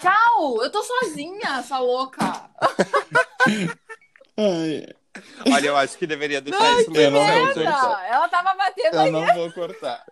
Tchau! 0.00 0.62
Eu 0.62 0.70
tô 0.70 0.82
sozinha, 0.82 1.58
essa 1.58 1.78
louca! 1.78 2.24
Ai, 4.38 4.86
Olha, 5.52 5.66
eu 5.66 5.76
acho 5.76 5.98
que 5.98 6.06
deveria 6.06 6.40
deixar 6.40 6.80
isso 6.80 6.90
mesmo. 6.90 7.18
não 7.18 7.26
né, 7.26 7.38
vou 7.38 7.46
gente? 7.52 7.64
cortar. 7.64 8.06
Ela 8.06 8.28
tava 8.28 8.54
batendo 8.54 8.96
eu 8.96 9.12
não 9.12 9.26
vou 9.34 9.52
cortar. 9.52 10.04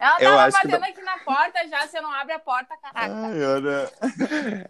Ela 0.00 0.16
Eu 0.20 0.36
tava 0.36 0.50
batendo 0.50 0.84
aqui 0.84 1.02
na 1.02 1.18
porta 1.18 1.68
já, 1.68 1.86
você 1.86 2.00
não 2.00 2.12
abre 2.12 2.32
a 2.34 2.38
porta, 2.38 2.76
caraca. 2.76 3.14
Ai, 3.14 3.44
olha. 3.44 3.90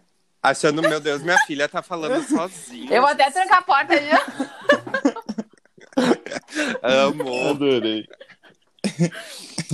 Achando, 0.41 0.81
meu 0.81 0.99
Deus, 0.99 1.21
minha 1.23 1.37
filha 1.39 1.67
tá 1.67 1.81
falando 1.81 2.21
sozinha. 2.23 2.93
Eu 2.93 3.01
vou 3.01 3.11
até 3.11 3.29
trancar 3.31 3.59
a 3.59 3.63
porta 3.63 3.93
ali. 3.93 4.09
Amo, 6.83 7.49
Adorei. 7.49 8.07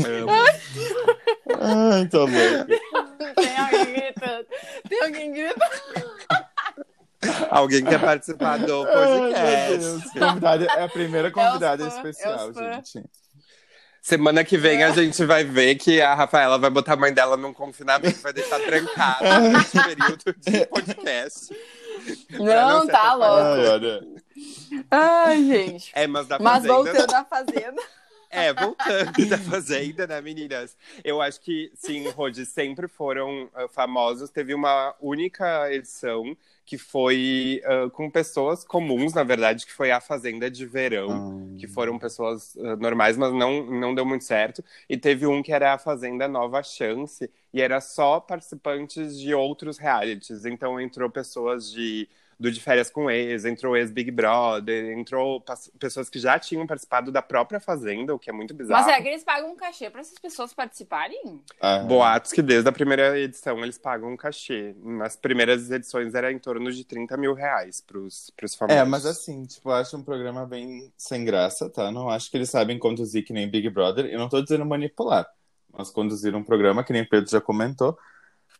amo. 0.05 0.31
Ai, 1.61 2.07
tô 2.07 2.25
louco. 2.25 2.65
Tem 3.35 3.57
alguém 3.57 3.93
gritando. 3.93 4.47
Tem 4.89 5.01
alguém 5.03 5.31
gritando. 5.31 6.13
Alguém 7.49 7.85
quer 7.85 8.01
participar 8.01 8.59
do 8.59 8.85
Ai, 8.87 8.93
podcast. 8.93 10.19
Convidada, 10.19 10.65
é 10.65 10.83
a 10.83 10.89
primeira 10.89 11.31
convidada 11.31 11.83
É 11.83 11.87
especial, 11.87 12.53
gente. 12.53 13.03
Semana 14.03 14.43
que 14.43 14.57
vem 14.57 14.83
a 14.83 14.91
gente 14.91 15.23
vai 15.23 15.45
ver 15.45 15.75
que 15.75 16.01
a 16.01 16.13
Rafaela 16.13 16.59
vai 16.59 16.69
botar 16.69 16.91
a 16.91 16.97
mãe 16.97 17.13
dela 17.13 17.37
num 17.37 17.53
confinamento, 17.53 18.19
vai 18.19 18.33
deixar 18.33 18.59
trancada 18.59 19.39
nesse 19.39 19.79
período 19.81 20.35
de 20.39 20.65
podcast. 20.65 21.55
Não, 22.31 22.81
ser 22.81 22.91
tá 22.91 23.13
louco. 23.13 23.41
Ai, 23.41 23.67
olha. 23.69 24.07
Ai, 24.91 25.43
gente. 25.45 25.91
É, 25.95 26.05
mas 26.05 26.27
da 26.27 26.37
Mas 26.37 26.65
Fazenda... 26.65 26.73
voltando 26.73 27.13
à 27.13 27.23
fazenda. 27.23 27.81
É, 28.43 28.51
voltando 28.51 29.29
da 29.29 29.37
Fazenda, 29.37 30.07
né, 30.07 30.19
meninas? 30.19 30.75
Eu 31.03 31.21
acho 31.21 31.39
que, 31.39 31.71
sim, 31.75 32.07
Rodi, 32.09 32.45
sempre 32.45 32.87
foram 32.87 33.47
ah, 33.53 33.67
famosos. 33.67 34.31
Teve 34.31 34.55
uma 34.55 34.95
única 34.99 35.71
edição 35.71 36.35
que 36.65 36.77
foi 36.77 37.61
ah, 37.63 37.89
com 37.91 38.09
pessoas 38.09 38.63
comuns, 38.63 39.13
na 39.13 39.23
verdade, 39.23 39.65
que 39.67 39.71
foi 39.71 39.91
a 39.91 40.01
Fazenda 40.01 40.49
de 40.49 40.65
Verão. 40.65 41.11
Ah. 41.11 41.59
que 41.59 41.67
foram 41.67 41.99
pessoas 41.99 42.57
ah, 42.57 42.75
normais, 42.75 43.17
mas 43.17 43.31
não, 43.33 43.65
não 43.65 43.93
deu 43.93 44.05
muito 44.05 44.23
certo. 44.23 44.63
E 44.89 44.97
teve 44.97 45.27
um 45.27 45.43
que 45.43 45.53
era 45.53 45.73
a 45.73 45.77
Fazenda 45.77 46.27
Nova 46.27 46.63
Chance, 46.63 47.29
e 47.53 47.61
era 47.61 47.79
só 47.79 48.19
participantes 48.19 49.19
de 49.19 49.33
outros 49.33 49.77
realities. 49.77 50.43
Então 50.45 50.79
entrou 50.81 51.09
pessoas 51.09 51.71
de 51.71 52.09
do 52.39 52.51
De 52.51 52.59
Férias 52.59 52.89
com 52.89 53.09
Ex, 53.09 53.45
entrou 53.45 53.75
ex-Big 53.75 54.11
Brother, 54.11 54.97
entrou 54.97 55.43
pessoas 55.79 56.09
que 56.09 56.19
já 56.19 56.37
tinham 56.39 56.65
participado 56.67 57.11
da 57.11 57.21
própria 57.21 57.59
Fazenda, 57.59 58.13
o 58.13 58.19
que 58.19 58.29
é 58.29 58.33
muito 58.33 58.53
bizarro. 58.53 58.85
Mas 58.85 58.93
é 58.93 59.01
que 59.01 59.07
eles 59.07 59.23
pagam 59.23 59.51
um 59.51 59.55
cachê 59.55 59.89
para 59.89 60.01
essas 60.01 60.17
pessoas 60.19 60.53
participarem? 60.53 61.41
Ah. 61.61 61.79
Boatos 61.79 62.31
que 62.31 62.41
desde 62.41 62.67
a 62.67 62.71
primeira 62.71 63.19
edição 63.19 63.59
eles 63.63 63.77
pagam 63.77 64.11
um 64.11 64.17
cachê. 64.17 64.75
Nas 64.83 65.15
primeiras 65.15 65.69
edições 65.71 66.13
era 66.13 66.31
em 66.31 66.39
torno 66.39 66.71
de 66.71 66.83
30 66.83 67.15
mil 67.17 67.33
reais 67.33 67.81
pros, 67.81 68.31
pros 68.35 68.55
famosos. 68.55 68.81
É, 68.81 68.85
mas 68.85 69.05
assim, 69.05 69.45
tipo, 69.45 69.69
eu 69.69 69.73
acho 69.73 69.95
um 69.97 70.03
programa 70.03 70.45
bem 70.45 70.91
sem 70.97 71.23
graça, 71.25 71.69
tá? 71.69 71.91
Não 71.91 72.09
acho 72.09 72.29
que 72.29 72.37
eles 72.37 72.49
sabem 72.49 72.77
conduzir 72.77 73.25
que 73.25 73.33
nem 73.33 73.49
Big 73.49 73.69
Brother. 73.69 74.05
Eu 74.05 74.19
não 74.19 74.29
tô 74.29 74.41
dizendo 74.41 74.65
manipular, 74.65 75.27
mas 75.71 75.89
conduzir 75.89 76.35
um 76.35 76.43
programa, 76.43 76.83
que 76.83 76.93
nem 76.93 77.05
Pedro 77.05 77.29
já 77.29 77.41
comentou, 77.41 77.97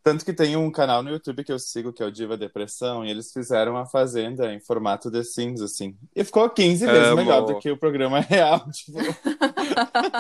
tanto 0.04 0.26
que 0.26 0.34
tem 0.34 0.58
um 0.58 0.70
canal 0.70 1.02
no 1.02 1.10
YouTube 1.10 1.46
que 1.46 1.52
eu 1.52 1.58
sigo, 1.58 1.94
que 1.94 2.04
é 2.04 2.06
o 2.06 2.12
Diva 2.12 2.36
Depressão, 2.36 3.06
e 3.06 3.10
eles 3.10 3.32
fizeram 3.32 3.78
a 3.78 3.86
Fazenda 3.86 4.54
em 4.54 4.60
formato 4.60 5.10
The 5.10 5.24
Sims, 5.24 5.62
assim. 5.62 5.96
E 6.14 6.24
ficou 6.26 6.50
15 6.50 6.86
vezes 6.86 7.08
Amo. 7.08 7.16
melhor 7.16 7.46
do 7.46 7.58
que 7.58 7.72
o 7.72 7.78
programa 7.78 8.20
real, 8.22 8.70
tipo. 8.70 9.00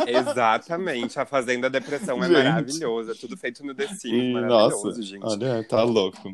Exatamente, 0.08 1.20
a 1.20 1.26
Fazenda 1.26 1.70
Depressão 1.70 2.24
é 2.24 2.30
maravilhosa, 2.30 3.12
é 3.12 3.16
tudo 3.16 3.36
feito 3.36 3.66
no 3.66 3.76
The 3.76 3.88
Sims, 3.90 4.04
e, 4.06 4.32
maravilhoso, 4.32 4.88
nossa, 4.88 5.02
gente. 5.02 5.26
Olha, 5.26 5.68
tá 5.68 5.84
louco. 5.84 6.34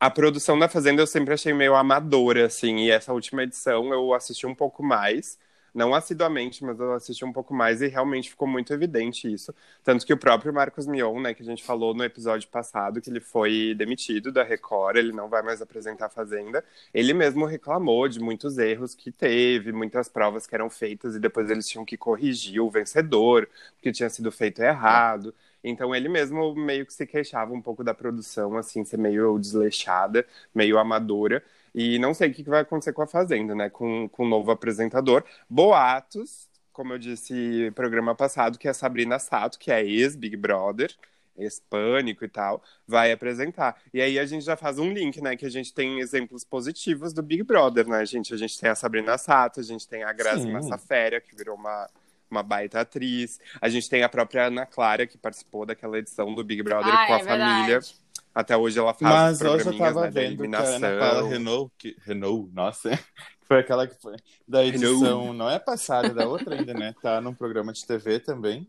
A 0.00 0.10
produção 0.10 0.58
da 0.58 0.68
Fazenda 0.68 1.00
eu 1.00 1.06
sempre 1.06 1.32
achei 1.32 1.54
meio 1.54 1.76
amadora, 1.76 2.46
assim, 2.46 2.78
e 2.78 2.90
essa 2.90 3.12
última 3.12 3.44
edição 3.44 3.92
eu 3.94 4.12
assisti 4.12 4.46
um 4.46 4.54
pouco 4.54 4.82
mais 4.82 5.38
não 5.76 5.94
assiduamente, 5.94 6.64
mas 6.64 6.80
eu 6.80 6.94
assisti 6.94 7.22
um 7.24 7.32
pouco 7.32 7.52
mais 7.52 7.82
e 7.82 7.86
realmente 7.86 8.30
ficou 8.30 8.48
muito 8.48 8.72
evidente 8.72 9.30
isso. 9.32 9.54
Tanto 9.84 10.06
que 10.06 10.12
o 10.12 10.16
próprio 10.16 10.52
Marcos 10.52 10.86
Mion, 10.86 11.20
né, 11.20 11.34
que 11.34 11.42
a 11.42 11.44
gente 11.44 11.62
falou 11.62 11.94
no 11.94 12.02
episódio 12.02 12.48
passado, 12.48 13.00
que 13.00 13.10
ele 13.10 13.20
foi 13.20 13.74
demitido 13.76 14.32
da 14.32 14.42
Record, 14.42 14.96
ele 14.96 15.12
não 15.12 15.28
vai 15.28 15.42
mais 15.42 15.60
apresentar 15.60 16.06
a 16.06 16.08
Fazenda, 16.08 16.64
ele 16.94 17.12
mesmo 17.12 17.44
reclamou 17.44 18.08
de 18.08 18.18
muitos 18.18 18.56
erros 18.56 18.94
que 18.94 19.12
teve, 19.12 19.70
muitas 19.70 20.08
provas 20.08 20.46
que 20.46 20.54
eram 20.54 20.70
feitas 20.70 21.14
e 21.14 21.20
depois 21.20 21.50
eles 21.50 21.68
tinham 21.68 21.84
que 21.84 21.96
corrigir 21.98 22.60
o 22.62 22.70
vencedor, 22.70 23.46
porque 23.74 23.92
tinha 23.92 24.08
sido 24.08 24.32
feito 24.32 24.62
errado. 24.62 25.34
Então 25.62 25.94
ele 25.94 26.08
mesmo 26.08 26.54
meio 26.54 26.86
que 26.86 26.94
se 26.94 27.06
queixava 27.06 27.52
um 27.52 27.60
pouco 27.60 27.84
da 27.84 27.92
produção, 27.92 28.56
assim, 28.56 28.84
ser 28.84 28.96
meio 28.98 29.38
desleixada, 29.38 30.24
meio 30.54 30.78
amadora. 30.78 31.42
E 31.76 31.98
não 31.98 32.14
sei 32.14 32.30
o 32.30 32.32
que 32.32 32.42
vai 32.42 32.62
acontecer 32.62 32.94
com 32.94 33.02
a 33.02 33.06
Fazenda, 33.06 33.54
né? 33.54 33.68
Com, 33.68 34.08
com 34.08 34.24
o 34.24 34.28
novo 34.28 34.50
apresentador. 34.50 35.22
Boatos, 35.48 36.48
como 36.72 36.94
eu 36.94 36.98
disse 36.98 37.66
no 37.66 37.72
programa 37.72 38.14
passado, 38.14 38.58
que 38.58 38.66
é 38.66 38.70
a 38.70 38.74
Sabrina 38.74 39.18
Sato, 39.18 39.58
que 39.58 39.70
é 39.70 39.84
ex-Big 39.84 40.38
Brother, 40.38 40.90
ex-Pânico 41.36 42.24
e 42.24 42.28
tal, 42.28 42.62
vai 42.88 43.12
apresentar. 43.12 43.76
E 43.92 44.00
aí 44.00 44.18
a 44.18 44.24
gente 44.24 44.42
já 44.42 44.56
faz 44.56 44.78
um 44.78 44.90
link, 44.90 45.20
né? 45.20 45.36
Que 45.36 45.44
a 45.44 45.50
gente 45.50 45.74
tem 45.74 46.00
exemplos 46.00 46.44
positivos 46.44 47.12
do 47.12 47.22
Big 47.22 47.42
Brother, 47.42 47.86
né, 47.86 48.06
gente? 48.06 48.32
A 48.32 48.38
gente 48.38 48.58
tem 48.58 48.70
a 48.70 48.74
Sabrina 48.74 49.18
Sato, 49.18 49.60
a 49.60 49.62
gente 49.62 49.86
tem 49.86 50.02
a 50.02 50.14
Grazi 50.14 50.50
Massafera, 50.50 51.20
que 51.20 51.36
virou 51.36 51.56
uma 51.56 51.90
uma 52.30 52.42
baita 52.42 52.80
atriz. 52.80 53.38
A 53.60 53.68
gente 53.68 53.88
tem 53.88 54.02
a 54.02 54.08
própria 54.08 54.46
Ana 54.46 54.66
Clara, 54.66 55.06
que 55.06 55.16
participou 55.16 55.64
daquela 55.64 55.98
edição 55.98 56.34
do 56.34 56.42
Big 56.42 56.62
Brother 56.62 56.92
ah, 56.92 57.06
com 57.06 57.14
a 57.14 57.18
é 57.18 57.24
família. 57.24 57.80
Verdade. 57.80 58.05
Até 58.36 58.54
hoje 58.54 58.78
ela 58.78 58.92
faz 58.92 59.40
Mas 59.40 59.40
hoje 59.40 59.66
eu 59.66 59.78
tava 59.78 60.02
né, 60.02 60.10
vendo 60.10 60.46
que 60.46 60.54
a. 60.54 60.60
Ana 60.60 60.98
Paula 60.98 61.26
Renault, 61.26 61.72
que, 61.78 61.96
Renault, 62.04 62.52
nossa, 62.52 62.90
foi 63.48 63.60
aquela 63.60 63.86
que 63.86 63.98
foi 63.98 64.14
da 64.46 64.62
edição, 64.62 65.32
não 65.32 65.48
é 65.48 65.58
passada, 65.58 66.12
da 66.12 66.28
outra 66.28 66.54
ainda, 66.54 66.74
né? 66.74 66.94
Tá 67.00 67.18
num 67.18 67.32
programa 67.32 67.72
de 67.72 67.86
TV 67.86 68.20
também. 68.20 68.68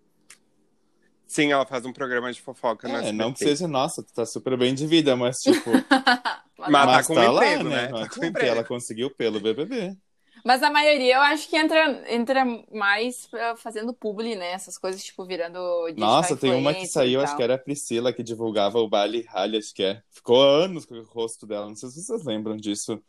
Sim, 1.28 1.52
ela 1.52 1.66
faz 1.66 1.86
um 1.86 1.92
programa 1.92 2.32
de 2.32 2.42
fofoca 2.42 2.88
É, 2.88 3.12
não 3.12 3.34
que 3.34 3.40
seja, 3.40 3.68
nossa, 3.68 4.02
tu 4.02 4.14
tá 4.14 4.26
super 4.26 4.58
bem 4.58 4.74
de 4.74 4.88
vida, 4.88 5.18
mas 5.18 5.40
tipo, 5.40 5.70
Mas, 5.70 5.84
mas 6.72 6.86
tá 6.86 7.04
com 7.04 7.16
tá 7.16 7.30
lá, 7.30 7.46
emprego, 7.46 7.70
né? 7.70 7.82
né? 7.82 7.90
Não 7.90 8.00
Tá 8.04 8.10
com 8.10 8.24
emprego. 8.24 8.48
ela 8.48 8.64
conseguiu 8.64 9.14
pelo 9.14 9.42
BBB. 9.42 9.98
Mas 10.44 10.64
a 10.64 10.70
maioria 10.70 11.16
eu 11.16 11.22
acho 11.22 11.50
que 11.50 11.58
entra, 11.58 12.04
entra 12.14 12.46
mais 12.72 13.28
eh, 13.34 13.56
fazendo 13.58 13.94
publi, 13.94 14.36
né? 14.36 14.52
Essas 14.52 14.78
coisas, 14.78 15.04
tipo, 15.04 15.26
virando 15.26 15.60
Nossa, 15.98 16.38
tem 16.38 16.54
uma 16.54 16.74
que 16.74 16.88
saiu, 16.88 17.22
acho 17.22 17.36
que 17.36 17.44
era 17.44 17.56
a 17.56 17.58
Priscila, 17.58 18.14
que 18.14 18.24
divulgava 18.24 18.80
o 18.80 18.88
baile 18.90 19.22
Rally, 19.24 19.58
acho 19.58 19.74
que 19.74 19.84
é. 19.84 20.02
Ficou 20.10 20.42
anos 20.42 20.86
com 20.86 20.96
o 20.96 21.04
rosto 21.04 21.46
dela, 21.46 21.68
não 21.68 21.76
sei 21.76 21.90
se 21.90 22.04
vocês 22.04 22.24
lembram 22.24 22.56
disso. 22.56 23.02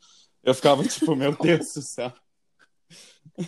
Eu 0.43 0.55
ficava 0.55 0.83
tipo, 0.85 1.15
meu 1.15 1.37
Deus 1.37 1.75
do 1.75 1.83
céu. 1.83 2.13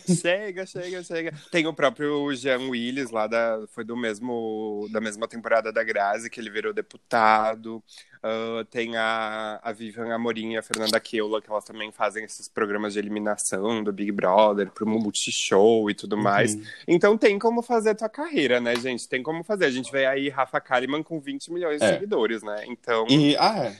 Chega, 0.07 0.65
chega, 0.67 1.03
chega. 1.03 1.33
Tem 1.51 1.67
o 1.67 1.75
próprio 1.75 2.33
Jean 2.35 2.69
Willis 2.69 3.11
lá 3.11 3.27
da 3.27 3.61
foi 3.69 3.85
do 3.85 3.97
mesmo 3.97 4.87
da 4.93 5.01
mesma 5.01 5.27
temporada 5.27 5.73
da 5.73 5.83
Grazi 5.83 6.31
que 6.31 6.41
ele 6.41 6.51
virou 6.51 6.73
deputado. 6.73 7.83
Ah, 8.23 8.65
tem 8.71 8.97
a, 8.97 9.59
a 9.63 9.73
Vivian 9.73 10.15
Amorim 10.15 10.53
e 10.53 10.57
a 10.59 10.63
Fernanda 10.63 11.01
Keula 11.01 11.41
que 11.41 11.51
elas 11.51 11.65
também 11.65 11.91
fazem 11.91 12.23
esses 12.25 12.49
programas 12.49 12.93
de 12.93 12.99
eliminação 12.99 13.83
do 13.83 13.93
Big 13.93 14.13
Brother 14.13 14.71
pro 14.71 14.87
Multishow 14.87 15.91
e 15.91 15.95
tudo 15.95 16.17
mais. 16.17 16.55
Uhum. 16.55 16.63
Então 16.87 17.17
tem 17.19 17.39
como 17.39 17.63
fazer 17.63 17.91
a 17.91 17.95
tua 17.95 18.09
carreira, 18.09 18.61
né, 18.61 18.77
gente? 18.77 19.09
Tem 19.09 19.23
como 19.23 19.43
fazer. 19.43 19.65
A 19.65 19.71
gente 19.71 19.91
vê 19.91 20.07
aí 20.07 20.29
Rafa 20.29 20.61
Kalimann 20.61 21.03
com 21.03 21.19
20 21.21 21.51
milhões 21.53 21.81
de 21.81 21.87
É. 21.87 21.93
seguidores, 21.95 22.43
né? 22.43 22.65
Então, 22.67 23.07
E, 23.09 23.35
ah, 23.39 23.67
é. 23.67 23.79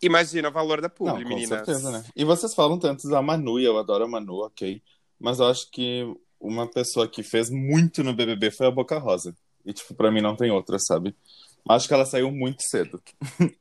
imagina 0.00 0.48
o 0.48 0.52
valor 0.52 0.80
da 0.80 0.88
Não, 0.88 0.94
publi, 0.94 1.22
com 1.24 1.28
meninas. 1.28 1.48
certeza, 1.48 1.90
né? 1.90 2.02
E 2.16 2.24
vocês 2.24 2.54
falam 2.54 2.78
tanto 2.78 3.08
da 3.10 3.20
Manu, 3.20 3.60
e 3.60 3.64
eu 3.64 3.78
adoro 3.78 4.04
a 4.04 4.08
Manu, 4.08 4.44
ok. 4.44 4.82
Mas 5.22 5.38
eu 5.38 5.46
acho 5.46 5.70
que 5.70 6.04
uma 6.40 6.66
pessoa 6.66 7.06
que 7.08 7.22
fez 7.22 7.48
muito 7.48 8.02
no 8.02 8.12
BBB 8.12 8.50
foi 8.50 8.66
a 8.66 8.70
Boca 8.72 8.98
Rosa. 8.98 9.34
E, 9.64 9.72
tipo, 9.72 9.94
pra 9.94 10.10
mim 10.10 10.20
não 10.20 10.34
tem 10.34 10.50
outra, 10.50 10.76
sabe? 10.80 11.14
Acho 11.68 11.86
que 11.86 11.94
ela 11.94 12.04
saiu 12.04 12.30
muito 12.32 12.62
cedo. 12.62 13.00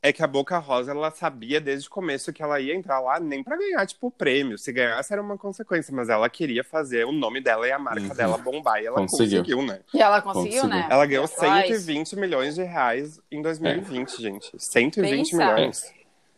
É 0.00 0.12
que 0.12 0.22
a 0.22 0.28
Boca 0.28 0.56
Rosa, 0.58 0.92
ela 0.92 1.10
sabia 1.10 1.60
desde 1.60 1.88
o 1.88 1.90
começo 1.90 2.32
que 2.32 2.40
ela 2.40 2.60
ia 2.60 2.72
entrar 2.72 3.00
lá 3.00 3.18
nem 3.18 3.42
pra 3.42 3.56
ganhar, 3.56 3.84
tipo, 3.84 4.06
o 4.06 4.10
prêmio. 4.12 4.56
Se 4.56 4.72
ganhasse 4.72 5.12
era 5.12 5.20
uma 5.20 5.36
consequência, 5.36 5.92
mas 5.92 6.08
ela 6.08 6.30
queria 6.30 6.62
fazer 6.62 7.04
o 7.04 7.10
nome 7.10 7.40
dela 7.40 7.66
e 7.66 7.72
a 7.72 7.80
marca 7.80 8.02
Uhum. 8.02 8.14
dela 8.14 8.38
bombar. 8.38 8.80
E 8.80 8.86
ela 8.86 8.96
Conseguiu. 8.98 9.40
conseguiu, 9.40 9.62
né? 9.66 9.80
E 9.92 10.00
ela 10.00 10.22
conseguiu, 10.22 10.62
Conseguiu. 10.62 10.68
né? 10.68 10.86
Ela 10.88 11.04
ganhou 11.04 11.24
Atrás. 11.24 11.66
120 11.66 12.14
milhões 12.14 12.54
de 12.54 12.62
reais 12.62 13.20
em 13.28 13.42
2020, 13.42 14.22
gente. 14.22 14.52
120 14.56 15.30
Pensa. 15.32 15.36
milhões. 15.36 15.82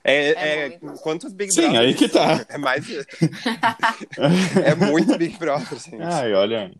É, 0.02 0.30
É 0.30 0.66
é- 0.66 0.78
quantos 1.02 1.32
Big 1.32 1.52
Sim, 1.52 1.62
Brother? 1.62 1.80
aí 1.80 1.94
que 1.94 2.08
tá. 2.08 2.44
É 2.48 2.58
mais. 2.58 2.84
é 4.64 4.74
muito 4.74 5.16
Big 5.18 5.36
Brother, 5.38 5.78
gente. 5.78 6.02
Ai, 6.02 6.32
olha. 6.34 6.72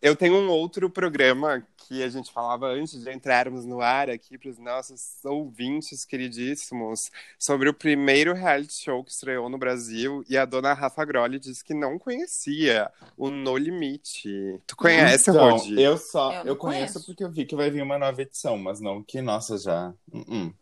Eu 0.00 0.14
tenho 0.14 0.36
um 0.36 0.48
outro 0.50 0.90
programa 0.90 1.66
que 1.88 2.02
a 2.02 2.08
gente 2.08 2.30
falava 2.32 2.66
antes 2.66 3.02
de 3.02 3.10
entrarmos 3.12 3.64
no 3.64 3.80
ar 3.80 4.08
aqui 4.10 4.36
para 4.38 4.50
os 4.50 4.58
nossos 4.58 5.22
ouvintes 5.24 6.04
queridíssimos 6.04 7.10
sobre 7.38 7.68
o 7.68 7.74
primeiro 7.74 8.32
reality 8.34 8.74
show 8.82 9.02
que 9.04 9.10
estreou 9.10 9.48
no 9.48 9.56
Brasil 9.58 10.22
e 10.28 10.36
a 10.36 10.44
dona 10.44 10.72
Rafa 10.74 11.04
Grolli 11.04 11.38
disse 11.38 11.62
que 11.64 11.72
não 11.74 11.98
conhecia 11.98 12.90
o 13.16 13.30
No 13.30 13.56
Limite. 13.56 14.60
Tu 14.66 14.76
conhece, 14.76 15.30
então, 15.30 15.56
Rodi? 15.56 15.80
eu 15.80 15.96
só. 15.96 16.32
Eu 16.42 16.48
Eu, 16.48 16.56
conheço 16.56 16.94
conheço. 16.94 17.06
porque 17.06 17.24
eu 17.24 17.30
vi 17.30 17.44
que 17.46 17.56
vai 17.56 17.70
vir 17.70 17.82
uma 17.82 17.98
nova 17.98 18.20
edição, 18.20 18.58
mas 18.58 18.80
não 18.80 19.02
que, 19.02 19.20
nossa, 19.22 19.56
já. 19.58 19.92
Uh-uh. 20.12 20.54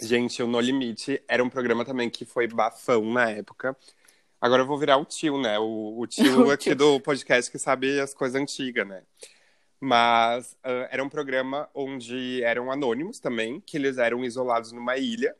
Gente, 0.00 0.42
o 0.42 0.46
No 0.46 0.60
Limite 0.60 1.22
era 1.28 1.42
um 1.42 1.48
programa 1.48 1.84
também 1.84 2.10
que 2.10 2.24
foi 2.24 2.46
bafão 2.46 3.12
na 3.12 3.30
época. 3.30 3.76
Agora 4.40 4.62
eu 4.62 4.66
vou 4.66 4.78
virar 4.78 4.96
o 4.98 5.04
tio, 5.04 5.40
né? 5.40 5.58
O, 5.58 5.98
o 6.00 6.06
tio 6.06 6.46
O 6.48 6.50
aqui 6.50 6.74
tio. 6.74 6.76
do 6.76 7.00
podcast 7.00 7.50
que 7.50 7.58
sabe 7.58 7.98
as 8.00 8.12
coisas 8.12 8.40
antigas, 8.40 8.86
né? 8.86 9.02
Mas 9.80 10.56
ah, 10.64 10.88
era 10.90 11.02
um 11.02 11.08
programa 11.08 11.68
onde 11.74 12.42
eram 12.42 12.70
anônimos 12.72 13.20
também, 13.20 13.60
que 13.60 13.76
eles 13.76 13.98
eram 13.98 14.24
isolados 14.24 14.72
numa 14.72 14.96
ilha. 14.96 15.34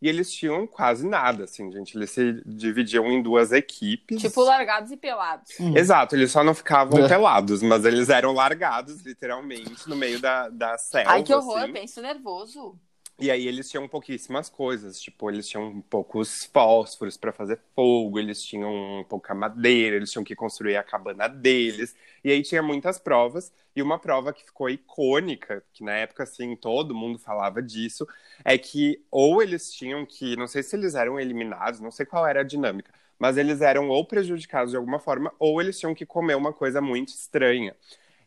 E 0.00 0.08
eles 0.08 0.32
tinham 0.32 0.66
quase 0.66 1.06
nada, 1.06 1.44
assim, 1.44 1.70
gente. 1.70 1.96
Eles 1.96 2.10
se 2.10 2.42
dividiam 2.44 3.06
em 3.06 3.22
duas 3.22 3.52
equipes. 3.52 4.20
Tipo, 4.20 4.42
largados 4.42 4.90
e 4.90 4.96
pelados. 4.96 5.52
Exato, 5.76 6.16
eles 6.16 6.32
só 6.32 6.42
não 6.42 6.54
ficavam 6.54 7.04
É. 7.04 7.08
pelados, 7.08 7.62
mas 7.62 7.84
eles 7.84 8.08
eram 8.08 8.32
largados, 8.32 9.00
literalmente, 9.02 9.88
no 9.88 9.94
meio 9.94 10.18
da, 10.18 10.48
da 10.48 10.76
selva. 10.76 11.08
Ai, 11.12 11.22
que 11.22 11.32
horror, 11.32 11.58
assim. 11.58 11.72
penso 11.72 12.02
nervoso. 12.02 12.76
E 13.18 13.30
aí 13.30 13.46
eles 13.46 13.70
tinham 13.70 13.86
pouquíssimas 13.86 14.48
coisas, 14.48 15.00
tipo, 15.00 15.30
eles 15.30 15.48
tinham 15.48 15.80
poucos 15.82 16.44
fósforos 16.46 17.16
para 17.16 17.32
fazer 17.32 17.60
fogo, 17.74 18.18
eles 18.18 18.42
tinham 18.42 19.04
pouca 19.08 19.34
madeira, 19.34 19.96
eles 19.96 20.10
tinham 20.10 20.24
que 20.24 20.34
construir 20.34 20.76
a 20.76 20.82
cabana 20.82 21.28
deles. 21.28 21.94
E 22.24 22.32
aí 22.32 22.42
tinha 22.42 22.62
muitas 22.62 22.98
provas, 22.98 23.52
e 23.76 23.82
uma 23.82 23.98
prova 23.98 24.32
que 24.32 24.44
ficou 24.44 24.68
icônica, 24.68 25.62
que 25.72 25.84
na 25.84 25.92
época 25.92 26.24
assim 26.24 26.56
todo 26.56 26.94
mundo 26.94 27.18
falava 27.18 27.62
disso, 27.62 28.08
é 28.44 28.58
que 28.58 29.00
ou 29.10 29.42
eles 29.42 29.72
tinham 29.72 30.04
que, 30.04 30.36
não 30.36 30.48
sei 30.48 30.62
se 30.62 30.74
eles 30.74 30.94
eram 30.94 31.20
eliminados, 31.20 31.80
não 31.80 31.90
sei 31.90 32.04
qual 32.04 32.26
era 32.26 32.40
a 32.40 32.44
dinâmica, 32.44 32.92
mas 33.18 33.36
eles 33.36 33.60
eram 33.60 33.88
ou 33.88 34.04
prejudicados 34.04 34.72
de 34.72 34.76
alguma 34.76 34.98
forma, 34.98 35.32
ou 35.38 35.60
eles 35.60 35.78
tinham 35.78 35.94
que 35.94 36.04
comer 36.04 36.34
uma 36.34 36.52
coisa 36.52 36.80
muito 36.80 37.10
estranha. 37.10 37.76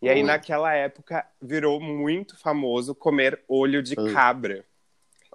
E 0.02 0.08
aí, 0.10 0.22
Ui. 0.22 0.24
naquela 0.24 0.74
época, 0.74 1.26
virou 1.42 1.80
muito 1.82 2.38
famoso 2.38 2.94
comer 2.94 3.42
olho 3.48 3.82
de 3.82 3.96
Ui. 3.98 4.14
cabra. 4.14 4.64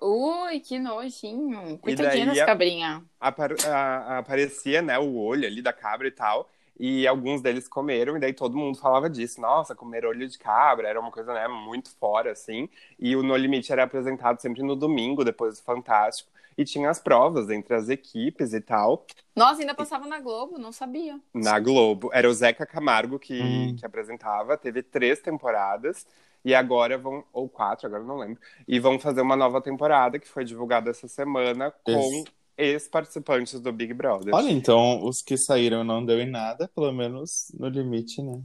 Ui, 0.01 0.61
que 0.61 0.78
nojinho. 0.78 1.78
Coitadinha 1.78 2.26
das 2.26 2.38
cabrinhas. 2.44 3.03
Aparecia, 3.20 4.82
né, 4.82 4.98
o 4.98 5.16
olho 5.16 5.46
ali 5.46 5.61
da 5.62 5.72
cabra 5.72 6.09
e 6.09 6.11
tal. 6.11 6.48
E 6.78 7.07
alguns 7.07 7.42
deles 7.42 7.68
comeram, 7.68 8.16
e 8.16 8.20
daí 8.20 8.32
todo 8.32 8.57
mundo 8.57 8.78
falava 8.78 9.11
disso. 9.11 9.38
Nossa, 9.38 9.74
comer 9.74 10.07
olho 10.07 10.26
de 10.26 10.38
cabra 10.38 10.88
era 10.88 10.98
uma 10.98 11.11
coisa 11.11 11.34
né, 11.34 11.46
muito 11.46 11.90
fora, 11.96 12.32
assim. 12.32 12.70
E 12.98 13.14
o 13.14 13.22
No 13.22 13.36
Limite 13.36 13.70
era 13.70 13.84
apresentado 13.84 14.40
sempre 14.40 14.62
no 14.62 14.74
domingo, 14.74 15.22
depois 15.22 15.59
do 15.59 15.62
Fantástico. 15.62 16.30
E 16.57 16.64
tinha 16.64 16.88
as 16.88 16.98
provas 16.98 17.51
entre 17.51 17.74
as 17.74 17.90
equipes 17.90 18.55
e 18.55 18.61
tal. 18.62 19.05
Nossa, 19.36 19.61
ainda 19.61 19.74
passava 19.74 20.07
na 20.07 20.20
Globo, 20.20 20.59
não 20.59 20.72
sabia. 20.72 21.20
Na 21.34 21.59
Globo. 21.61 22.11
Era 22.14 22.28
o 22.28 22.32
Zeca 22.32 22.64
Camargo 22.64 23.18
que, 23.18 23.40
Hum. 23.40 23.76
que 23.78 23.84
apresentava. 23.84 24.57
Teve 24.57 24.82
três 24.82 25.20
temporadas. 25.20 26.07
E 26.45 26.55
agora 26.55 26.97
vão, 26.97 27.24
ou 27.32 27.49
quatro, 27.49 27.86
agora 27.86 28.03
eu 28.03 28.07
não 28.07 28.18
lembro. 28.18 28.41
E 28.66 28.78
vão 28.80 28.99
fazer 28.99 29.20
uma 29.20 29.36
nova 29.36 29.61
temporada 29.61 30.18
que 30.18 30.26
foi 30.28 30.45
divulgada 30.45 30.91
essa 30.91 31.07
semana 31.07 31.70
com 31.84 32.24
ex-participantes 32.57 33.59
do 33.61 33.72
Big 33.72 33.93
Brother. 33.95 34.34
Olha, 34.34 34.51
então 34.51 35.05
os 35.05 35.22
que 35.22 35.36
saíram 35.36 35.82
não 35.84 36.05
deu 36.05 36.20
em 36.20 36.30
nada, 36.30 36.68
pelo 36.74 36.93
menos 36.93 37.51
no 37.59 37.68
limite, 37.68 38.22
né? 38.22 38.41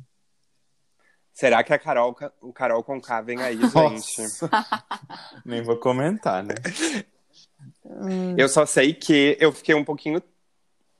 Será 1.33 1.63
que 1.63 1.73
a 1.73 1.77
Carol, 1.79 2.13
Ca- 2.13 2.31
o 2.41 2.53
Carol 2.53 2.81
com 2.81 3.01
K 3.01 3.21
vem 3.21 3.41
aí, 3.41 3.57
gente? 3.67 4.29
Nem 5.45 5.61
vou 5.61 5.77
comentar, 5.77 6.43
né? 6.43 6.55
Eu 8.37 8.47
só 8.47 8.65
sei 8.65 8.93
que 8.93 9.37
eu 9.39 9.51
fiquei 9.51 9.75
um 9.75 9.83
pouquinho 9.83 10.21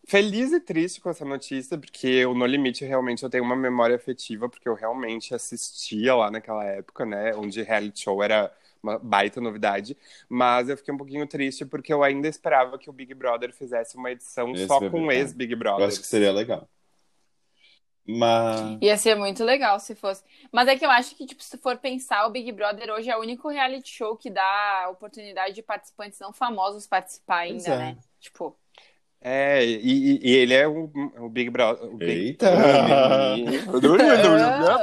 feliz 0.08 0.52
e 0.52 0.60
triste 0.60 1.02
com 1.02 1.10
essa 1.10 1.26
notícia, 1.26 1.78
porque 1.78 2.26
o 2.26 2.34
No 2.34 2.46
Limite 2.46 2.86
realmente 2.86 3.24
eu 3.24 3.30
tenho 3.30 3.44
uma 3.44 3.56
memória 3.56 3.96
afetiva, 3.96 4.48
porque 4.48 4.68
eu 4.68 4.74
realmente 4.74 5.34
assistia 5.34 6.16
lá 6.16 6.30
naquela 6.32 6.64
época, 6.64 7.06
né? 7.06 7.36
Onde 7.36 7.62
reality 7.62 8.02
show 8.02 8.22
era 8.24 8.52
uma 8.82 9.00
baita 9.00 9.42
novidade. 9.42 9.98
Mas 10.30 10.70
eu 10.70 10.78
fiquei 10.78 10.94
um 10.94 10.98
pouquinho 10.98 11.28
triste 11.28 11.66
porque 11.66 11.92
eu 11.92 12.04
ainda 12.04 12.28
esperava 12.28 12.78
que 12.78 12.90
o 12.90 12.94
Big 12.94 13.14
Brother 13.14 13.54
fizesse 13.54 13.98
uma 13.98 14.12
edição 14.12 14.56
só 14.56 14.76
Ex-BBB. 14.76 14.90
com 14.90 15.12
ex-Big 15.12 15.54
Eu 15.54 15.60
Brother. 15.60 15.88
acho 15.88 16.00
que 16.00 16.08
seria 16.08 16.32
legal. 16.32 16.70
Mas. 18.08 18.78
Ia 18.82 18.98
ser 18.98 19.16
muito 19.16 19.44
legal 19.44 19.80
se 19.80 19.96
fosse. 19.96 20.24
Mas 20.52 20.68
é 20.68 20.78
que 20.78 20.86
eu 20.86 20.92
acho 20.92 21.16
que, 21.16 21.26
tipo, 21.26 21.44
se 21.44 21.58
for 21.58 21.78
pensar, 21.78 22.28
o 22.28 22.30
Big 22.30 22.52
Brother 22.52 22.92
hoje 22.92 23.10
é 23.10 23.18
o 23.18 23.22
único 23.22 23.50
reality 23.50 23.90
show 23.90 24.16
que 24.16 24.30
dá 24.30 24.84
a 24.86 24.90
oportunidade 24.90 25.56
de 25.56 25.64
participantes 25.64 26.20
não 26.20 26.32
famosos 26.32 26.86
participar 26.86 27.40
ainda, 27.40 27.68
é. 27.68 27.78
né? 27.78 27.98
Tipo, 28.20 28.56
É, 29.28 29.66
e, 29.66 30.20
e- 30.24 30.36
ele 30.36 30.54
é 30.54 30.68
o, 30.68 30.88
o 31.18 31.28
Big 31.28 31.50
Brother. 31.50 31.90
O 31.90 31.98
Big... 31.98 32.12
Eita! 32.12 32.52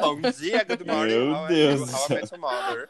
Bom 0.01 0.21
dia, 0.33 0.65
good 0.65 0.85
morning. 0.85 1.31
Meu 1.31 1.47
Deus 1.47 1.81
you? 1.81 1.87
do 1.87 1.93
How 1.93 1.99
I 1.99 2.09
céu. 2.09 2.17
Met 2.17 2.35
Your 2.35 2.41
Mother. 2.41 2.89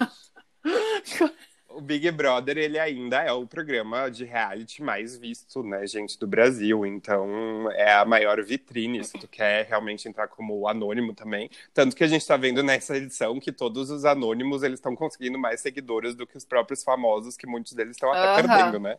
O 1.68 1.80
Big 1.82 2.10
Brother, 2.10 2.56
ele 2.56 2.78
ainda 2.78 3.20
é 3.20 3.30
o 3.32 3.46
programa 3.46 4.10
de 4.10 4.24
reality 4.24 4.82
mais 4.82 5.18
visto, 5.18 5.62
né, 5.62 5.86
gente, 5.86 6.18
do 6.18 6.26
Brasil. 6.26 6.86
Então, 6.86 7.70
é 7.72 7.92
a 7.92 8.04
maior 8.06 8.42
vitrine, 8.42 9.04
se 9.04 9.18
tu 9.18 9.28
quer 9.28 9.66
realmente 9.66 10.08
entrar 10.08 10.28
como 10.28 10.66
anônimo 10.66 11.12
também. 11.12 11.50
Tanto 11.74 11.94
que 11.94 12.02
a 12.02 12.08
gente 12.08 12.26
tá 12.26 12.38
vendo 12.38 12.62
nessa 12.62 12.96
edição 12.96 13.38
que 13.38 13.52
todos 13.52 13.90
os 13.90 14.06
anônimos, 14.06 14.62
eles 14.62 14.78
estão 14.78 14.96
conseguindo 14.96 15.38
mais 15.38 15.60
seguidores 15.60 16.14
do 16.14 16.26
que 16.26 16.38
os 16.38 16.46
próprios 16.46 16.82
famosos, 16.82 17.36
que 17.36 17.46
muitos 17.46 17.74
deles 17.74 17.96
estão 17.96 18.10
até 18.10 18.40
Aham. 18.40 18.48
perdendo, 18.48 18.80
né? 18.80 18.96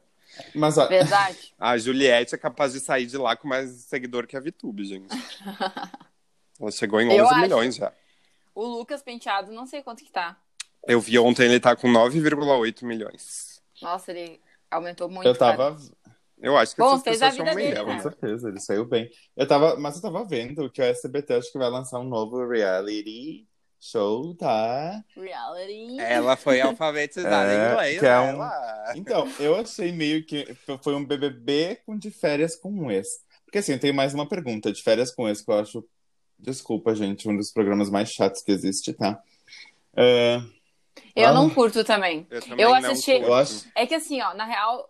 Mas 0.53 0.77
olha, 0.77 0.89
verdade. 0.89 1.53
A 1.59 1.77
Juliette 1.77 2.35
é 2.35 2.37
capaz 2.37 2.73
de 2.73 2.79
sair 2.79 3.05
de 3.05 3.17
lá 3.17 3.35
com 3.35 3.47
mais 3.47 3.69
seguidor 3.69 4.27
que 4.27 4.35
a 4.35 4.39
VTube, 4.39 4.85
gente. 4.85 5.15
Ela 6.59 6.71
chegou 6.71 6.99
em 7.01 7.07
11 7.07 7.17
Eu 7.17 7.27
acho. 7.27 7.41
milhões 7.41 7.75
já. 7.75 7.93
O 8.55 8.65
Lucas 8.65 9.01
Penteado, 9.01 9.51
não 9.51 9.65
sei 9.65 9.81
quanto 9.81 10.03
que 10.03 10.11
tá. 10.11 10.37
Eu 10.87 10.99
vi 10.99 11.17
ontem, 11.17 11.45
ele 11.45 11.59
tá 11.59 11.75
com 11.75 11.87
9,8 11.87 12.83
milhões. 12.83 13.61
Nossa, 13.81 14.11
ele 14.11 14.39
aumentou 14.69 15.09
muito. 15.09 15.27
eu 15.27 15.35
cara. 15.35 15.57
tava. 15.57 15.79
Eu 16.39 16.57
acho 16.57 16.75
que 16.75 16.81
Bom, 16.81 16.95
essas 16.95 17.21
a 17.21 17.29
pessoas 17.31 17.55
dele, 17.55 17.69
milhão, 17.69 17.85
Com 17.85 17.99
certeza, 18.01 18.49
ele 18.49 18.59
saiu 18.59 18.85
bem. 18.85 19.09
Eu 19.35 19.47
tava, 19.47 19.77
mas 19.77 19.95
eu 19.95 20.01
tava 20.01 20.25
vendo 20.25 20.69
que 20.69 20.81
o 20.81 20.83
SBT 20.83 21.35
acho 21.35 21.51
que 21.51 21.57
vai 21.57 21.69
lançar 21.69 21.99
um 21.99 22.03
novo 22.03 22.45
reality 22.45 23.47
show, 23.91 24.33
tá? 24.35 25.03
Reality. 25.15 25.99
Ela 25.99 26.35
foi 26.37 26.61
alfabetizada 26.61 27.51
É, 27.51 27.55
em 27.55 27.71
inglês, 27.71 27.99
que 27.99 28.05
é 28.05 28.09
né? 28.09 28.21
um- 28.21 28.27
Ela- 28.29 28.93
Então, 28.95 29.27
eu 29.39 29.55
achei 29.55 29.91
meio 29.91 30.25
que 30.25 30.55
foi 30.81 30.95
um 30.95 31.03
BBB 31.05 31.79
com 31.85 31.97
de 31.97 32.09
férias 32.11 32.55
com 32.55 32.69
um 32.71 32.89
ex. 32.91 33.07
Porque 33.45 33.57
assim, 33.59 33.73
eu 33.73 33.79
tenho 33.79 33.93
mais 33.93 34.13
uma 34.13 34.27
pergunta 34.27 34.71
de 34.71 34.81
férias 34.81 35.11
com 35.13 35.27
ex 35.27 35.41
que 35.41 35.51
eu 35.51 35.59
acho, 35.59 35.85
desculpa, 36.39 36.95
gente, 36.95 37.27
um 37.29 37.35
dos 37.35 37.51
programas 37.51 37.89
mais 37.89 38.09
chatos 38.11 38.41
que 38.41 38.51
existe, 38.51 38.93
tá? 38.93 39.21
É, 39.95 40.37
Eu 41.15 41.27
Ah. 41.29 41.33
não 41.33 41.49
curto 41.49 41.83
também. 41.83 42.25
Eu, 42.29 42.41
também 42.41 42.59
Eu 42.65 42.69
não 42.69 42.75
assisti- 42.91 43.11
curto. 43.13 43.27
eu 43.27 43.33
acho. 43.33 43.65
É 43.75 43.85
que 43.85 43.95
assim, 43.95 44.21
ó, 44.21 44.33
na 44.33 44.45
real, 44.45 44.89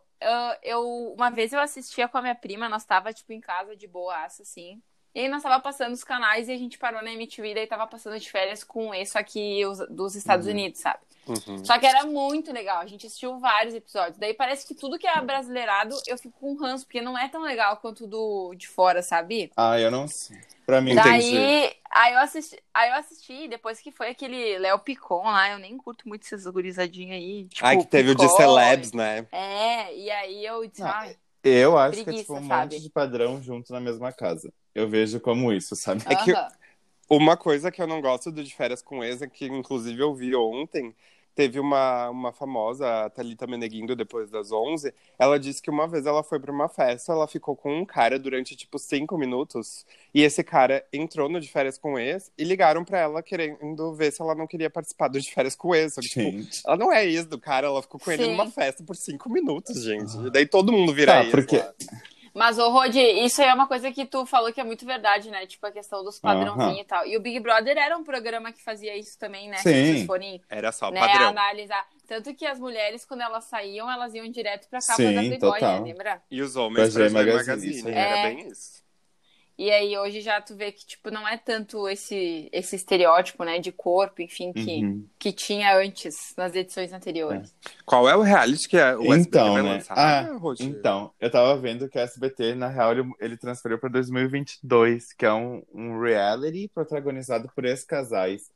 eu 0.61 1.13
uma 1.17 1.29
vez 1.29 1.51
eu 1.51 1.59
assistia 1.59 2.07
com 2.07 2.17
a 2.17 2.21
minha 2.21 2.35
prima, 2.35 2.69
nós 2.69 2.85
tava 2.85 3.11
tipo 3.13 3.33
em 3.33 3.41
casa 3.41 3.75
de 3.75 3.87
boaça 3.87 4.43
assim. 4.43 4.81
E 5.15 5.19
aí 5.21 5.27
nós 5.29 5.43
tava 5.43 5.59
passando 5.61 5.93
os 5.93 6.03
canais 6.03 6.47
e 6.49 6.51
a 6.51 6.57
gente 6.57 6.77
parou 6.77 7.01
na 7.03 7.11
MTV, 7.13 7.53
daí 7.53 7.67
tava 7.67 7.85
passando 7.85 8.19
de 8.19 8.29
férias 8.31 8.63
com 8.63 8.93
esse 8.93 9.17
aqui 9.17 9.65
os- 9.65 9.87
dos 9.89 10.15
Estados 10.15 10.47
Uhum. 10.47 10.53
Unidos, 10.53 10.79
sabe? 10.79 10.99
Uhum. 11.27 11.63
Só 11.63 11.77
que 11.79 11.85
era 11.85 12.03
muito 12.05 12.51
legal, 12.51 12.79
a 12.81 12.85
gente 12.85 13.05
assistiu 13.07 13.39
vários 13.39 13.73
episódios. 13.73 14.17
Daí 14.17 14.33
parece 14.33 14.67
que 14.67 14.75
tudo 14.75 14.97
que 14.99 15.07
é 15.07 15.21
brasileirado 15.21 15.95
eu 16.07 16.17
fico 16.17 16.37
com 16.39 16.55
ranço, 16.55 16.85
porque 16.85 16.99
não 17.01 17.17
é 17.17 17.29
tão 17.29 17.41
legal 17.43 17.77
quanto 17.77 18.05
do 18.07 18.53
de 18.55 18.67
fora, 18.67 19.01
sabe? 19.01 19.51
Ah, 19.55 19.79
eu 19.79 19.89
não 19.91 20.07
sei. 20.07 20.37
Pra 20.65 20.81
mim. 20.81 20.95
Daí, 20.95 21.73
aí 21.91 22.13
eu 22.13 22.19
assisti, 22.19 22.61
aí 22.73 22.89
eu 22.89 22.95
assisti, 22.95 23.47
depois 23.49 23.79
que 23.79 23.91
foi 23.91 24.09
aquele 24.09 24.57
Léo 24.59 24.79
Picon 24.79 25.23
lá, 25.23 25.51
eu 25.51 25.59
nem 25.59 25.77
curto 25.77 26.07
muito 26.07 26.23
essas 26.25 26.45
gurizadinhas 26.47 27.17
aí. 27.17 27.45
Tipo, 27.45 27.65
Ai, 27.67 27.77
que 27.77 27.85
teve 27.87 28.11
o 28.11 28.15
de 28.15 28.23
Picon, 28.23 28.37
celebs, 28.37 28.91
né? 28.93 29.27
É, 29.31 29.95
e 29.95 30.09
aí 30.09 30.45
eu 30.45 30.65
disse, 30.65 30.81
Não, 30.81 30.89
ai, 30.89 31.17
eu 31.43 31.77
acho 31.77 32.03
que 32.03 32.09
é 32.09 32.13
Preguiça, 32.13 32.23
tipo 32.23 32.33
um 32.35 32.41
sabe? 32.41 32.75
monte 32.75 32.81
de 32.81 32.89
padrão 32.89 33.41
junto 33.41 33.71
na 33.73 33.79
mesma 33.79 34.11
casa. 34.11 34.51
Eu 34.73 34.87
vejo 34.89 35.19
como 35.19 35.51
isso, 35.53 35.75
sabe? 35.75 36.03
É 36.09 36.15
que- 36.15 36.31
aham. 36.35 36.51
Uma 37.09 37.37
coisa 37.37 37.71
que 37.71 37.81
eu 37.81 37.87
não 37.87 38.01
gosto 38.01 38.31
do 38.31 38.43
De 38.43 38.55
Férias 38.55 38.81
com 38.81 39.03
Ex 39.03 39.21
é 39.21 39.27
que, 39.27 39.45
inclusive, 39.45 40.01
eu 40.01 40.15
vi 40.15 40.35
ontem, 40.35 40.95
teve 41.35 41.59
uma, 41.59 42.09
uma 42.09 42.31
famosa, 42.31 43.05
a 43.05 43.09
Thalita 43.09 43.47
Meneguindo, 43.47 43.95
depois 43.95 44.29
das 44.29 44.51
11, 44.51 44.93
ela 45.17 45.39
disse 45.39 45.61
que 45.61 45.69
uma 45.69 45.87
vez 45.87 46.05
ela 46.05 46.23
foi 46.23 46.39
pra 46.39 46.51
uma 46.51 46.69
festa, 46.69 47.11
ela 47.11 47.27
ficou 47.27 47.55
com 47.55 47.79
um 47.79 47.85
cara 47.85 48.19
durante, 48.19 48.55
tipo, 48.55 48.77
cinco 48.77 49.17
minutos, 49.17 49.85
e 50.13 50.21
esse 50.21 50.43
cara 50.43 50.85
entrou 50.93 51.27
no 51.27 51.39
De 51.39 51.49
Férias 51.49 51.77
com 51.77 51.97
Ex 51.97 52.31
e 52.37 52.43
ligaram 52.43 52.83
pra 52.85 52.99
ela 52.99 53.23
querendo 53.23 53.93
ver 53.95 54.11
se 54.11 54.21
ela 54.21 54.35
não 54.35 54.45
queria 54.47 54.69
participar 54.69 55.07
do 55.07 55.19
De 55.19 55.31
Férias 55.31 55.55
com 55.55 55.73
Ex. 55.73 55.93
Só 55.95 56.01
que, 56.01 56.07
tipo, 56.09 56.21
Gente. 56.31 56.61
ela 56.65 56.77
não 56.77 56.91
é 56.91 57.05
ex 57.05 57.25
do 57.25 57.39
cara, 57.39 57.67
ela 57.67 57.81
ficou 57.81 57.99
com 57.99 58.11
ele 58.11 58.23
Sim. 58.25 58.31
numa 58.31 58.49
festa 58.51 58.83
por 58.83 58.95
cinco 58.95 59.29
minutos, 59.29 59.83
gente. 59.83 60.15
E 60.27 60.29
daí 60.29 60.45
todo 60.45 60.71
mundo 60.71 60.93
vira 60.93 61.13
Tá, 61.13 61.21
ex 61.23 61.31
porque- 61.31 61.57
lá. 61.57 61.73
Mas, 62.33 62.57
ô, 62.57 62.69
Rod, 62.69 62.95
isso 62.95 63.41
aí 63.41 63.47
é 63.47 63.53
uma 63.53 63.67
coisa 63.67 63.91
que 63.91 64.05
tu 64.05 64.25
falou 64.25 64.51
que 64.51 64.59
é 64.59 64.63
muito 64.63 64.85
verdade, 64.85 65.29
né? 65.29 65.45
Tipo, 65.45 65.67
a 65.67 65.71
questão 65.71 66.03
dos 66.03 66.19
padrãozinhos 66.19 66.79
e 66.81 66.83
tal. 66.83 67.05
E 67.05 67.15
o 67.15 67.21
Big 67.21 67.39
Brother 67.39 67.77
era 67.77 67.95
um 67.95 68.03
programa 68.03 68.51
que 68.51 68.63
fazia 68.63 68.97
isso 68.97 69.17
também, 69.19 69.49
né? 69.49 69.57
Se 69.57 69.63
Sim. 69.71 69.85
vocês 69.93 70.05
forem 70.07 70.41
Era 70.49 70.71
só 70.71 70.89
né, 70.89 70.99
padrão. 70.99 71.27
analisar. 71.29 71.85
Tanto 72.07 72.33
que 72.33 72.45
as 72.45 72.59
mulheres, 72.59 73.05
quando 73.05 73.21
elas 73.21 73.43
saíam, 73.45 73.89
elas 73.89 74.13
iam 74.13 74.27
direto 74.29 74.67
pra 74.67 74.79
capa 74.79 74.95
Sim, 74.95 75.13
da 75.13 75.21
Playboy, 75.21 75.39
total. 75.59 75.79
né? 75.81 75.85
Lembra? 75.91 76.21
E 76.29 76.41
os 76.41 76.55
homens 76.55 76.93
Pra 76.93 77.03
pra 77.05 77.13
Magazine, 77.13 77.37
Magazine, 77.47 77.75
isso 77.77 77.87
aí. 77.87 77.93
era 77.93 78.17
É. 78.17 78.29
bem 78.35 78.47
isso. 78.49 78.82
E 79.57 79.69
aí 79.71 79.95
hoje 79.97 80.19
já 80.21 80.41
tu 80.41 80.55
vê 80.55 80.71
que, 80.71 80.85
tipo, 80.85 81.11
não 81.11 81.27
é 81.27 81.37
tanto 81.37 81.87
esse, 81.87 82.49
esse 82.51 82.75
estereótipo, 82.75 83.43
né? 83.43 83.59
De 83.59 83.71
corpo, 83.71 84.21
enfim, 84.21 84.51
que, 84.51 84.83
Uhum. 84.83 85.05
que 85.19 85.31
tinha 85.31 85.77
antes, 85.77 86.33
nas 86.35 86.55
edições 86.55 86.91
anteriores. 86.91 87.55
Qual 87.85 88.09
é 88.09 88.15
o 88.15 88.21
reality 88.21 88.67
que 88.67 88.77
é, 88.77 88.95
o 88.97 89.13
SBT 89.13 89.27
Então, 89.29 89.53
vai 89.53 89.61
né? 89.63 89.73
lançar? 89.73 89.97
Ah, 89.97 90.37
Rod? 90.37 90.59
Então, 90.59 91.13
eu 91.19 91.29
tava 91.29 91.55
vendo 91.57 91.87
que 91.87 91.97
o 91.97 92.01
SBT, 92.01 92.55
na 92.55 92.67
real, 92.67 92.91
ele, 92.93 93.03
ele 93.19 93.37
transferiu 93.37 93.77
pra 93.77 93.89
2022, 93.89 95.13
que 95.13 95.25
é 95.25 95.31
um, 95.33 95.61
um 95.73 95.99
reality 96.01 96.67
protagonizado 96.73 97.47
por 97.55 97.63
ex-casais. 97.65 98.49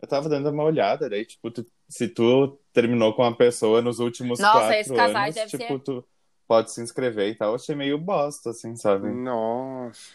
Eu 0.00 0.08
tava 0.08 0.28
dando 0.28 0.50
uma 0.50 0.64
olhada, 0.64 1.08
daí, 1.08 1.24
tipo, 1.24 1.50
tu- 1.50 1.66
se 1.88 2.08
tu 2.08 2.58
terminou 2.72 3.14
com 3.14 3.22
uma 3.22 3.36
pessoa 3.36 3.80
nos 3.80 4.00
últimos 4.00 4.38
Nossa, 4.40 4.58
quatro 4.74 5.00
anos, 5.00 5.34
deve 5.34 5.50
tipo, 5.50 5.64
ser- 5.64 5.78
tu 5.80 6.04
pode 6.46 6.70
se 6.70 6.80
inscrever 6.80 7.30
e 7.30 7.34
tal. 7.34 7.50
Eu 7.50 7.54
achei 7.56 7.74
meio 7.74 7.98
bosta, 7.98 8.50
assim, 8.50 8.76
sabe? 8.76 9.08
Nossa. 9.08 10.12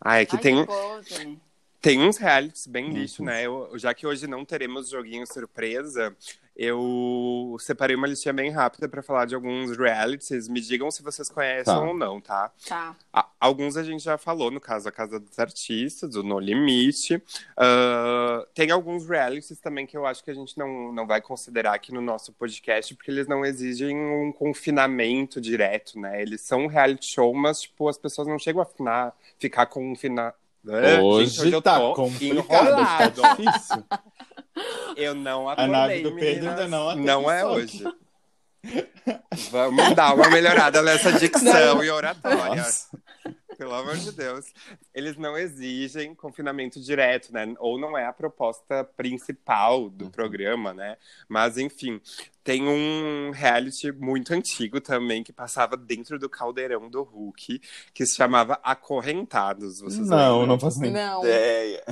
Ah, 0.00 0.20
é 0.20 0.26
que 0.26 0.36
Ai, 0.36 0.42
tem, 0.42 0.66
pose, 0.66 1.26
né? 1.26 1.36
tem 1.80 2.00
uns 2.00 2.16
realities 2.16 2.66
bem 2.66 2.90
lixo, 2.90 3.22
né? 3.22 3.44
Eu, 3.44 3.70
já 3.78 3.92
que 3.92 4.06
hoje 4.06 4.26
não 4.26 4.44
teremos 4.44 4.88
joguinho 4.88 5.26
surpresa, 5.26 6.16
eu 6.58 7.56
separei 7.60 7.94
uma 7.94 8.06
listinha 8.08 8.32
bem 8.32 8.50
rápida 8.50 8.88
pra 8.88 9.00
falar 9.02 9.24
de 9.26 9.34
alguns 9.36 9.76
realities. 9.76 10.48
Me 10.48 10.60
digam 10.60 10.90
se 10.90 11.02
vocês 11.02 11.28
conhecem 11.28 11.72
Tá. 11.72 11.80
ou 11.80 11.94
não, 11.96 12.20
tá? 12.20 12.50
Tá. 12.66 12.96
A- 13.12 13.28
Alguns 13.40 13.76
a 13.76 13.84
gente 13.84 14.02
já 14.02 14.18
falou, 14.18 14.50
no 14.50 14.60
caso, 14.60 14.88
a 14.88 14.92
Casa 14.92 15.20
dos 15.20 15.38
Artistas, 15.38 16.16
o 16.16 16.24
No 16.24 16.40
Limite. 16.40 17.22
Ah, 17.56 18.44
tem 18.52 18.72
alguns 18.72 19.08
realities 19.08 19.60
também 19.60 19.86
que 19.86 19.96
eu 19.96 20.04
acho 20.04 20.24
que 20.24 20.30
a 20.32 20.34
gente 20.34 20.58
não, 20.58 20.92
não 20.92 21.06
vai 21.06 21.20
considerar 21.20 21.74
aqui 21.74 21.94
no 21.94 22.00
nosso 22.00 22.32
podcast, 22.32 22.92
porque 22.96 23.12
eles 23.12 23.28
não 23.28 23.44
exigem 23.44 23.96
um 23.96 24.32
confinamento 24.32 25.40
direto, 25.40 26.00
né? 26.00 26.20
Eles 26.20 26.40
são 26.40 26.62
um 26.64 26.66
reality 26.66 27.06
show, 27.14 27.32
mas, 27.32 27.60
tipo, 27.62 27.88
as 27.88 27.96
pessoas 27.96 28.26
não 28.26 28.38
chegam 28.40 28.60
a 28.60 28.64
finar, 28.66 29.14
ficar 29.38 29.66
com 29.66 29.92
um 29.92 29.94
final. 29.94 30.34
Hoje 31.02 31.52
eu 31.52 31.62
tá 31.62 31.78
tô 31.78 31.94
complicado, 31.94 32.46
tá 32.76 33.06
enrolado. 33.06 33.22
difícil. 33.42 33.84
Eu 34.96 35.14
não 35.14 35.48
A 35.48 35.52
acordei, 35.52 35.72
nave 35.72 36.02
do 36.02 36.14
Pedro 36.14 36.50
ainda 36.50 36.68
não 36.68 36.96
Não 36.96 37.30
é 37.30 37.44
hoje. 37.44 37.84
Vamos 39.50 39.94
dar 39.94 40.14
uma 40.14 40.28
melhorada 40.30 40.82
nessa 40.82 41.12
dicção 41.12 41.82
e 41.82 41.90
oratória. 41.90 42.56
Nossa. 42.56 42.88
pelo 43.56 43.74
amor 43.74 43.96
de 43.96 44.12
Deus. 44.12 44.46
Eles 44.94 45.16
não 45.16 45.36
exigem 45.36 46.14
confinamento 46.14 46.80
direto, 46.80 47.32
né? 47.32 47.54
Ou 47.58 47.78
não 47.78 47.98
é 47.98 48.06
a 48.06 48.12
proposta 48.12 48.84
principal 48.96 49.90
do 49.90 50.10
programa, 50.10 50.72
né? 50.72 50.96
Mas, 51.28 51.58
enfim, 51.58 52.00
tem 52.44 52.68
um 52.68 53.30
reality 53.32 53.90
muito 53.92 54.32
antigo 54.32 54.80
também 54.80 55.24
que 55.24 55.32
passava 55.32 55.76
dentro 55.76 56.18
do 56.18 56.28
caldeirão 56.28 56.88
do 56.88 57.02
Hulk, 57.02 57.60
que 57.92 58.06
se 58.06 58.14
chamava 58.16 58.60
Acorrentados. 58.62 59.80
Vocês 59.80 60.08
Não, 60.08 60.40
lembram? 60.40 60.46
não 60.46 60.60
faço 60.60 60.80
nem 60.80 60.92
Não. 60.92 61.20
ideia. 61.20 61.84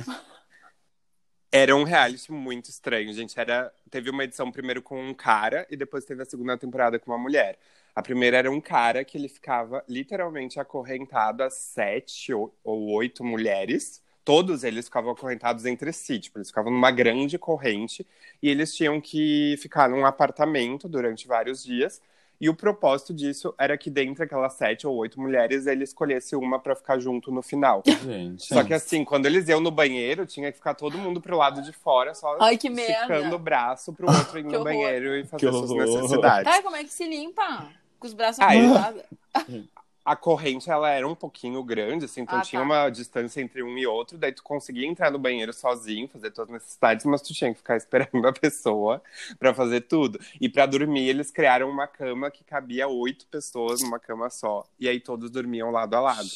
Era 1.51 1.75
um 1.75 1.83
reality 1.83 2.31
muito 2.31 2.69
estranho, 2.69 3.13
gente. 3.13 3.39
Era, 3.39 3.71
teve 3.89 4.09
uma 4.09 4.23
edição 4.23 4.51
primeiro 4.51 4.81
com 4.81 5.01
um 5.01 5.13
cara 5.13 5.65
e 5.69 5.77
depois 5.77 6.03
teve 6.03 6.21
a 6.21 6.25
segunda 6.25 6.57
temporada 6.57 6.99
com 6.99 7.11
uma 7.11 7.17
mulher. 7.17 7.57
A 7.95 8.01
primeira 8.03 8.37
era 8.37 8.51
um 8.51 8.59
cara 8.59 9.03
que 9.05 9.17
ele 9.17 9.29
ficava 9.29 9.83
literalmente 9.87 10.59
acorrentado 10.59 11.43
a 11.43 11.49
sete 11.49 12.33
ou, 12.33 12.53
ou 12.63 12.89
oito 12.91 13.23
mulheres. 13.23 14.03
Todos 14.25 14.65
eles 14.65 14.85
ficavam 14.85 15.11
acorrentados 15.11 15.65
entre 15.65 15.93
si, 15.93 16.19
tipo, 16.19 16.37
eles 16.37 16.49
ficavam 16.49 16.71
numa 16.71 16.91
grande 16.91 17.39
corrente 17.39 18.05
e 18.43 18.49
eles 18.49 18.75
tinham 18.75 18.99
que 18.99 19.55
ficar 19.57 19.89
num 19.89 20.05
apartamento 20.05 20.89
durante 20.89 21.27
vários 21.27 21.63
dias. 21.63 22.01
E 22.39 22.49
o 22.49 22.55
propósito 22.55 23.13
disso 23.13 23.53
era 23.57 23.75
que 23.77 23.89
dentre 23.89 24.23
aquelas 24.25 24.53
sete 24.53 24.85
ou 24.85 24.95
oito 24.97 25.19
mulheres 25.19 25.65
ele 25.65 25.83
escolhesse 25.83 26.35
uma 26.35 26.59
pra 26.59 26.75
ficar 26.75 26.99
junto 26.99 27.31
no 27.31 27.41
final. 27.41 27.81
Gente. 27.85 28.45
Só 28.53 28.63
que 28.63 28.73
assim, 28.73 29.03
quando 29.03 29.25
eles 29.25 29.47
iam 29.49 29.59
no 29.59 29.71
banheiro, 29.71 30.25
tinha 30.25 30.51
que 30.51 30.57
ficar 30.57 30.75
todo 30.75 30.97
mundo 30.99 31.19
pro 31.19 31.35
lado 31.35 31.61
de 31.63 31.71
fora, 31.73 32.13
só 32.13 32.37
Ai, 32.39 32.55
que 32.57 32.69
merda. 32.69 32.93
esticando 32.93 33.35
o 33.35 33.39
braço 33.39 33.91
pro 33.91 34.07
outro 34.07 34.37
ir 34.37 34.43
no 34.43 34.49
horror. 34.51 34.63
banheiro 34.65 35.17
e 35.17 35.25
fazer 35.25 35.51
suas 35.51 35.71
necessidades. 35.71 36.51
Tá, 36.51 36.61
como 36.61 36.75
é 36.75 36.83
que 36.83 36.91
se 36.91 37.07
limpa? 37.09 37.69
Com 37.99 38.05
os 38.05 38.13
braços 38.13 38.39
Ah, 38.39 38.49
cruzados? 38.53 39.01
A 40.09 40.15
corrente, 40.15 40.69
ela 40.69 40.89
era 40.89 41.05
um 41.05 41.13
pouquinho 41.13 41.61
grande, 41.63 42.05
assim, 42.05 42.21
então 42.21 42.39
Ah, 42.39 42.41
tinha 42.41 42.61
tá. 42.61 42.65
uma 42.65 42.89
distância 42.89 43.41
entre 43.41 43.61
um 43.61 43.77
e 43.77 43.85
outro, 43.85 44.17
daí 44.17 44.31
tu 44.31 44.41
conseguia 44.41 44.87
entrar 44.87 45.11
no 45.11 45.19
banheiro 45.19 45.51
sozinho, 45.51 46.07
fazer 46.07 46.31
tuas 46.31 46.47
necessidades, 46.47 47.05
mas 47.05 47.21
tu 47.21 47.33
tinha 47.33 47.51
que 47.51 47.57
ficar 47.57 47.75
esperando 47.77 48.25
a 48.25 48.31
pessoa 48.31 49.01
pra 49.37 49.53
fazer 49.53 49.81
tudo. 49.81 50.17
E 50.39 50.47
pra 50.47 50.65
dormir, 50.65 51.09
eles 51.09 51.29
criaram 51.29 51.69
uma 51.69 51.87
cama 51.87 52.31
que 52.31 52.43
cabia 52.43 52.87
oito 52.87 53.27
pessoas 53.27 53.81
numa 53.81 53.99
cama 53.99 54.29
só. 54.29 54.65
E 54.79 54.87
aí 54.87 54.99
todos 54.99 55.29
dormiam 55.29 55.71
lado 55.71 55.93
a 55.95 55.99
lado. 55.99 56.29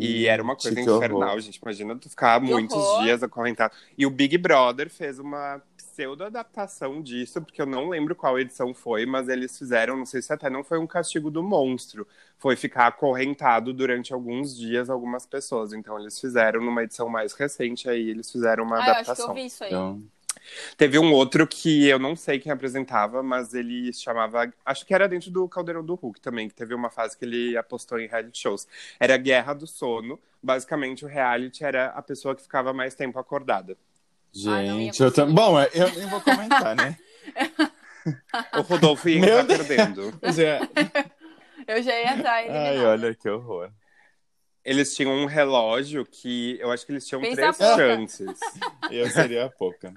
E 0.00 0.26
era 0.26 0.42
uma 0.42 0.56
coisa 0.56 0.74
que 0.74 0.82
horror. 0.90 1.04
infernal, 1.04 1.38
gente. 1.40 1.56
Imagina 1.62 1.96
tu 1.96 2.10
ficar 2.10 2.40
Que 2.40 2.46
muitos 2.48 2.76
horror. 2.76 3.04
dias 3.04 3.22
acorrentado. 3.22 3.72
E 3.96 4.04
o 4.04 4.10
Big 4.10 4.36
Brother 4.36 4.90
fez 4.90 5.20
uma 5.20 5.62
pseudo-adaptação 5.92 7.02
disso, 7.02 7.40
porque 7.42 7.60
eu 7.62 7.66
não 7.66 7.88
lembro 7.88 8.14
qual 8.16 8.38
edição 8.38 8.72
foi, 8.74 9.04
mas 9.06 9.28
eles 9.28 9.56
fizeram, 9.58 9.96
não 9.96 10.06
sei 10.06 10.22
se 10.22 10.32
até 10.32 10.48
não 10.50 10.64
foi 10.64 10.78
um 10.78 10.86
castigo 10.86 11.30
do 11.30 11.42
monstro, 11.42 12.06
foi 12.38 12.56
ficar 12.56 12.86
acorrentado 12.88 13.72
durante 13.72 14.12
alguns 14.12 14.56
dias 14.56 14.88
algumas 14.90 15.26
pessoas. 15.26 15.72
Então 15.72 15.98
eles 16.00 16.18
fizeram 16.20 16.60
numa 16.62 16.82
edição 16.84 17.08
mais 17.08 17.32
recente 17.34 17.88
aí, 17.88 18.08
eles 18.10 18.30
fizeram 18.30 18.64
uma 18.64 18.76
Ah, 18.76 18.88
eu 18.88 18.94
acho 18.94 19.14
que 19.14 19.22
adaptação. 19.22 19.28
eu 19.28 19.32
vi 19.34 19.46
isso 19.46 19.64
aí. 19.64 19.70
Então, 19.70 20.02
Teve 20.76 20.98
um 20.98 21.12
outro 21.12 21.46
que 21.46 21.86
eu 21.86 21.98
não 21.98 22.16
sei 22.16 22.38
quem 22.38 22.52
apresentava, 22.52 23.22
mas 23.22 23.54
ele 23.54 23.92
chamava. 23.92 24.52
Acho 24.64 24.86
que 24.86 24.94
era 24.94 25.08
dentro 25.08 25.30
do 25.30 25.48
Caldeirão 25.48 25.84
do 25.84 25.94
Hulk 25.94 26.20
também, 26.20 26.48
que 26.48 26.54
teve 26.54 26.74
uma 26.74 26.90
fase 26.90 27.16
que 27.16 27.24
ele 27.24 27.56
apostou 27.56 27.98
em 27.98 28.06
reality 28.08 28.38
shows. 28.40 28.66
Era 28.98 29.16
Guerra 29.16 29.54
do 29.54 29.66
Sono. 29.66 30.18
Basicamente, 30.42 31.04
o 31.04 31.08
reality 31.08 31.64
era 31.64 31.86
a 31.88 32.02
pessoa 32.02 32.34
que 32.34 32.42
ficava 32.42 32.72
mais 32.72 32.94
tempo 32.94 33.18
acordada. 33.18 33.76
Ah, 34.48 34.64
gente, 34.64 35.02
eu 35.02 35.12
tam... 35.12 35.26
conseguir. 35.26 35.34
Bom, 35.34 35.60
eu 35.74 35.92
nem 35.94 36.06
vou 36.08 36.20
comentar, 36.20 36.76
né? 36.76 36.96
O 38.58 38.62
Rodolfo 38.62 39.08
ia 39.08 39.20
Meu 39.20 39.44
Deus. 39.44 39.64
perdendo. 39.64 40.12
É... 40.22 41.72
Eu 41.72 41.82
já 41.82 41.92
ia 41.92 42.16
estar. 42.16 42.50
Ai, 42.50 42.84
olha 42.84 43.14
que 43.14 43.28
horror. 43.28 43.70
Eles 44.64 44.94
tinham 44.94 45.12
um 45.12 45.26
relógio 45.26 46.04
que 46.04 46.58
eu 46.60 46.70
acho 46.70 46.86
que 46.86 46.92
eles 46.92 47.06
tinham 47.06 47.20
Pensa 47.20 47.52
três 47.52 47.76
chances. 47.76 48.40
Eu 48.90 49.10
seria 49.10 49.46
a 49.46 49.50
pouca. 49.50 49.92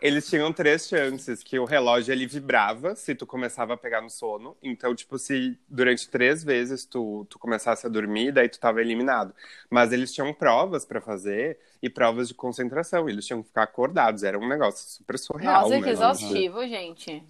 Eles 0.00 0.28
tinham 0.28 0.52
três 0.52 0.86
chances, 0.86 1.42
que 1.42 1.58
o 1.58 1.64
relógio 1.64 2.12
ele 2.12 2.26
vibrava 2.26 2.94
se 2.94 3.14
tu 3.14 3.26
começava 3.26 3.74
a 3.74 3.76
pegar 3.76 4.00
no 4.00 4.08
sono. 4.08 4.56
Então, 4.62 4.94
tipo, 4.94 5.18
se 5.18 5.58
durante 5.68 6.08
três 6.08 6.44
vezes 6.44 6.84
tu, 6.84 7.26
tu 7.28 7.38
começasse 7.38 7.84
a 7.84 7.90
dormir, 7.90 8.30
daí 8.30 8.48
tu 8.48 8.60
tava 8.60 8.80
eliminado. 8.80 9.34
Mas 9.68 9.92
eles 9.92 10.14
tinham 10.14 10.32
provas 10.32 10.84
pra 10.84 11.00
fazer 11.00 11.58
e 11.82 11.90
provas 11.90 12.28
de 12.28 12.34
concentração. 12.34 13.08
Eles 13.08 13.26
tinham 13.26 13.42
que 13.42 13.48
ficar 13.48 13.64
acordados. 13.64 14.22
Era 14.22 14.38
um 14.38 14.48
negócio 14.48 14.88
super 14.88 15.18
surreal. 15.18 15.62
Nossa, 15.62 15.76
né? 15.76 15.82
que 15.82 15.90
exaustivo, 15.90 16.60
gente. 16.66 17.22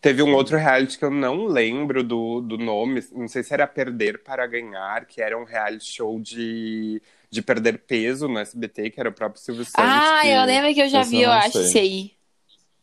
Teve 0.00 0.22
um 0.22 0.32
outro 0.32 0.56
reality 0.56 0.96
que 0.96 1.04
eu 1.04 1.10
não 1.10 1.46
lembro 1.46 2.04
do, 2.04 2.40
do 2.40 2.56
nome, 2.56 3.04
não 3.12 3.26
sei 3.26 3.42
se 3.42 3.52
era 3.52 3.66
Perder 3.66 4.22
para 4.22 4.46
Ganhar, 4.46 5.06
que 5.06 5.20
era 5.20 5.36
um 5.36 5.42
reality 5.42 5.86
show 5.86 6.20
de, 6.20 7.02
de 7.30 7.42
perder 7.42 7.84
peso 7.86 8.28
no 8.28 8.38
SBT, 8.38 8.90
que 8.90 9.00
era 9.00 9.08
o 9.08 9.12
próprio 9.12 9.40
Silvio 9.40 9.64
Santos. 9.64 9.78
Ah, 9.78 10.20
que 10.22 10.28
eu 10.28 10.44
lembro 10.44 10.74
que 10.74 10.80
eu 10.80 10.88
já 10.88 11.02
vi, 11.02 11.22
eu 11.22 11.30
acho, 11.30 11.62
sei. 11.64 11.80
aí. 11.80 12.17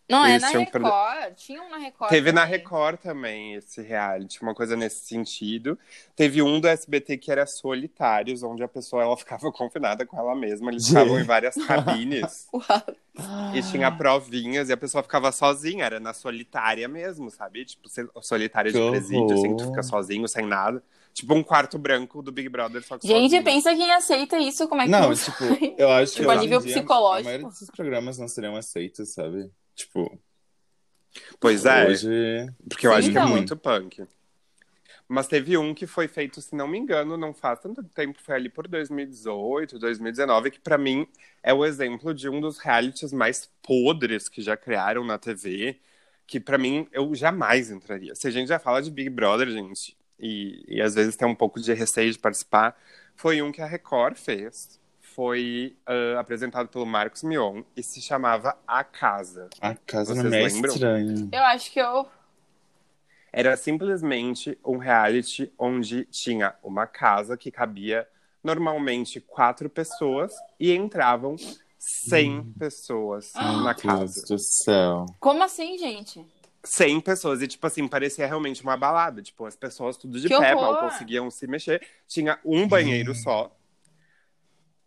Não, 0.07 0.23
é 0.23 0.31
Eles 0.31 0.41
na 0.43 0.49
tinham 0.49 0.63
Record. 0.63 0.83
perdido- 0.83 1.35
Tinha 1.35 1.61
um 1.63 1.69
na 1.69 1.77
Record. 1.77 2.09
Teve 2.11 2.31
na 2.31 2.41
também. 2.41 2.57
Record 2.59 2.99
também 2.99 3.53
esse 3.55 3.81
reality, 3.81 4.41
uma 4.41 4.53
coisa 4.53 4.75
nesse 4.75 5.03
sentido. 5.05 5.77
Teve 6.15 6.41
um 6.43 6.59
do 6.59 6.67
SBT 6.67 7.17
que 7.17 7.31
era 7.31 7.45
Solitários, 7.47 8.43
onde 8.43 8.61
a 8.63 8.67
pessoa 8.67 9.01
ela 9.01 9.17
ficava 9.17 9.49
confinada 9.53 10.05
com 10.05 10.17
ela 10.17 10.35
mesma. 10.35 10.69
Eles 10.71 10.87
ficavam 10.87 11.19
em 11.19 11.23
várias 11.23 11.55
cabines 11.55 12.47
e 13.53 13.61
tinha 13.71 13.91
provinhas 13.91 14.69
e 14.69 14.73
a 14.73 14.77
pessoa 14.77 15.01
ficava 15.01 15.31
sozinha, 15.31 15.85
era 15.85 15.99
na 15.99 16.13
solitária 16.13 16.87
mesmo, 16.87 17.31
sabe? 17.31 17.65
Tipo, 17.65 17.87
solitária 18.21 18.71
de 18.71 18.77
presídio, 18.91 19.33
assim, 19.33 19.55
tu 19.57 19.65
fica 19.65 19.81
sozinho, 19.83 20.27
sem 20.27 20.45
nada. 20.45 20.83
Tipo 21.13 21.33
um 21.33 21.41
quarto 21.41 21.77
branco 21.79 22.21
do 22.21 22.29
Big 22.31 22.49
Brother, 22.49 22.83
só 22.83 22.97
que 22.97 23.07
Gente, 23.07 23.23
sozinho. 23.23 23.43
pensa 23.43 23.73
quem 23.73 23.89
aceita 23.93 24.37
isso, 24.37 24.67
como 24.67 24.81
é 24.81 24.85
que 24.85 24.91
Não, 24.91 25.09
não 25.09 25.15
tipo, 25.15 25.43
eu 25.77 25.89
acho 25.89 26.11
que 26.11 26.19
Tipo, 26.19 26.29
a 26.31 26.35
nível 26.35 26.59
dia, 26.59 26.73
psicológico. 26.75 27.21
A 27.21 27.31
maioria 27.31 27.47
desses 27.47 27.71
programas 27.71 28.17
não 28.19 28.27
seriam 28.27 28.55
aceitos, 28.57 29.13
sabe? 29.13 29.49
Tipo, 29.75 30.19
Pois 31.39 31.65
é, 31.65 31.85
hoje. 31.87 32.07
porque 32.69 32.87
eu 32.87 32.91
Sim, 32.91 32.97
acho 32.97 33.11
que 33.11 33.17
é 33.17 33.21
então. 33.21 33.29
muito 33.31 33.55
punk. 33.55 34.05
Mas 35.07 35.27
teve 35.27 35.57
um 35.57 35.73
que 35.73 35.85
foi 35.85 36.07
feito, 36.07 36.41
se 36.41 36.55
não 36.55 36.67
me 36.67 36.77
engano, 36.79 37.15
não 37.15 37.33
faz 37.33 37.59
tanto 37.59 37.83
tempo, 37.83 38.19
foi 38.21 38.35
ali 38.35 38.49
por 38.49 38.67
2018, 38.67 39.77
2019, 39.77 40.49
que 40.51 40.59
pra 40.59 40.77
mim 40.77 41.07
é 41.43 41.53
o 41.53 41.63
exemplo 41.63 42.13
de 42.13 42.27
um 42.27 42.41
dos 42.41 42.57
realities 42.57 43.13
mais 43.13 43.49
podres 43.61 44.27
que 44.27 44.41
já 44.41 44.57
criaram 44.57 45.03
na 45.05 45.17
TV, 45.19 45.79
que 46.25 46.39
pra 46.39 46.57
mim 46.57 46.87
eu 46.91 47.13
jamais 47.13 47.69
entraria. 47.69 48.15
Se 48.15 48.27
a 48.27 48.31
gente 48.31 48.47
já 48.47 48.57
fala 48.57 48.81
de 48.81 48.89
Big 48.89 49.09
Brother, 49.09 49.47
gente, 49.49 49.95
e, 50.19 50.63
e 50.67 50.81
às 50.81 50.95
vezes 50.95 51.15
tem 51.15 51.27
um 51.27 51.35
pouco 51.35 51.59
de 51.61 51.71
receio 51.73 52.11
de 52.11 52.17
participar, 52.17 52.75
foi 53.15 53.41
um 53.43 53.51
que 53.51 53.61
a 53.61 53.67
Record 53.67 54.17
fez. 54.17 54.79
Foi 55.15 55.77
ah, 55.85 56.19
apresentado 56.19 56.67
pelo 56.67 56.85
Marcos 56.85 57.23
Mion 57.23 57.63
e 57.73 57.81
se 57.81 58.01
chamava 58.01 58.57
A 58.67 58.83
Casa. 58.83 59.49
A 59.61 59.73
casa 59.73 60.13
Vocês 60.13 60.25
não 60.25 60.37
é 60.37 60.43
lembram? 60.43 60.73
estranha. 60.73 61.29
Eu 61.31 61.43
acho 61.43 61.71
que 61.71 61.79
eu. 61.79 62.05
Era 63.31 63.55
simplesmente 63.55 64.57
um 64.63 64.77
reality 64.77 65.53
onde 65.57 66.03
tinha 66.05 66.53
uma 66.61 66.85
casa 66.85 67.37
que 67.37 67.49
cabia 67.49 68.05
normalmente 68.43 69.21
quatro 69.21 69.69
pessoas 69.69 70.33
e 70.59 70.73
entravam 70.73 71.37
100 71.79 72.53
pessoas 72.59 73.31
na 73.33 73.53
Meu 73.53 73.63
Deus 73.63 73.81
casa. 73.81 74.25
do 74.27 74.37
céu. 74.37 75.05
Como 75.19 75.41
assim, 75.43 75.77
gente? 75.77 76.25
100 76.63 76.99
pessoas. 76.99 77.41
E, 77.41 77.47
tipo 77.47 77.65
assim, 77.65 77.87
parecia 77.87 78.27
realmente 78.27 78.63
uma 78.63 78.75
balada. 78.75 79.21
Tipo, 79.21 79.45
as 79.45 79.55
pessoas 79.55 79.95
tudo 79.95 80.19
de 80.19 80.27
Que 80.27 80.37
pé, 80.37 80.55
horror! 80.55 80.73
mal 80.73 80.89
conseguiam 80.89 81.29
se 81.31 81.47
mexer. 81.47 81.81
Tinha 82.07 82.37
um 82.43 82.67
banheiro 82.67 83.15
só. 83.15 83.54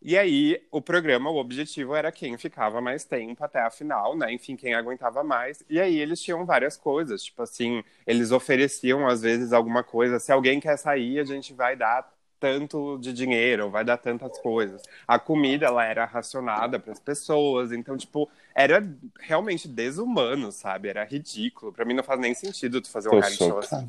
E 0.01 0.17
aí, 0.17 0.63
o 0.71 0.81
programa, 0.81 1.29
o 1.29 1.37
objetivo 1.37 1.95
era 1.95 2.13
quem 2.13 2.39
ficava 2.39 2.81
mais 2.81 3.05
tempo 3.05 3.43
até 3.43 3.61
a 3.61 3.71
final, 3.71 4.17
né? 4.17 4.33
Enfim, 4.33 4.55
quem 4.55 4.75
aguentava 4.75 5.25
mais. 5.25 5.63
E 5.69 5.81
aí, 5.81 5.99
eles 5.99 6.21
tinham 6.21 6.47
várias 6.47 6.77
coisas. 6.77 7.23
Tipo 7.25 7.43
assim, 7.43 7.83
eles 8.07 8.31
ofereciam, 8.31 9.07
às 9.09 9.23
vezes, 9.23 9.53
alguma 9.53 9.83
coisa. 9.83 10.21
Se 10.21 10.31
alguém 10.31 10.61
quer 10.61 10.77
sair, 10.77 11.19
a 11.19 11.25
gente 11.25 11.53
vai 11.53 11.75
dar 11.75 12.09
tanto 12.39 12.99
de 12.99 13.13
dinheiro, 13.13 13.71
vai 13.71 13.85
dar 13.85 13.97
tantas 13.97 14.39
coisas. 14.39 14.83
A 15.07 15.19
comida, 15.19 15.67
ela 15.67 15.85
era 15.85 16.05
racionada 16.05 16.79
para 16.79 16.93
as 16.93 17.01
pessoas. 17.01 17.73
Então, 17.73 17.97
tipo, 17.97 18.31
era 18.55 18.87
realmente 19.19 19.67
desumano, 19.67 20.53
sabe? 20.53 20.89
Era 20.89 21.05
ridículo. 21.05 21.73
Pra 21.73 21.85
mim, 21.85 21.95
não 21.95 22.05
faz 22.05 22.21
nem 22.21 22.35
sentido 22.35 22.81
tu 22.81 22.89
fazer 22.89 23.09
um 23.09 23.19
reality 23.19 23.37
show 23.37 23.59
assim. 23.59 23.89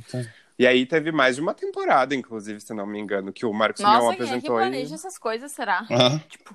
E 0.60 0.68
aí 0.68 0.86
teve 0.86 1.12
mais 1.12 1.38
de 1.38 1.42
uma 1.42 1.54
temporada, 1.54 2.14
inclusive, 2.14 2.60
se 2.60 2.74
não 2.74 2.86
me 2.86 3.00
engano, 3.00 3.32
que 3.32 3.46
o 3.46 3.54
Marcos 3.54 3.82
Mion 3.82 3.92
Nossa, 3.94 4.02
quem 4.02 4.10
é 4.12 4.16
que 4.18 4.24
apresentou. 4.24 4.56
planeja 4.58 4.92
e... 4.92 4.96
essas 4.96 5.18
coisas, 5.18 5.52
será? 5.54 5.88
Ah, 5.90 6.20
Tipo, 6.30 6.54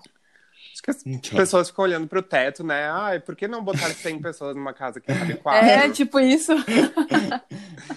Acho 0.74 0.82
que 0.82 0.90
as 0.90 1.06
então. 1.06 1.36
pessoas 1.38 1.70
ficam 1.70 1.84
olhando 1.84 2.06
pro 2.08 2.20
teto, 2.20 2.64
né? 2.64 2.90
Ai, 2.90 3.20
por 3.20 3.36
que 3.36 3.46
não 3.48 3.62
botar 3.62 3.88
100 3.90 4.20
pessoas 4.20 4.56
numa 4.56 4.74
casa 4.74 5.00
que 5.00 5.06
cabe 5.06 5.34
quatro? 5.38 5.66
é, 5.68 5.88
tipo 5.88 6.18
isso. 6.20 6.52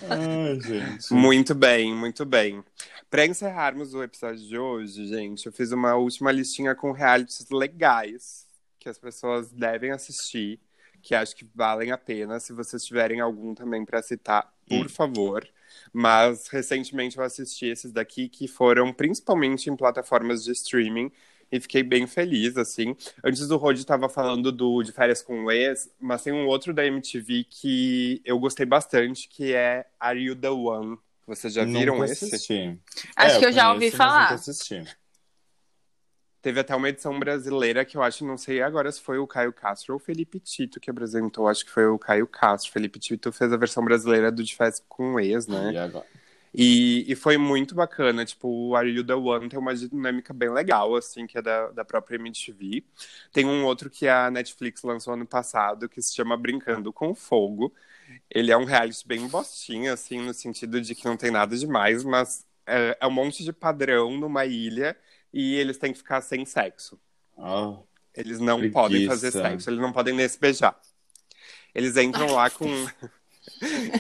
Ai, 0.10 0.60
gente. 0.62 1.12
Muito 1.14 1.56
bem, 1.56 1.94
muito 1.94 2.24
bem. 2.26 2.64
Pra 3.10 3.26
encerrarmos 3.26 3.94
o 3.94 4.04
episódio 4.04 4.48
de 4.48 4.58
hoje, 4.58 5.08
gente, 5.08 5.46
eu 5.48 5.52
fiz 5.52 5.72
uma 5.72 5.96
última 5.96 6.32
listinha 6.32 6.76
com 6.76 6.92
realities 6.92 7.50
legais 7.50 8.46
que 8.80 8.88
as 8.88 8.98
pessoas 9.00 9.52
devem 9.52 9.92
assistir, 9.92 10.60
que 11.02 11.16
acho 11.16 11.36
que 11.36 11.46
valem 11.56 11.92
a 11.92 11.98
pena. 11.98 12.40
Se 12.40 12.54
vocês 12.54 12.84
tiverem 12.86 13.20
algum 13.22 13.54
também 13.56 13.86
para 13.86 14.02
citar, 14.02 14.54
por 14.68 14.90
Hum. 14.90 14.90
favor. 14.90 15.48
Mas 15.94 16.48
recentemente 16.48 17.18
eu 17.18 17.24
assisti 17.24 17.66
esses 17.68 17.92
daqui 17.92 18.30
que 18.30 18.48
foram 18.48 18.94
principalmente 18.94 19.70
em 19.70 19.76
plataformas 19.76 20.44
de 20.44 20.52
streaming 20.52 21.12
e 21.52 21.60
fiquei 21.60 21.82
bem 21.84 22.06
feliz, 22.08 22.58
assim. 22.58 22.96
Antes 23.24 23.48
do 23.48 23.58
Rod 23.58 23.78
estava 23.78 24.10
falando 24.10 24.52
do 24.52 24.84
De 24.84 24.92
Férias 24.92 25.22
com 25.22 25.46
o 25.46 25.52
Ex, 25.52 25.90
mas 26.00 26.24
tem 26.24 26.34
um 26.34 26.46
outro 26.48 26.74
da 26.74 26.86
MTV 26.86 27.44
que 27.46 28.22
eu 28.26 28.38
gostei 28.40 28.66
bastante, 28.66 29.28
que 29.30 29.54
é 29.54 29.86
Are 30.00 30.20
You 30.20 30.36
The 30.36 30.50
One? 30.50 30.98
Vocês 31.26 31.54
já 31.54 31.66
viram 31.66 32.04
Nunca 32.04 32.04
esse? 32.04 32.26
assisti. 32.26 32.80
Acho 33.16 33.38
É, 33.38 33.40
que 33.40 33.46
eu 33.46 33.54
já 33.54 33.72
ouvi 33.74 33.92
falar. 33.92 34.16
nunca 34.16 34.36
assisti. 34.36 34.88
Teve 36.42 36.60
até 36.60 36.76
uma 36.76 36.90
edição 36.90 37.18
brasileira 37.20 37.84
que 37.84 37.98
eu 37.98 38.04
acho, 38.04 38.26
não 38.26 38.38
sei 38.38 38.62
agora 38.62 38.92
se 38.92 39.02
foi 39.02 39.18
o 39.18 39.28
Caio 39.28 39.52
Castro 39.52 39.94
ou 39.94 40.00
o 40.00 40.04
Felipe 40.04 40.40
Tito 40.40 40.80
que 40.80 40.90
apresentou. 40.90 41.48
Acho 41.48 41.66
que 41.66 41.72
foi 41.72 41.88
o 41.88 41.98
Caio 41.98 42.28
Castro. 42.28 42.72
Felipe 42.72 43.00
Tito 43.00 43.32
fez 43.32 43.52
a 43.52 43.58
versão 43.58 43.84
brasileira 43.84 44.32
do 44.32 44.44
De 44.44 44.56
Férias 44.56 44.84
com 44.88 45.16
o 45.16 45.20
Ex, 45.20 45.48
né? 45.48 45.74
E 45.74 45.78
agora? 45.78 46.06
E, 46.54 47.06
e 47.12 47.16
foi 47.16 47.38
muito 47.38 47.76
bacana, 47.76 48.26
tipo, 48.26 48.48
o 48.48 48.76
Are 48.76 48.90
You 48.90 49.06
The 49.06 49.14
One 49.14 49.50
tem 49.50 49.60
uma 49.60 49.76
dinâmica 49.76 50.34
bem 50.34 50.50
legal, 50.50 50.96
assim, 50.96 51.28
que 51.28 51.38
é 51.38 51.42
da, 51.42 51.68
da 51.70 51.86
própria 51.86 52.16
MTV. 52.16 52.84
Tem 53.32 53.46
um 53.46 53.64
outro 53.66 53.90
que 53.90 54.08
a 54.08 54.32
Netflix 54.32 54.82
lançou 54.82 55.14
ano 55.14 55.26
passado, 55.28 55.88
que 55.88 56.02
se 56.02 56.16
chama 56.16 56.36
Brincando 56.36 56.92
com 56.92 57.14
Fogo. 57.14 57.72
Ele 58.30 58.52
é 58.52 58.58
um 58.58 58.64
reality 58.64 59.06
bem 59.08 59.28
bostinho, 59.28 59.94
assim, 59.94 60.20
no 60.20 60.34
sentido 60.34 60.82
de 60.82 60.96
que 60.96 61.06
não 61.06 61.18
tem 61.18 61.30
nada 61.30 61.56
demais, 61.56 62.04
mas 62.04 62.46
é, 62.66 62.98
é 63.00 63.08
um 63.08 63.12
monte 63.12 63.44
de 63.44 63.54
padrão 63.54 64.18
numa 64.18 64.46
ilha 64.46 64.98
e 65.34 65.56
eles 65.56 65.78
têm 65.78 65.92
que 65.92 66.00
ficar 66.00 66.22
sem 66.22 66.46
sexo. 66.46 67.00
Ah, 67.38 67.78
Eles 68.16 68.40
não 68.40 68.58
Preguiça. 68.58 68.80
podem 68.82 69.08
fazer 69.08 69.32
sexo, 69.32 69.70
eles 69.70 69.80
não 69.80 69.92
podem 69.94 70.14
nem 70.16 70.28
se 70.28 70.40
beijar. 70.40 70.76
Eles 71.76 71.96
entram 71.98 72.32
lá 72.34 72.50
com... 72.50 72.66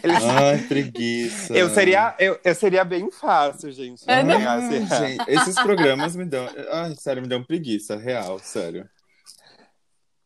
Eles 0.04 0.24
Ai, 0.24 0.58
preguiça. 0.68 1.54
Eu 1.54 1.70
seria, 1.70 2.14
eu, 2.20 2.38
eu 2.44 2.54
seria 2.54 2.84
bem 2.84 3.10
fácil, 3.10 3.72
gente. 3.72 4.04
É, 4.06 4.20
assim. 4.20 4.88
Ai, 4.92 5.08
gente, 5.18 5.32
esses 5.32 5.56
programas 5.56 6.16
me 6.16 6.26
dão. 6.26 6.48
Ai, 6.72 6.94
sério, 6.96 7.22
me 7.24 7.30
dão 7.30 7.42
preguiça, 7.44 7.96
real, 7.96 8.38
sério. 8.40 8.88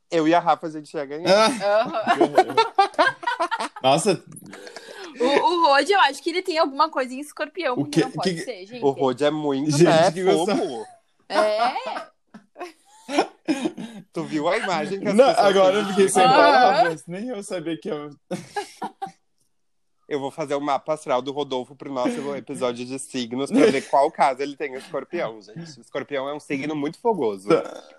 Eu 0.09 0.27
e 0.27 0.33
a 0.33 0.39
Rafa, 0.39 0.67
a 0.67 0.69
gente 0.71 0.93
ia 0.93 1.05
ganhar. 1.05 1.29
Ah, 1.63 2.15
Aham. 2.19 2.55
nossa, 3.81 4.21
O, 5.21 5.25
o 5.53 5.65
Rod, 5.67 5.89
eu 5.89 5.99
acho 6.01 6.21
que 6.23 6.29
ele 6.29 6.41
tem 6.41 6.57
alguma 6.57 6.89
coisa 6.89 7.13
em 7.13 7.19
escorpião, 7.19 7.73
O 7.73 7.77
porque 7.77 7.99
que- 7.99 8.05
não 8.05 8.11
pode 8.11 8.33
que- 8.33 8.41
ser, 8.41 8.65
gente. 8.65 8.83
O 8.83 8.89
Rod 8.91 9.21
é 9.21 9.29
muito, 9.31 9.71
Gente, 9.71 9.83
né? 10.23 10.33
Fogo. 10.33 10.85
É, 11.29 11.73
Tu 14.13 14.23
viu 14.23 14.47
a 14.47 14.57
imagem 14.57 14.99
que 14.99 15.07
as 15.07 15.13
não, 15.13 15.25
pessoas 15.27 15.45
agora 15.47 15.77
eu 15.79 15.85
fiquei 15.87 16.09
sem 16.09 16.23
Ah. 16.23 16.29
palavras. 16.29 17.03
Nem 17.07 17.27
eu 17.29 17.43
sabia 17.43 17.77
que 17.79 17.89
eu. 17.89 18.09
Eu 20.11 20.19
vou 20.19 20.29
fazer 20.29 20.55
o 20.55 20.59
mapa 20.59 20.93
astral 20.93 21.21
do 21.21 21.31
Rodolfo 21.31 21.73
pro 21.73 21.89
nosso 21.89 22.35
episódio 22.35 22.85
de 22.85 22.99
signos 22.99 23.49
pra 23.49 23.65
ver 23.67 23.81
qual 23.83 24.11
caso 24.11 24.41
ele 24.41 24.57
tem 24.57 24.73
escorpião, 24.75 25.41
gente. 25.41 25.79
Escorpião 25.79 26.27
é 26.27 26.33
um 26.33 26.39
signo 26.39 26.75
muito 26.75 26.99
fogoso. 26.99 27.47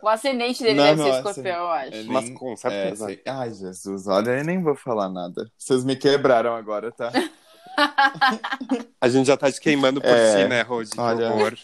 o 0.03 0.09
ascendente 0.09 0.63
dele 0.63 0.75
Não, 0.75 0.85
deve 0.95 1.03
ser 1.05 1.17
escorpião, 1.17 1.57
eu 1.61 1.71
acho. 1.71 1.95
Ele- 1.95 2.09
Mas 2.13 2.29
com 2.31 2.53
É, 2.53 2.57
certeza. 2.57 3.07
sei. 3.07 3.23
Ai, 3.27 3.51
Jesus, 3.55 4.07
olha, 4.07 4.33
eu 4.33 4.45
nem 4.45 4.63
vou 4.63 4.75
falar 4.77 5.09
nada. 5.09 5.51
Vocês 5.57 5.85
me 5.85 5.97
quebraram 5.97 6.55
agora, 6.55 6.93
tá? 6.93 7.11
A 9.01 9.09
gente 9.09 9.27
já 9.27 9.37
tá 9.37 9.51
te 9.51 9.59
queimando 9.61 10.01
por 10.01 10.11
É. 10.11 10.43
ti, 10.43 10.49
né, 10.49 10.61
Rod? 10.61 10.91
Que 10.91 11.01
Olha. 11.01 11.31
horror. 11.33 11.57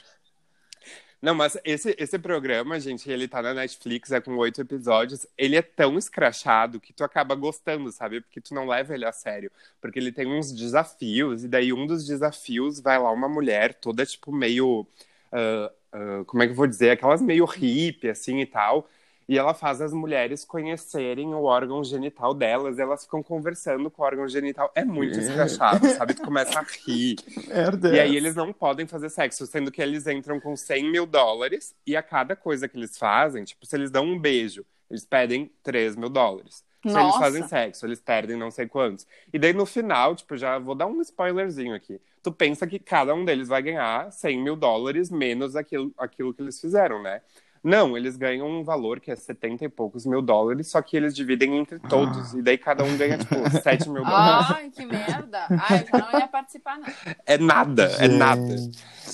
Não, 1.21 1.35
mas 1.35 1.59
esse, 1.65 1.97
esse 1.99 2.17
programa, 2.19 2.79
gente, 2.79 3.11
ele 3.11 3.27
tá 3.27 3.43
na 3.43 3.53
Netflix, 3.53 4.13
é 4.13 4.21
com 4.21 4.37
oito 4.37 4.61
episódios. 4.61 5.27
Ele 5.37 5.57
é 5.57 5.63
tão 5.63 5.99
escrachado 5.99 6.79
que 6.81 6.93
tu 6.93 7.03
acaba 7.03 7.35
gostando, 7.35 7.91
sabe? 7.91 8.21
Porque 8.21 8.41
tu 8.41 8.55
não 8.55 8.67
leva 8.67 8.95
ele 8.95 9.05
a 9.05 9.11
sério. 9.13 9.51
Porque 9.81 9.99
ele 9.99 10.13
tem 10.13 10.27
uns 10.27 10.53
desafios, 10.53 11.43
e 11.45 11.49
daí 11.49 11.73
um 11.73 11.87
dos 11.87 12.07
desafios 12.07 12.79
vai 12.81 12.99
lá 12.99 13.11
uma 13.11 13.29
mulher 13.29 13.75
toda, 13.75 14.07
tipo, 14.07 14.33
meio. 14.33 14.87
ah, 15.33 15.73
ah, 15.93 16.25
como 16.27 16.43
é 16.43 16.47
que 16.47 16.53
eu 16.53 16.57
vou 16.57 16.67
dizer? 16.67 16.91
Aquelas 16.91 17.21
meio 17.23 17.45
hippie, 17.45 18.11
assim 18.11 18.41
e 18.41 18.47
tal. 18.47 18.89
E 19.29 19.37
ela 19.37 19.53
faz 19.53 19.83
as 19.83 19.93
mulheres 19.93 20.43
conhecerem 20.45 21.35
o 21.35 21.43
órgão 21.43 21.85
genital 21.85 22.33
delas, 22.33 22.79
e 22.79 22.81
elas 22.83 23.05
ficam 23.05 23.23
conversando 23.23 23.91
com 23.91 24.01
o 24.01 24.05
órgão 24.07 24.27
genital. 24.27 24.71
É 24.75 24.85
muito 24.85 25.19
É. 25.19 25.21
escrachado, 25.23 25.87
sabe? 25.89 26.15
Tu 26.15 26.23
começa 26.23 26.59
a 26.59 26.63
rir. 26.87 27.17
Merda. 27.47 27.95
E 27.95 28.01
aí 28.01 28.17
eles 28.17 28.35
não 28.35 28.53
podem 28.55 28.87
fazer 28.87 29.11
sexo, 29.11 29.47
sendo 29.47 29.71
que 29.71 29.83
eles 29.83 30.07
entram 30.07 30.41
com 30.41 30.57
100 30.57 30.91
mil 30.91 31.05
dólares 31.05 31.75
e 31.87 31.95
a 31.95 32.03
cada 32.03 32.35
coisa 32.35 32.67
que 32.67 32.79
eles 32.79 32.97
fazem, 32.97 33.45
tipo, 33.45 33.67
se 33.67 33.77
eles 33.77 33.91
dão 33.91 34.05
um 34.07 34.19
beijo, 34.19 34.65
eles 34.91 35.05
pedem 35.05 35.51
3 35.63 35.95
mil 35.95 36.09
dólares. 36.09 36.65
Se 36.81 36.89
eles 36.89 36.95
Nossa. 36.95 37.19
fazem 37.19 37.47
sexo, 37.47 37.85
eles 37.85 38.01
perdem 38.01 38.37
não 38.37 38.51
sei 38.53 38.67
quantos. 38.67 39.07
E 39.33 39.39
daí 39.39 39.53
no 39.53 39.67
final, 39.67 40.15
tipo, 40.15 40.37
já 40.37 40.59
vou 40.59 40.75
dar 40.77 40.87
um 40.87 41.03
spoilerzinho 41.03 41.75
aqui. 41.75 42.01
Tu 42.23 42.33
pensa 42.33 42.67
que 42.67 42.79
cada 42.79 43.15
um 43.15 43.25
deles 43.25 43.49
vai 43.49 43.61
ganhar 43.61 44.11
100 44.13 44.43
mil 44.43 44.57
dólares 44.57 45.11
menos 45.11 45.55
aquilo, 45.57 45.93
aquilo 45.99 46.33
que 46.33 46.41
eles 46.41 46.59
fizeram, 46.61 47.03
né? 47.03 47.21
Não, 47.69 47.99
eles 47.99 48.17
ganham 48.17 48.49
um 48.49 48.65
valor 48.65 48.99
que 48.99 49.11
é 49.11 49.15
70 49.15 49.67
e 49.67 49.69
poucos 49.69 50.07
mil 50.07 50.23
dólares, 50.23 50.69
só 50.69 50.81
que 50.81 50.97
eles 50.97 51.15
dividem 51.15 51.59
entre 51.59 51.79
todos. 51.79 52.33
E 52.33 52.41
daí 52.41 52.57
cada 52.57 52.83
um 52.83 52.97
ganha, 52.97 53.19
tipo, 53.19 53.35
7 53.63 53.91
mil 53.91 54.03
dólares. 54.03 54.47
Ai, 54.57 54.71
que 54.71 54.87
merda. 54.87 55.47
Ai, 55.51 55.83
eu 55.83 55.99
já 55.99 56.11
não 56.11 56.19
ia 56.19 56.29
participar, 56.29 56.79
não. 56.79 56.87
É 57.27 57.37
nada, 57.37 57.85
é 57.99 58.09
Gente. 58.09 58.17
nada. 58.17 58.57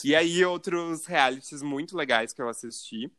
E 0.04 0.14
aí, 0.14 0.44
outros 0.44 1.04
realities 1.04 1.62
muito 1.62 1.96
legais 1.96 2.32
que 2.32 2.40
eu 2.40 2.48
assisti. 2.48 3.10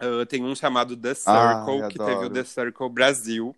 Uh, 0.00 0.24
tem 0.24 0.44
um 0.44 0.54
chamado 0.54 0.96
The 0.96 1.14
Circle, 1.14 1.82
Ai, 1.82 1.88
que 1.88 2.00
adoro. 2.00 2.04
teve 2.06 2.24
o 2.26 2.30
The 2.30 2.44
Circle 2.44 2.88
Brasil. 2.90 3.56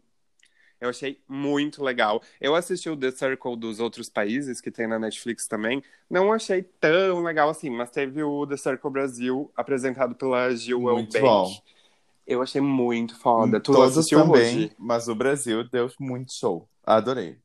Eu 0.83 0.89
achei 0.89 1.21
muito 1.29 1.81
legal. 1.81 2.21
Eu 2.41 2.57
assisti 2.57 2.91
o 2.91 2.97
The 2.97 3.13
Circle 3.13 3.57
dos 3.57 3.79
outros 3.79 4.09
países, 4.09 4.61
que 4.61 4.69
tem 4.69 4.89
na 4.89 4.99
Netflix 4.99 5.47
também. 5.47 5.81
Não 6.11 6.33
achei 6.33 6.61
tão 6.81 7.23
legal 7.23 7.49
assim, 7.49 7.71
mas 7.71 7.89
teve 7.89 8.21
o 8.21 8.45
The 8.49 8.57
Circle 8.57 8.91
Brasil, 8.91 9.49
apresentado 9.57 10.17
pela 10.17 10.51
Gil 10.57 10.81
Muito 10.81 11.17
Elbank. 11.17 11.21
bom. 11.21 11.63
Eu 12.27 12.43
achei 12.43 12.61
muito 12.61 13.17
foda. 13.17 13.61
Tu 13.61 13.73
Todos 13.73 13.97
assistiu 13.97 14.23
também, 14.25 14.57
hoje? 14.57 14.73
mas 14.77 15.07
o 15.07 15.15
Brasil 15.15 15.63
deu 15.71 15.89
muito 16.01 16.33
show. 16.33 16.69
Adorei. 16.85 17.39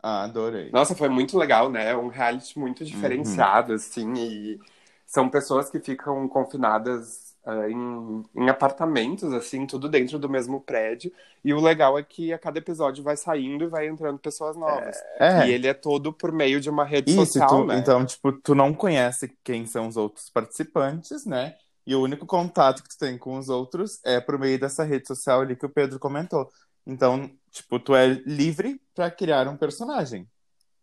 Adorei. 0.00 0.70
Nossa, 0.70 0.94
foi 0.94 1.08
muito 1.08 1.36
legal, 1.36 1.68
né? 1.68 1.96
Um 1.96 2.06
reality 2.06 2.56
muito 2.60 2.84
diferenciado, 2.84 3.72
assim, 3.72 4.12
e 4.16 4.60
são 5.04 5.28
pessoas 5.28 5.68
que 5.68 5.80
ficam 5.80 6.28
confinadas 6.28 7.35
ah, 7.46 7.70
em, 7.70 8.24
em 8.34 8.48
apartamentos, 8.50 9.32
assim, 9.32 9.66
tudo 9.66 9.88
dentro 9.88 10.18
do 10.18 10.28
mesmo 10.28 10.60
prédio. 10.60 11.12
E 11.44 11.54
o 11.54 11.60
legal 11.60 11.96
é 11.96 12.02
que 12.02 12.32
a 12.32 12.38
cada 12.38 12.58
episódio 12.58 13.04
vai 13.04 13.16
saindo 13.16 13.64
e 13.64 13.68
vai 13.68 13.86
entrando 13.86 14.18
pessoas 14.18 14.56
novas. 14.56 14.96
É. 15.18 15.46
E 15.46 15.52
ele 15.52 15.68
é 15.68 15.72
todo 15.74 16.12
por 16.12 16.32
meio 16.32 16.60
de 16.60 16.68
uma 16.68 16.84
rede 16.84 17.12
Isso, 17.12 17.24
social, 17.26 17.48
tu- 17.48 17.66
né? 17.66 17.78
então, 17.78 18.04
tipo, 18.04 18.32
tu 18.32 18.54
não 18.54 18.74
conhece 18.74 19.32
quem 19.44 19.64
são 19.64 19.86
os 19.88 19.96
outros 19.96 20.28
participantes, 20.28 21.24
né? 21.24 21.54
E 21.86 21.94
o 21.94 22.02
único 22.02 22.26
contato 22.26 22.82
que 22.82 22.88
tu 22.88 22.98
tem 22.98 23.16
com 23.16 23.38
os 23.38 23.48
outros 23.48 24.00
é 24.04 24.20
por 24.20 24.36
meio 24.38 24.58
dessa 24.58 24.82
rede 24.82 25.06
social 25.06 25.42
ali 25.42 25.54
que 25.54 25.64
o 25.64 25.70
Pedro 25.70 26.00
comentou. 26.00 26.50
Então, 26.84 27.30
tipo, 27.50 27.78
tu 27.78 27.94
é 27.94 28.08
livre 28.26 28.80
pra 28.92 29.08
criar 29.08 29.46
um 29.46 29.56
personagem. 29.56 30.26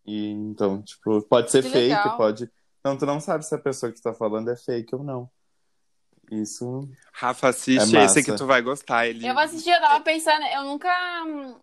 E 0.06 0.30
então, 0.30 0.80
tipo, 0.82 1.20
pode 1.22 1.50
ser 1.50 1.62
Que 1.62 1.68
fake, 1.70 1.88
legal. 1.88 2.16
pode. 2.16 2.50
Então, 2.80 2.96
tu 2.96 3.04
não 3.04 3.20
sabe 3.20 3.44
se 3.44 3.54
a 3.54 3.58
pessoa 3.58 3.92
que 3.92 3.98
tu 3.98 4.02
tá 4.02 4.14
falando 4.14 4.50
é 4.50 4.56
fake 4.56 4.94
ou 4.94 5.02
não. 5.04 5.28
Isso. 6.42 6.88
Rafa, 7.12 7.48
assiste 7.48 7.96
É 7.96 8.04
esse 8.04 8.22
que 8.22 8.32
tu 8.34 8.46
vai 8.46 8.60
gostar. 8.62 9.06
Ele... 9.06 9.26
Eu 9.26 9.34
vou 9.34 9.42
assistir, 9.42 9.70
eu 9.70 9.80
tava 9.80 10.00
pensando, 10.02 10.44
eu 10.46 10.64
nunca, 10.64 10.90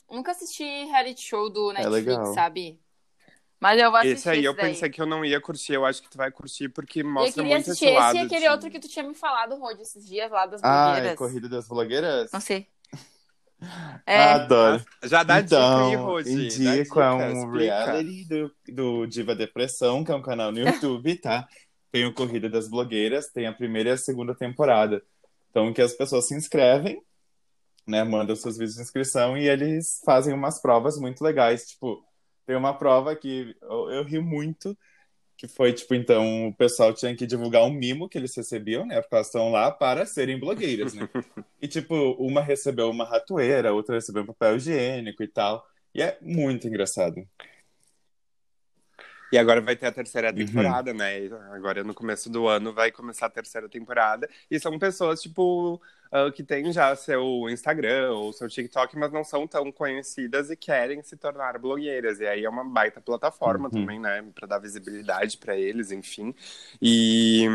nunca 0.09 0.31
assisti 0.31 0.63
reality 0.63 1.21
show 1.21 1.49
do 1.49 1.71
Netflix, 1.73 2.05
legal. 2.05 2.33
sabe? 2.33 2.79
Mas 3.59 3.79
eu 3.79 3.91
vou 3.91 3.99
assistir 3.99 4.17
Esse 4.17 4.29
aí 4.29 4.43
eu 4.43 4.55
daí. 4.55 4.71
pensei 4.71 4.89
que 4.89 4.99
eu 5.01 5.05
não 5.05 5.23
ia 5.23 5.39
curtir. 5.39 5.73
Eu 5.73 5.85
acho 5.85 6.01
que 6.01 6.09
tu 6.09 6.17
vai 6.17 6.31
curtir 6.31 6.69
porque 6.69 7.01
Eu 7.01 7.05
mostra 7.05 7.43
queria 7.43 7.55
muito 7.55 7.69
assistir 7.69 7.85
esse 7.85 7.93
esse 7.93 7.99
lado 7.99 8.15
e 8.15 8.19
aquele 8.21 8.41
de- 8.41 8.49
outro 8.49 8.71
que 8.71 8.79
tu 8.79 8.87
tinha 8.87 9.05
me 9.07 9.13
falado, 9.13 9.55
Rod, 9.55 9.79
esses 9.79 10.07
dias 10.07 10.31
lá 10.31 10.45
das 10.47 10.63
Ah, 10.63 10.85
blogueiras. 10.85 11.11
é 11.11 11.15
Corrida 11.15 11.47
das 11.49 11.67
Blogueiras? 11.67 12.31
Não 12.31 12.41
sei. 12.41 12.67
É, 14.07 14.17
Adoro. 14.33 14.83
Já 15.03 15.21
dá 15.23 15.41
dica 15.41 15.57
aí, 15.57 15.93
Então, 15.93 16.05
Rodi. 16.05 16.31
Indico 16.31 16.99
é 16.99 17.11
um 17.13 17.43
explica. 17.43 17.85
reality 17.85 18.25
do, 18.25 18.55
do 18.69 19.05
Diva 19.05 19.35
Depressão, 19.35 20.03
que 20.03 20.11
é 20.11 20.15
um 20.15 20.21
canal 20.23 20.51
no 20.51 20.57
YouTube, 20.65 21.15
tá? 21.17 21.47
Tem 21.91 22.05
o 22.05 22.13
Corrida 22.13 22.49
das 22.49 22.69
Blogueiras, 22.69 23.27
tem 23.27 23.47
a 23.47 23.53
primeira 23.53 23.89
e 23.89 23.93
a 23.93 23.97
segunda 23.97 24.33
temporada. 24.33 25.03
Então, 25.49 25.73
que 25.73 25.81
as 25.81 25.93
pessoas 25.93 26.27
se 26.27 26.35
inscrevem, 26.35 27.01
né? 27.85 28.03
Mandam 28.03 28.35
seus 28.35 28.57
vídeos 28.57 28.75
de 28.75 28.81
inscrição 28.81 29.37
e 29.37 29.47
eles 29.47 30.01
fazem 30.05 30.33
umas 30.33 30.61
provas 30.61 30.97
muito 30.97 31.21
legais. 31.23 31.67
Tipo, 31.67 32.03
tem 32.45 32.55
uma 32.55 32.73
prova 32.73 33.15
que 33.15 33.55
eu, 33.61 33.91
eu 33.91 34.03
ri 34.03 34.19
muito, 34.19 34.77
que 35.35 35.47
foi, 35.47 35.73
tipo, 35.73 35.95
então, 35.95 36.47
o 36.47 36.53
pessoal 36.53 36.93
tinha 36.93 37.15
que 37.15 37.25
divulgar 37.25 37.63
um 37.63 37.73
mimo 37.73 38.07
que 38.07 38.17
eles 38.17 38.35
recebiam, 38.35 38.85
né? 38.85 39.01
Porque 39.01 39.15
elas 39.15 39.27
estão 39.27 39.51
lá 39.51 39.71
para 39.71 40.05
serem 40.05 40.39
blogueiras, 40.39 40.93
né? 40.93 41.09
E, 41.61 41.67
tipo, 41.67 41.95
uma 42.13 42.41
recebeu 42.41 42.89
uma 42.89 43.05
ratoeira, 43.05 43.73
outra 43.73 43.95
recebeu 43.95 44.23
um 44.23 44.27
papel 44.27 44.55
higiênico 44.55 45.23
e 45.23 45.27
tal. 45.27 45.65
E 45.93 46.01
é 46.01 46.17
muito 46.21 46.67
engraçado. 46.67 47.27
E 49.31 49.37
agora 49.37 49.61
vai 49.61 49.75
ter 49.75 49.87
a 49.87 49.91
terceira 49.91 50.33
Uhum. 50.33 50.81
temporada, 50.81 50.93
né? 50.93 51.27
Agora 51.53 51.83
no 51.83 51.93
começo 51.93 52.29
do 52.29 52.47
ano 52.47 52.73
vai 52.73 52.91
começar 52.91 53.27
a 53.27 53.29
terceira 53.29 53.69
temporada. 53.69 54.29
E 54.49 54.59
são 54.59 54.77
pessoas, 54.77 55.21
tipo, 55.21 55.75
uh, 56.11 56.31
que 56.33 56.43
têm 56.43 56.71
já 56.73 56.95
seu 56.95 57.49
Instagram 57.49 58.11
ou 58.13 58.33
seu 58.33 58.47
TikTok, 58.49 58.97
mas 58.97 59.11
não 59.11 59.23
são 59.23 59.47
tão 59.47 59.71
conhecidas 59.71 60.49
e 60.49 60.55
querem 60.57 61.01
se 61.03 61.15
tornar 61.17 61.57
blogueiras. 61.59 62.19
E 62.19 62.27
aí 62.27 62.43
é 62.45 62.49
uma 62.49 62.63
baita 62.65 62.99
plataforma 63.01 63.69
Uhum. 63.71 63.71
também, 63.71 63.99
né? 63.99 64.21
Para 64.35 64.47
dar 64.47 64.59
visibilidade 64.59 65.37
para 65.37 65.55
eles, 65.57 65.91
enfim. 65.91 66.33
E 66.81 67.47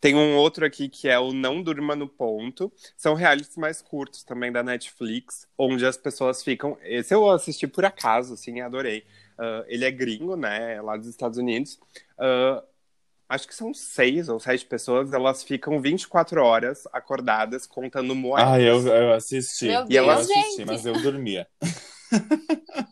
tem 0.00 0.14
um 0.14 0.36
outro 0.36 0.64
aqui 0.64 0.88
que 0.88 1.08
é 1.08 1.18
o 1.18 1.32
Não 1.32 1.62
Durma 1.62 1.94
no 1.96 2.08
Ponto. 2.08 2.72
São 2.96 3.14
realities 3.14 3.56
mais 3.56 3.82
curtos 3.82 4.22
também 4.24 4.50
da 4.52 4.62
Netflix, 4.62 5.46
onde 5.56 5.84
as 5.86 5.96
pessoas 5.96 6.42
ficam. 6.42 6.78
Esse 6.82 7.14
eu 7.14 7.28
assisti 7.30 7.66
por 7.66 7.84
acaso, 7.84 8.34
assim, 8.34 8.60
adorei. 8.60 9.04
Uh, 9.38 9.64
ele 9.68 9.84
é 9.84 9.90
gringo, 9.90 10.34
né? 10.36 10.74
é 10.74 10.82
Lá 10.82 10.96
dos 10.96 11.06
Estados 11.06 11.38
Unidos. 11.38 11.78
Uh, 12.18 12.62
acho 13.28 13.46
que 13.46 13.54
são 13.54 13.72
seis 13.72 14.28
ou 14.28 14.40
sete 14.40 14.64
pessoas, 14.66 15.12
elas 15.12 15.42
ficam 15.44 15.80
24 15.80 16.42
horas 16.42 16.86
acordadas 16.92 17.66
contando 17.66 18.14
moedas. 18.14 18.52
Ah, 18.52 18.60
eu, 18.60 18.86
eu 18.86 19.12
assisti. 19.12 19.66
Meu 19.66 19.80
eu 19.82 19.86
Deus, 19.86 20.08
assisti, 20.08 20.56
gente. 20.56 20.64
mas 20.66 20.84
eu 20.86 21.00
dormia. 21.00 21.46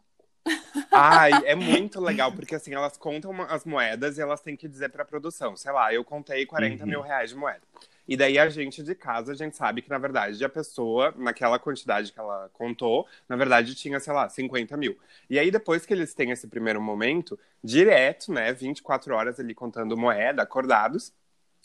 Ai, 0.92 1.32
é 1.44 1.54
muito 1.54 2.00
legal, 2.00 2.32
porque 2.32 2.54
assim, 2.54 2.72
elas 2.74 2.96
contam 2.96 3.32
as 3.42 3.64
moedas 3.64 4.18
e 4.18 4.20
elas 4.20 4.40
têm 4.40 4.56
que 4.56 4.68
dizer 4.68 4.88
pra 4.90 5.04
produção, 5.04 5.56
sei 5.56 5.72
lá, 5.72 5.92
eu 5.92 6.04
contei 6.04 6.46
40 6.46 6.84
Uhum. 6.84 6.90
mil 6.90 7.00
reais 7.00 7.30
de 7.30 7.36
moeda. 7.36 7.60
E 8.08 8.16
daí 8.16 8.38
a 8.38 8.48
gente 8.48 8.82
de 8.82 8.94
casa, 8.94 9.32
a 9.32 9.34
gente 9.34 9.56
sabe 9.56 9.82
que, 9.82 9.90
na 9.90 9.98
verdade, 9.98 10.44
a 10.44 10.48
pessoa, 10.48 11.12
naquela 11.16 11.58
quantidade 11.58 12.12
que 12.12 12.18
ela 12.18 12.48
contou, 12.52 13.06
na 13.28 13.36
verdade 13.36 13.74
tinha, 13.74 13.98
sei 14.00 14.12
lá, 14.12 14.28
50 14.28 14.76
mil. 14.76 14.96
E 15.28 15.38
aí, 15.38 15.50
depois 15.50 15.84
que 15.84 15.92
eles 15.92 16.14
têm 16.14 16.30
esse 16.30 16.46
primeiro 16.46 16.80
momento, 16.80 17.38
direto, 17.62 18.32
né, 18.32 18.52
24 18.52 19.14
horas 19.14 19.40
ali 19.40 19.54
contando 19.54 19.96
moeda, 19.96 20.42
acordados, 20.42 21.12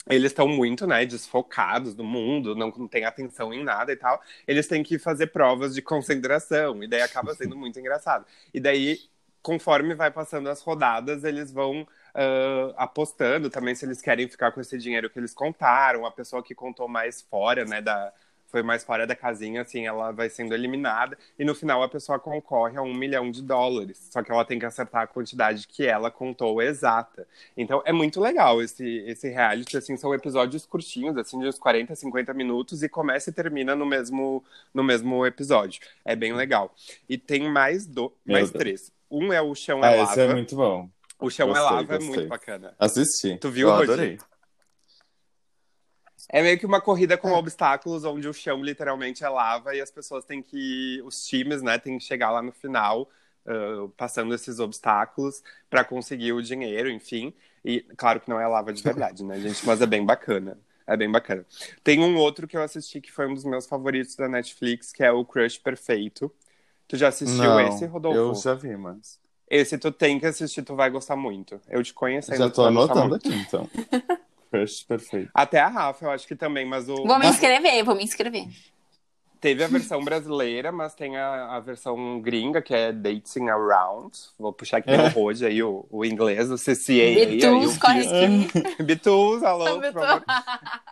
eles 0.08 0.32
estão 0.32 0.48
muito, 0.48 0.86
né, 0.86 1.06
desfocados 1.06 1.94
do 1.94 2.02
mundo, 2.02 2.56
não 2.56 2.88
tem 2.88 3.04
atenção 3.04 3.54
em 3.54 3.62
nada 3.62 3.92
e 3.92 3.96
tal. 3.96 4.20
Eles 4.48 4.66
têm 4.66 4.82
que 4.82 4.98
fazer 4.98 5.28
provas 5.28 5.74
de 5.74 5.82
concentração, 5.82 6.82
e 6.82 6.88
daí 6.88 7.02
acaba 7.02 7.34
sendo 7.34 7.56
muito 7.56 7.78
engraçado. 7.78 8.26
E 8.52 8.58
daí, 8.60 8.98
conforme 9.42 9.94
vai 9.94 10.10
passando 10.10 10.48
as 10.48 10.60
rodadas, 10.60 11.22
eles 11.24 11.52
vão 11.52 11.86
ah, 12.14 12.72
apostando 12.76 13.48
também 13.50 13.74
se 13.74 13.84
eles 13.84 14.00
querem 14.02 14.28
ficar 14.28 14.52
com 14.52 14.60
esse 14.60 14.76
dinheiro 14.78 15.10
que 15.10 15.18
eles 15.18 15.34
contaram. 15.34 16.06
A 16.06 16.10
pessoa 16.10 16.42
que 16.42 16.54
contou 16.54 16.88
mais 16.88 17.22
fora, 17.22 17.64
né, 17.64 17.80
da, 17.80 18.12
foi 18.48 18.62
mais 18.62 18.84
fora 18.84 19.06
da 19.06 19.16
casinha, 19.16 19.62
assim, 19.62 19.86
ela 19.86 20.12
vai 20.12 20.28
sendo 20.28 20.54
eliminada. 20.54 21.16
E 21.38 21.44
no 21.44 21.54
final 21.54 21.82
a 21.82 21.88
pessoa 21.88 22.18
concorre 22.20 22.76
a 22.76 22.82
um 22.82 22.94
milhão 22.94 23.30
de 23.30 23.42
dólares. 23.42 24.08
Só 24.10 24.22
que 24.22 24.30
ela 24.30 24.44
tem 24.44 24.58
que 24.58 24.66
acertar 24.66 25.02
a 25.02 25.06
quantidade 25.06 25.66
que 25.66 25.86
ela 25.86 26.10
contou 26.10 26.60
exata. 26.60 27.26
Então 27.56 27.82
é 27.86 27.92
muito 27.92 28.20
legal 28.20 28.60
esse, 28.62 28.86
esse 29.06 29.30
reality, 29.30 29.76
assim, 29.78 29.96
são 29.96 30.14
episódios 30.14 30.66
curtinhos, 30.66 31.16
assim, 31.16 31.38
de 31.40 31.46
uns 31.46 31.58
40, 31.58 31.94
50 31.96 32.34
minutos, 32.34 32.82
e 32.82 32.88
começa 32.90 33.30
e 33.30 33.32
termina 33.32 33.74
no 33.74 33.86
mesmo, 33.86 34.44
no 34.74 34.84
mesmo 34.84 35.24
episódio. 35.26 35.80
É 36.04 36.14
bem 36.14 36.34
legal. 36.34 36.74
E 37.08 37.16
tem 37.16 37.50
mais, 37.50 37.86
do, 37.86 38.12
mais 38.26 38.50
três. 38.50 38.92
Um 39.10 39.32
é 39.32 39.40
o 39.40 39.54
Chão 39.54 39.82
Ah, 39.82 39.92
é 39.92 40.02
esse 40.02 40.20
é 40.20 40.26
Lava. 40.26 40.34
muito 40.34 40.54
bom. 40.56 40.90
O 41.22 41.30
Chão 41.30 41.48
é 41.48 41.52
Gostei, 41.52 41.64
Lava 41.76 41.94
é 41.94 41.98
gostei. 41.98 42.16
muito 42.16 42.28
bacana. 42.28 42.74
Assisti. 42.78 43.38
Tu 43.38 43.50
viu, 43.50 43.68
Eu 43.68 43.74
Rodi? 43.74 43.92
adorei. 43.92 44.18
É 46.28 46.40
meio 46.42 46.58
que 46.58 46.64
uma 46.66 46.80
corrida 46.80 47.18
com 47.18 47.32
obstáculos, 47.32 48.04
onde 48.04 48.28
o 48.28 48.32
chão 48.32 48.62
literalmente 48.62 49.24
é 49.24 49.28
lava 49.28 49.74
e 49.74 49.80
as 49.80 49.90
pessoas 49.90 50.24
têm 50.24 50.42
que. 50.42 51.02
Os 51.04 51.24
times, 51.24 51.62
né, 51.62 51.78
têm 51.78 51.98
que 51.98 52.04
chegar 52.04 52.30
lá 52.30 52.40
no 52.40 52.52
final, 52.52 53.08
ah, 53.46 53.88
passando 53.96 54.34
esses 54.34 54.58
obstáculos 54.58 55.42
para 55.68 55.84
conseguir 55.84 56.32
o 56.32 56.42
dinheiro, 56.42 56.88
enfim. 56.90 57.34
E 57.64 57.80
claro 57.96 58.20
que 58.20 58.30
não 58.30 58.40
é 58.40 58.46
lava 58.46 58.72
de 58.72 58.82
verdade, 58.82 59.24
né, 59.24 59.38
gente? 59.40 59.64
Mas 59.66 59.80
é 59.82 59.86
bem 59.86 60.04
bacana. 60.04 60.58
É 60.86 60.96
bem 60.96 61.10
bacana. 61.10 61.44
Tem 61.84 62.00
um 62.00 62.16
outro 62.16 62.48
que 62.48 62.56
eu 62.56 62.62
assisti 62.62 63.00
que 63.00 63.12
foi 63.12 63.26
um 63.28 63.34
dos 63.34 63.44
meus 63.44 63.66
favoritos 63.66 64.16
da 64.16 64.28
Netflix, 64.28 64.90
que 64.90 65.02
é 65.04 65.12
o 65.12 65.24
Crush 65.24 65.58
Perfeito. 65.58 66.32
Tu 66.88 66.96
já 66.96 67.08
assistiu 67.08 67.36
Não, 67.44 67.60
esse, 67.60 67.86
Rodolfo? 67.86 68.18
eu 68.18 68.34
já 68.34 68.54
vi, 68.54 68.76
mas... 68.76 69.20
Esse 69.52 69.76
tu 69.76 69.92
tem 69.92 70.18
que 70.18 70.24
assistir, 70.24 70.62
tu 70.62 70.74
vai 70.74 70.88
gostar 70.88 71.14
muito. 71.14 71.60
Eu 71.68 71.82
te 71.82 71.92
conhecendo. 71.92 72.38
Já 72.38 72.48
tô 72.48 72.64
anotando 72.64 73.16
aqui, 73.16 73.34
então. 73.34 73.68
Perfeito. 74.88 75.30
Até 75.34 75.60
a 75.60 75.68
Rafa, 75.68 76.06
eu 76.06 76.10
acho 76.10 76.26
que 76.26 76.34
também, 76.34 76.64
mas 76.64 76.88
o. 76.88 76.94
Vou 76.94 77.18
me 77.18 77.26
inscrever, 77.26 77.84
vou 77.84 77.94
me 77.94 78.02
inscrever. 78.02 78.46
Teve 79.42 79.64
a 79.64 79.66
versão 79.66 80.04
brasileira, 80.04 80.70
mas 80.70 80.94
tem 80.94 81.16
a, 81.16 81.56
a 81.56 81.58
versão 81.58 82.20
gringa, 82.20 82.62
que 82.62 82.72
é 82.72 82.92
Dating 82.92 83.48
Around. 83.48 84.16
Vou 84.38 84.52
puxar 84.52 84.76
aqui 84.76 84.96
no 84.96 85.08
Rode 85.08 85.44
aí 85.44 85.60
o, 85.60 85.84
o 85.90 86.04
inglês, 86.04 86.48
o 86.48 86.54
CCA. 86.54 87.10
o 87.74 87.80
corre 87.80 88.02
aqui. 88.02 88.52
Betus, 88.84 89.42
alô, 89.42 89.80
por 89.80 89.92
favor. 89.92 90.24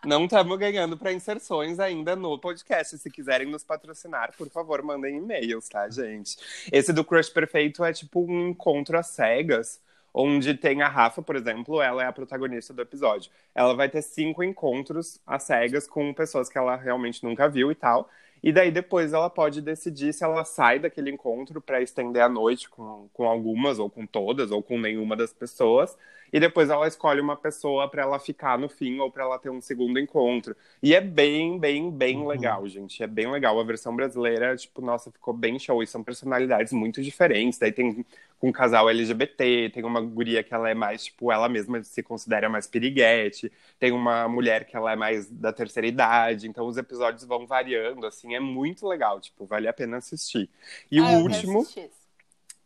Não 0.05 0.25
estamos 0.25 0.59
ganhando 0.59 0.99
para 0.99 1.13
inserções 1.13 1.79
ainda 1.79 2.17
no 2.17 2.37
podcast. 2.41 2.99
Se 2.99 3.09
quiserem 3.09 3.49
nos 3.49 3.63
patrocinar, 3.63 4.33
por 4.37 4.51
favor, 4.51 4.83
mandem 4.83 5.19
e-mails, 5.19 5.69
tá, 5.69 5.89
gente? 5.89 6.37
Esse 6.73 6.93
do 6.93 7.05
Crush 7.05 7.31
Perfeito 7.31 7.85
é 7.85 7.93
tipo 7.93 8.21
um 8.21 8.49
encontro 8.49 8.99
às 8.99 9.07
cegas, 9.11 9.79
onde 10.13 10.55
tem 10.55 10.83
a 10.83 10.89
Rafa, 10.89 11.23
por 11.23 11.37
exemplo, 11.37 11.81
ela 11.81 12.03
é 12.03 12.07
a 12.09 12.13
protagonista 12.13 12.75
do 12.75 12.83
episódio. 12.83 13.31
Ela 13.55 13.77
vai 13.77 13.89
ter 13.89 14.03
cinco 14.03 14.43
encontros 14.43 15.21
às 15.25 15.45
cegas 15.45 15.87
com 15.87 16.13
pessoas 16.13 16.49
que 16.49 16.59
ela 16.59 16.75
realmente 16.75 17.23
nunca 17.23 17.49
viu 17.49 17.71
e 17.71 17.77
tal. 17.77 18.11
E 18.43 18.53
daí 18.53 18.71
depois 18.71 19.13
ela 19.13 19.29
pode 19.29 19.61
decidir 19.61 20.13
se 20.13 20.25
ela 20.25 20.45
sai 20.45 20.79
daquele 20.79 21.11
encontro 21.11 21.61
para 21.61 21.83
estender 21.83 22.23
a 22.23 22.29
noite 22.29 22.69
com, 22.71 23.09
com 23.13 23.25
algumas, 23.29 23.79
ou 23.79 23.91
com 23.91 24.07
todas, 24.07 24.51
ou 24.51 24.63
com 24.63 24.79
nenhuma 24.79 25.17
das 25.17 25.33
pessoas. 25.33 25.97
E 26.33 26.39
depois 26.41 26.71
ela 26.71 26.87
escolhe 26.89 27.21
uma 27.21 27.37
pessoa 27.37 27.89
para 27.91 28.03
ela 28.03 28.19
ficar 28.19 28.59
no 28.59 28.69
fim 28.69 28.99
ou 28.99 29.11
para 29.11 29.25
ela 29.25 29.39
ter 29.39 29.51
um 29.51 29.61
segundo 29.61 29.99
encontro. 29.99 30.57
E 30.83 30.95
é 30.95 31.01
bem, 31.01 31.59
bem, 31.59 31.91
bem 31.91 32.27
Uhum. 32.27 32.27
legal, 32.27 32.67
gente. 32.69 33.03
É 33.03 33.07
bem 33.07 33.31
legal. 33.31 33.59
A 33.59 33.65
versão 33.65 33.95
brasileira, 33.95 34.57
tipo, 34.57 34.81
nossa, 34.81 35.11
ficou 35.11 35.35
bem 35.35 35.59
show. 35.59 35.83
E 35.83 35.87
são 35.87 36.03
personalidades 36.05 36.73
muito 36.73 37.03
diferentes. 37.03 37.59
Daí 37.59 37.73
tem 37.73 38.05
com 38.39 38.49
um 38.49 38.53
casal 38.53 38.89
LGBT, 38.89 39.69
tem 39.71 39.85
uma 39.85 40.01
guria 40.01 40.43
que 40.43 40.55
ela 40.55 40.71
é 40.71 40.75
mais, 40.75 41.05
tipo, 41.05 41.31
ela 41.31 41.49
mesma 41.49 41.83
se 41.83 42.03
considera 42.03 42.49
mais 42.49 42.67
piriguete. 42.67 43.53
Tem 43.79 43.93
uma 43.93 44.27
mulher 44.29 44.65
que 44.65 44.75
ela 44.77 44.93
é 44.93 44.97
mais 44.97 45.29
da 45.31 45.53
terceira 45.53 45.87
idade. 45.87 46.49
Então 46.49 46.67
os 46.67 46.77
episódios 46.77 47.25
vão 47.25 47.47
variando, 47.47 48.07
assim. 48.07 48.35
É 48.35 48.41
muito 48.41 48.87
legal, 48.87 49.21
tipo, 49.21 49.45
vale 49.47 49.69
a 49.69 49.73
pena 49.73 49.99
assistir. 49.99 50.49
E 50.91 50.99
Ah, 50.99 51.05
o 51.05 51.23
último... 51.23 51.67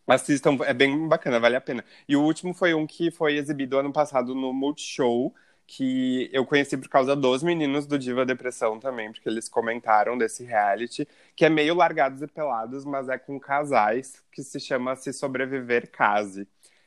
Assistam, 0.06 0.58
é 0.64 0.74
bem 0.74 1.08
bacana, 1.08 1.40
vale 1.40 1.56
a 1.56 1.60
pena. 1.60 1.84
E 2.06 2.14
o 2.16 2.22
último 2.22 2.52
foi 2.52 2.74
um 2.74 2.86
que 2.86 3.10
foi 3.10 3.36
exibido 3.36 3.78
ano 3.78 3.92
passado 3.92 4.34
no 4.34 4.52
Multishow, 4.52 5.34
que 5.66 6.28
eu 6.32 6.44
conheci 6.44 6.76
por 6.76 6.88
causa 6.88 7.16
dos 7.16 7.42
meninos 7.42 7.86
do 7.86 7.98
Diva 7.98 8.26
Depressão 8.26 8.78
também, 8.78 9.10
porque 9.10 9.28
eles 9.28 9.48
comentaram 9.48 10.18
desse 10.18 10.44
reality, 10.44 11.08
que 11.34 11.44
é 11.44 11.48
meio 11.48 11.74
largados 11.74 12.20
e 12.20 12.26
pelados, 12.26 12.84
mas 12.84 13.08
é 13.08 13.16
com 13.18 13.40
casais, 13.40 14.22
que 14.30 14.42
se 14.42 14.60
chama 14.60 14.94
Se 14.94 15.12
Sobreviver 15.12 15.90
Case. 15.90 16.46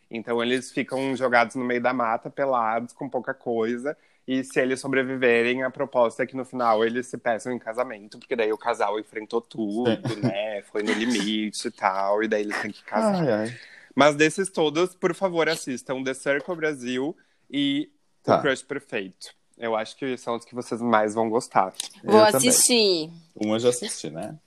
Então 0.09 0.41
eles 0.41 0.71
ficam 0.71 1.15
jogados 1.15 1.55
no 1.55 1.65
meio 1.65 1.81
da 1.81 1.93
mata, 1.93 2.29
pelados, 2.29 2.93
com 2.93 3.09
pouca 3.09 3.33
coisa, 3.33 3.97
e 4.27 4.43
se 4.43 4.59
eles 4.59 4.79
sobreviverem, 4.81 5.63
a 5.63 5.69
proposta 5.71 6.23
é 6.23 6.27
que 6.27 6.35
no 6.35 6.43
final 6.43 6.83
eles 6.83 7.07
se 7.07 7.17
peçam 7.17 7.51
em 7.53 7.59
casamento, 7.59 8.19
porque 8.19 8.35
daí 8.35 8.51
o 8.51 8.57
casal 8.57 8.99
enfrentou 8.99 9.39
tudo, 9.41 10.15
né? 10.21 10.61
Foi 10.71 10.83
no 10.83 10.91
limite 10.91 11.67
e 11.67 11.71
tal, 11.71 12.21
e 12.23 12.27
daí 12.27 12.41
eles 12.41 12.61
têm 12.61 12.71
que 12.71 12.83
casar. 12.83 13.21
Ai, 13.21 13.31
ai. 13.31 13.55
Mas 13.95 14.15
desses 14.15 14.49
todos, 14.49 14.93
por 14.95 15.15
favor, 15.15 15.47
assistam 15.49 16.03
The 16.03 16.13
Circle 16.13 16.55
Brasil 16.55 17.15
e 17.49 17.89
Tá. 18.21 18.39
O 18.39 18.41
Crush 18.41 18.61
Perfeito. 18.61 19.29
Eu 19.57 19.73
acho 19.73 19.95
que 19.95 20.17
são 20.17 20.35
os 20.35 20.43
que 20.43 20.53
vocês 20.53 20.81
mais 20.81 21.13
vão 21.15 21.29
gostar. 21.29 21.73
Vou 22.03 22.19
Eu 22.19 22.29
também. 22.29 22.49
assistir. 22.49 23.09
Um 23.41 23.53
eu 23.53 23.59
já 23.59 23.69
assisti, 23.69 24.09
né? 24.09 24.37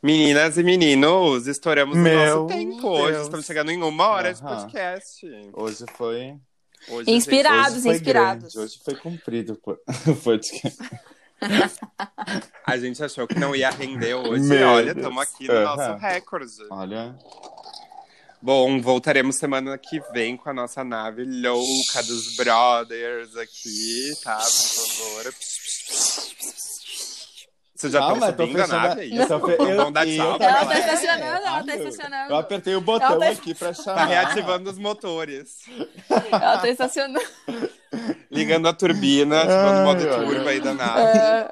Meninas 0.00 0.56
e 0.56 0.62
meninos, 0.62 1.48
estouramos 1.48 1.96
o 1.98 2.00
Meu 2.00 2.44
nosso 2.44 2.46
tempo 2.46 2.86
hoje. 2.88 3.12
Deus. 3.14 3.24
Estamos 3.24 3.44
chegando 3.46 3.72
em 3.72 3.82
uma 3.82 4.06
hora 4.08 4.32
de 4.32 4.40
Aham. 4.40 4.54
podcast. 4.56 5.26
Hoje 5.52 5.84
foi. 5.94 6.36
Hoje, 6.88 7.10
Inspirado. 7.10 7.56
gente, 7.56 7.72
Hoje 7.74 7.82
foi 7.82 7.92
inspirados. 7.94 8.54
grande, 8.54 8.58
Hoje 8.58 8.80
foi 8.84 8.94
cumprido 8.96 9.52
o 9.52 9.56
podcast. 10.16 10.62
a 12.66 12.76
gente 12.78 13.02
achou 13.02 13.26
que 13.26 13.38
não 13.38 13.54
ia 13.54 13.70
render 13.70 14.14
hoje. 14.14 14.44
Meu 14.44 14.68
Olha, 14.68 14.92
estamos 14.92 15.22
aqui 15.22 15.46
no 15.48 15.54
Aham. 15.54 15.76
nosso 15.76 15.98
recorde. 16.00 16.52
Olha. 16.70 17.16
Bom, 18.40 18.80
voltaremos 18.80 19.36
semana 19.36 19.78
que 19.78 20.00
vem 20.12 20.36
com 20.36 20.50
a 20.50 20.52
nossa 20.54 20.84
nave 20.84 21.24
louca 21.24 22.02
dos 22.02 22.36
brothers 22.36 23.34
aqui, 23.36 24.12
tá? 24.22 24.36
Por 24.36 24.44
favor. 24.44 25.34
Vocês 27.84 27.92
já 27.92 27.98
Calma, 28.00 28.14
estão 28.14 28.28
eu 28.30 28.36
tô 28.36 28.42
subindo 28.46 28.60
a 28.60 28.64
fechando 28.64 28.88
nave? 28.88 29.00
é 29.02 29.22
eu 29.22 29.26
fe- 29.26 29.62
eu- 29.72 29.76
Vamos 29.76 29.92
dar 29.92 30.08
eu 30.08 30.38
pra 30.38 30.46
Ela 30.46 30.64
tá 30.66 30.78
estacionando, 30.78 31.24
ela 31.46 31.64
tá 31.64 31.76
estacionando. 31.76 32.32
Eu 32.32 32.36
apertei 32.36 32.74
o 32.76 32.80
botão 32.80 33.18
tá- 33.18 33.28
aqui 33.28 33.54
pra 33.54 33.74
chamar. 33.74 33.94
Tá 33.96 34.04
reativando 34.06 34.70
os 34.70 34.78
motores. 34.78 35.58
Ela 36.32 36.58
tá 36.58 36.68
estacionando. 36.68 37.20
Ligando 38.30 38.66
a 38.68 38.72
turbina, 38.72 39.40
ativando 39.42 39.80
o 39.80 39.84
modo 39.84 40.24
turbo 40.26 40.48
aí 40.48 40.60
da 40.60 40.74
nave. 40.74 41.18
É. 41.18 41.48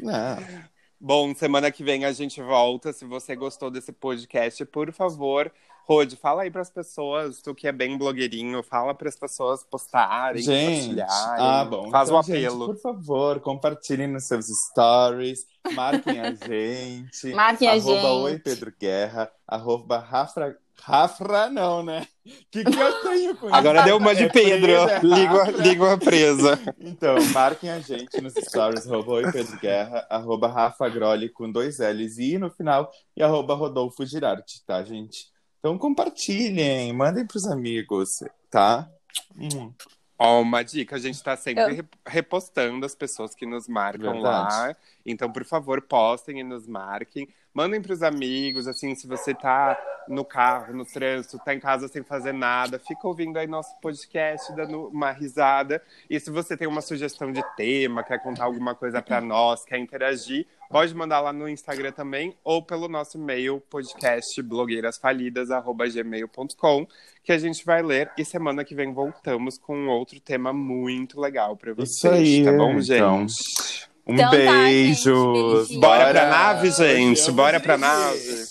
Não. 0.00 0.66
Bom, 1.00 1.34
semana 1.34 1.70
que 1.70 1.82
vem 1.84 2.04
a 2.04 2.12
gente 2.12 2.40
volta. 2.42 2.92
Se 2.92 3.04
você 3.04 3.34
gostou 3.34 3.70
desse 3.70 3.92
podcast, 3.92 4.64
por 4.66 4.92
favor, 4.92 5.50
Rod, 5.88 6.14
fala 6.16 6.42
aí 6.42 6.50
pras 6.50 6.68
pessoas, 6.68 7.40
tu 7.40 7.54
que 7.54 7.68
é 7.68 7.72
bem 7.72 7.96
blogueirinho, 7.96 8.60
fala 8.62 8.92
pras 8.92 9.16
pessoas 9.16 9.62
postarem, 9.64 10.42
Gente, 10.42 10.88
compartilharem. 10.96 11.44
ah, 11.46 11.64
bom. 11.64 11.90
Faz 11.90 12.08
então, 12.08 12.18
o 12.18 12.22
gente, 12.24 12.44
apelo. 12.44 12.66
por 12.66 12.76
favor, 12.78 13.40
compartilhem 13.40 14.08
nos 14.08 14.24
seus 14.24 14.46
stories, 14.46 15.46
marquem 15.74 16.20
a 16.20 16.32
gente. 16.34 17.32
Marquem 17.32 17.68
a 17.68 17.72
arroba 17.72 18.00
gente. 18.00 18.06
Oi 18.24 18.38
Pedro 18.40 18.72
Guerra, 18.78 19.30
arroba 19.46 19.98
Rafra... 19.98 20.58
Rafra 20.82 21.48
não, 21.48 21.82
né? 21.82 22.06
O 22.26 22.30
que, 22.50 22.62
que 22.62 22.78
eu 22.78 23.02
tenho 23.02 23.36
com 23.36 23.46
isso? 23.48 23.54
Agora 23.54 23.82
deu 23.82 23.96
uma 23.96 24.14
de 24.14 24.24
É 24.24 24.28
Pedro, 24.28 24.70
é 24.72 25.00
língua, 25.02 25.44
língua 25.52 25.98
presa. 25.98 26.58
Então, 26.78 27.16
marquem 27.32 27.70
a 27.70 27.80
gente 27.80 28.20
nos 28.20 28.34
stories, 28.34 28.86
arroba 28.86 29.12
Oi 29.12 29.32
Pedro 29.32 29.58
Guerra, 29.58 30.06
arroba 30.10 30.48
Rafa 30.48 30.88
Groli 30.88 31.28
com 31.30 31.50
dois 31.50 31.78
L's 31.78 32.18
e 32.18 32.38
no 32.38 32.50
final, 32.50 32.90
e 33.16 33.22
arroba 33.22 33.54
Rodolfo 33.54 34.04
Girardi, 34.04 34.62
tá, 34.66 34.82
gente? 34.84 35.34
Então 35.66 35.76
compartilhem, 35.78 36.92
mandem 36.92 37.26
pros 37.26 37.44
amigos, 37.44 38.22
tá? 38.48 38.88
Hum. 39.36 39.72
Ó, 40.16 40.40
uma 40.40 40.62
dica, 40.62 40.94
a 40.94 40.98
gente 41.00 41.20
tá 41.20 41.36
sempre 41.36 41.64
Eu- 41.64 41.74
re- 41.74 41.84
repostando 42.06 42.86
as 42.86 42.94
pessoas 42.94 43.34
que 43.34 43.44
nos 43.44 43.66
marcam 43.66 44.12
Verdade. 44.12 44.54
lá. 44.54 44.76
Então, 45.04 45.28
por 45.30 45.44
favor, 45.44 45.82
postem 45.82 46.38
e 46.38 46.44
nos 46.44 46.68
marquem. 46.68 47.28
Mandem 47.52 47.82
pros 47.82 48.00
amigos, 48.04 48.68
assim, 48.68 48.94
se 48.94 49.08
você 49.08 49.34
tá 49.34 49.76
no 50.08 50.24
carro, 50.24 50.72
no 50.72 50.84
trânsito, 50.84 51.36
tá 51.44 51.52
em 51.52 51.58
casa 51.58 51.88
sem 51.88 52.04
fazer 52.04 52.32
nada, 52.32 52.78
fica 52.78 53.08
ouvindo 53.08 53.36
aí 53.36 53.48
nosso 53.48 53.74
podcast, 53.80 54.54
dando 54.54 54.86
uma 54.86 55.10
risada. 55.10 55.82
E 56.08 56.20
se 56.20 56.30
você 56.30 56.56
tem 56.56 56.68
uma 56.68 56.80
sugestão 56.80 57.32
de 57.32 57.42
tema, 57.56 58.04
quer 58.04 58.22
contar 58.22 58.44
alguma 58.44 58.72
coisa 58.74 59.02
pra 59.02 59.20
nós, 59.20 59.64
quer 59.64 59.78
interagir, 59.78 60.46
pode 60.70 60.94
mandar 60.94 61.20
lá 61.20 61.32
no 61.32 61.48
Instagram 61.48 61.92
também, 61.92 62.36
ou 62.44 62.62
pelo 62.62 62.88
nosso 62.88 63.16
e-mail, 63.16 63.62
podcast 63.70 64.40
blogueirasfalidas.gmail.com, 64.42 66.86
que 67.22 67.32
a 67.32 67.38
gente 67.38 67.64
vai 67.64 67.82
ler. 67.82 68.10
E 68.16 68.24
semana 68.24 68.64
que 68.64 68.74
vem 68.74 68.92
voltamos 68.92 69.58
com 69.58 69.76
um 69.76 69.88
outro 69.88 70.18
tema 70.20 70.52
muito 70.52 71.20
legal 71.20 71.56
pra 71.56 71.72
vocês. 71.74 71.96
Isso 71.96 72.08
aí, 72.08 72.44
tá 72.44 72.52
bom, 72.52 72.72
então. 72.78 73.28
gente? 73.28 73.86
Um 74.06 74.14
Então 74.14 74.30
tá, 74.30 74.36
gente, 74.36 74.46
beijo! 74.46 75.52
beijinho. 75.54 75.80
Bora 75.80 76.10
pra 76.10 76.26
nave, 76.28 76.70
gente? 76.70 77.20
Hoje 77.20 77.28
eu 77.28 77.34
Bora 77.34 77.60
pra 77.60 77.76
nave. 77.76 78.20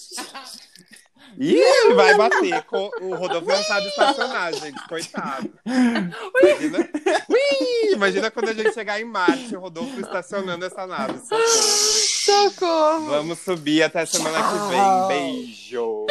Ih, 1.37 1.93
vai 1.93 2.15
bater. 2.15 2.63
O 3.01 3.15
Rodolfo 3.15 3.47
não 3.47 3.63
sabe 3.63 3.87
estacionar, 3.87 4.53
gente. 4.53 4.81
Coitado. 4.87 5.51
Imagina... 5.65 6.89
Imagina 7.91 8.31
quando 8.31 8.49
a 8.49 8.53
gente 8.53 8.73
chegar 8.73 8.99
em 8.99 9.05
Marte, 9.05 9.55
o 9.55 9.59
Rodolfo 9.59 9.99
estacionando 9.99 10.65
essa 10.65 10.87
nave. 10.87 11.19
Socorro! 12.25 13.05
Vamos 13.05 13.37
subir 13.37 13.83
até 13.83 14.03
semana 14.03 14.39
que 14.41 14.57
vem. 14.71 15.07
Beijo! 15.07 16.07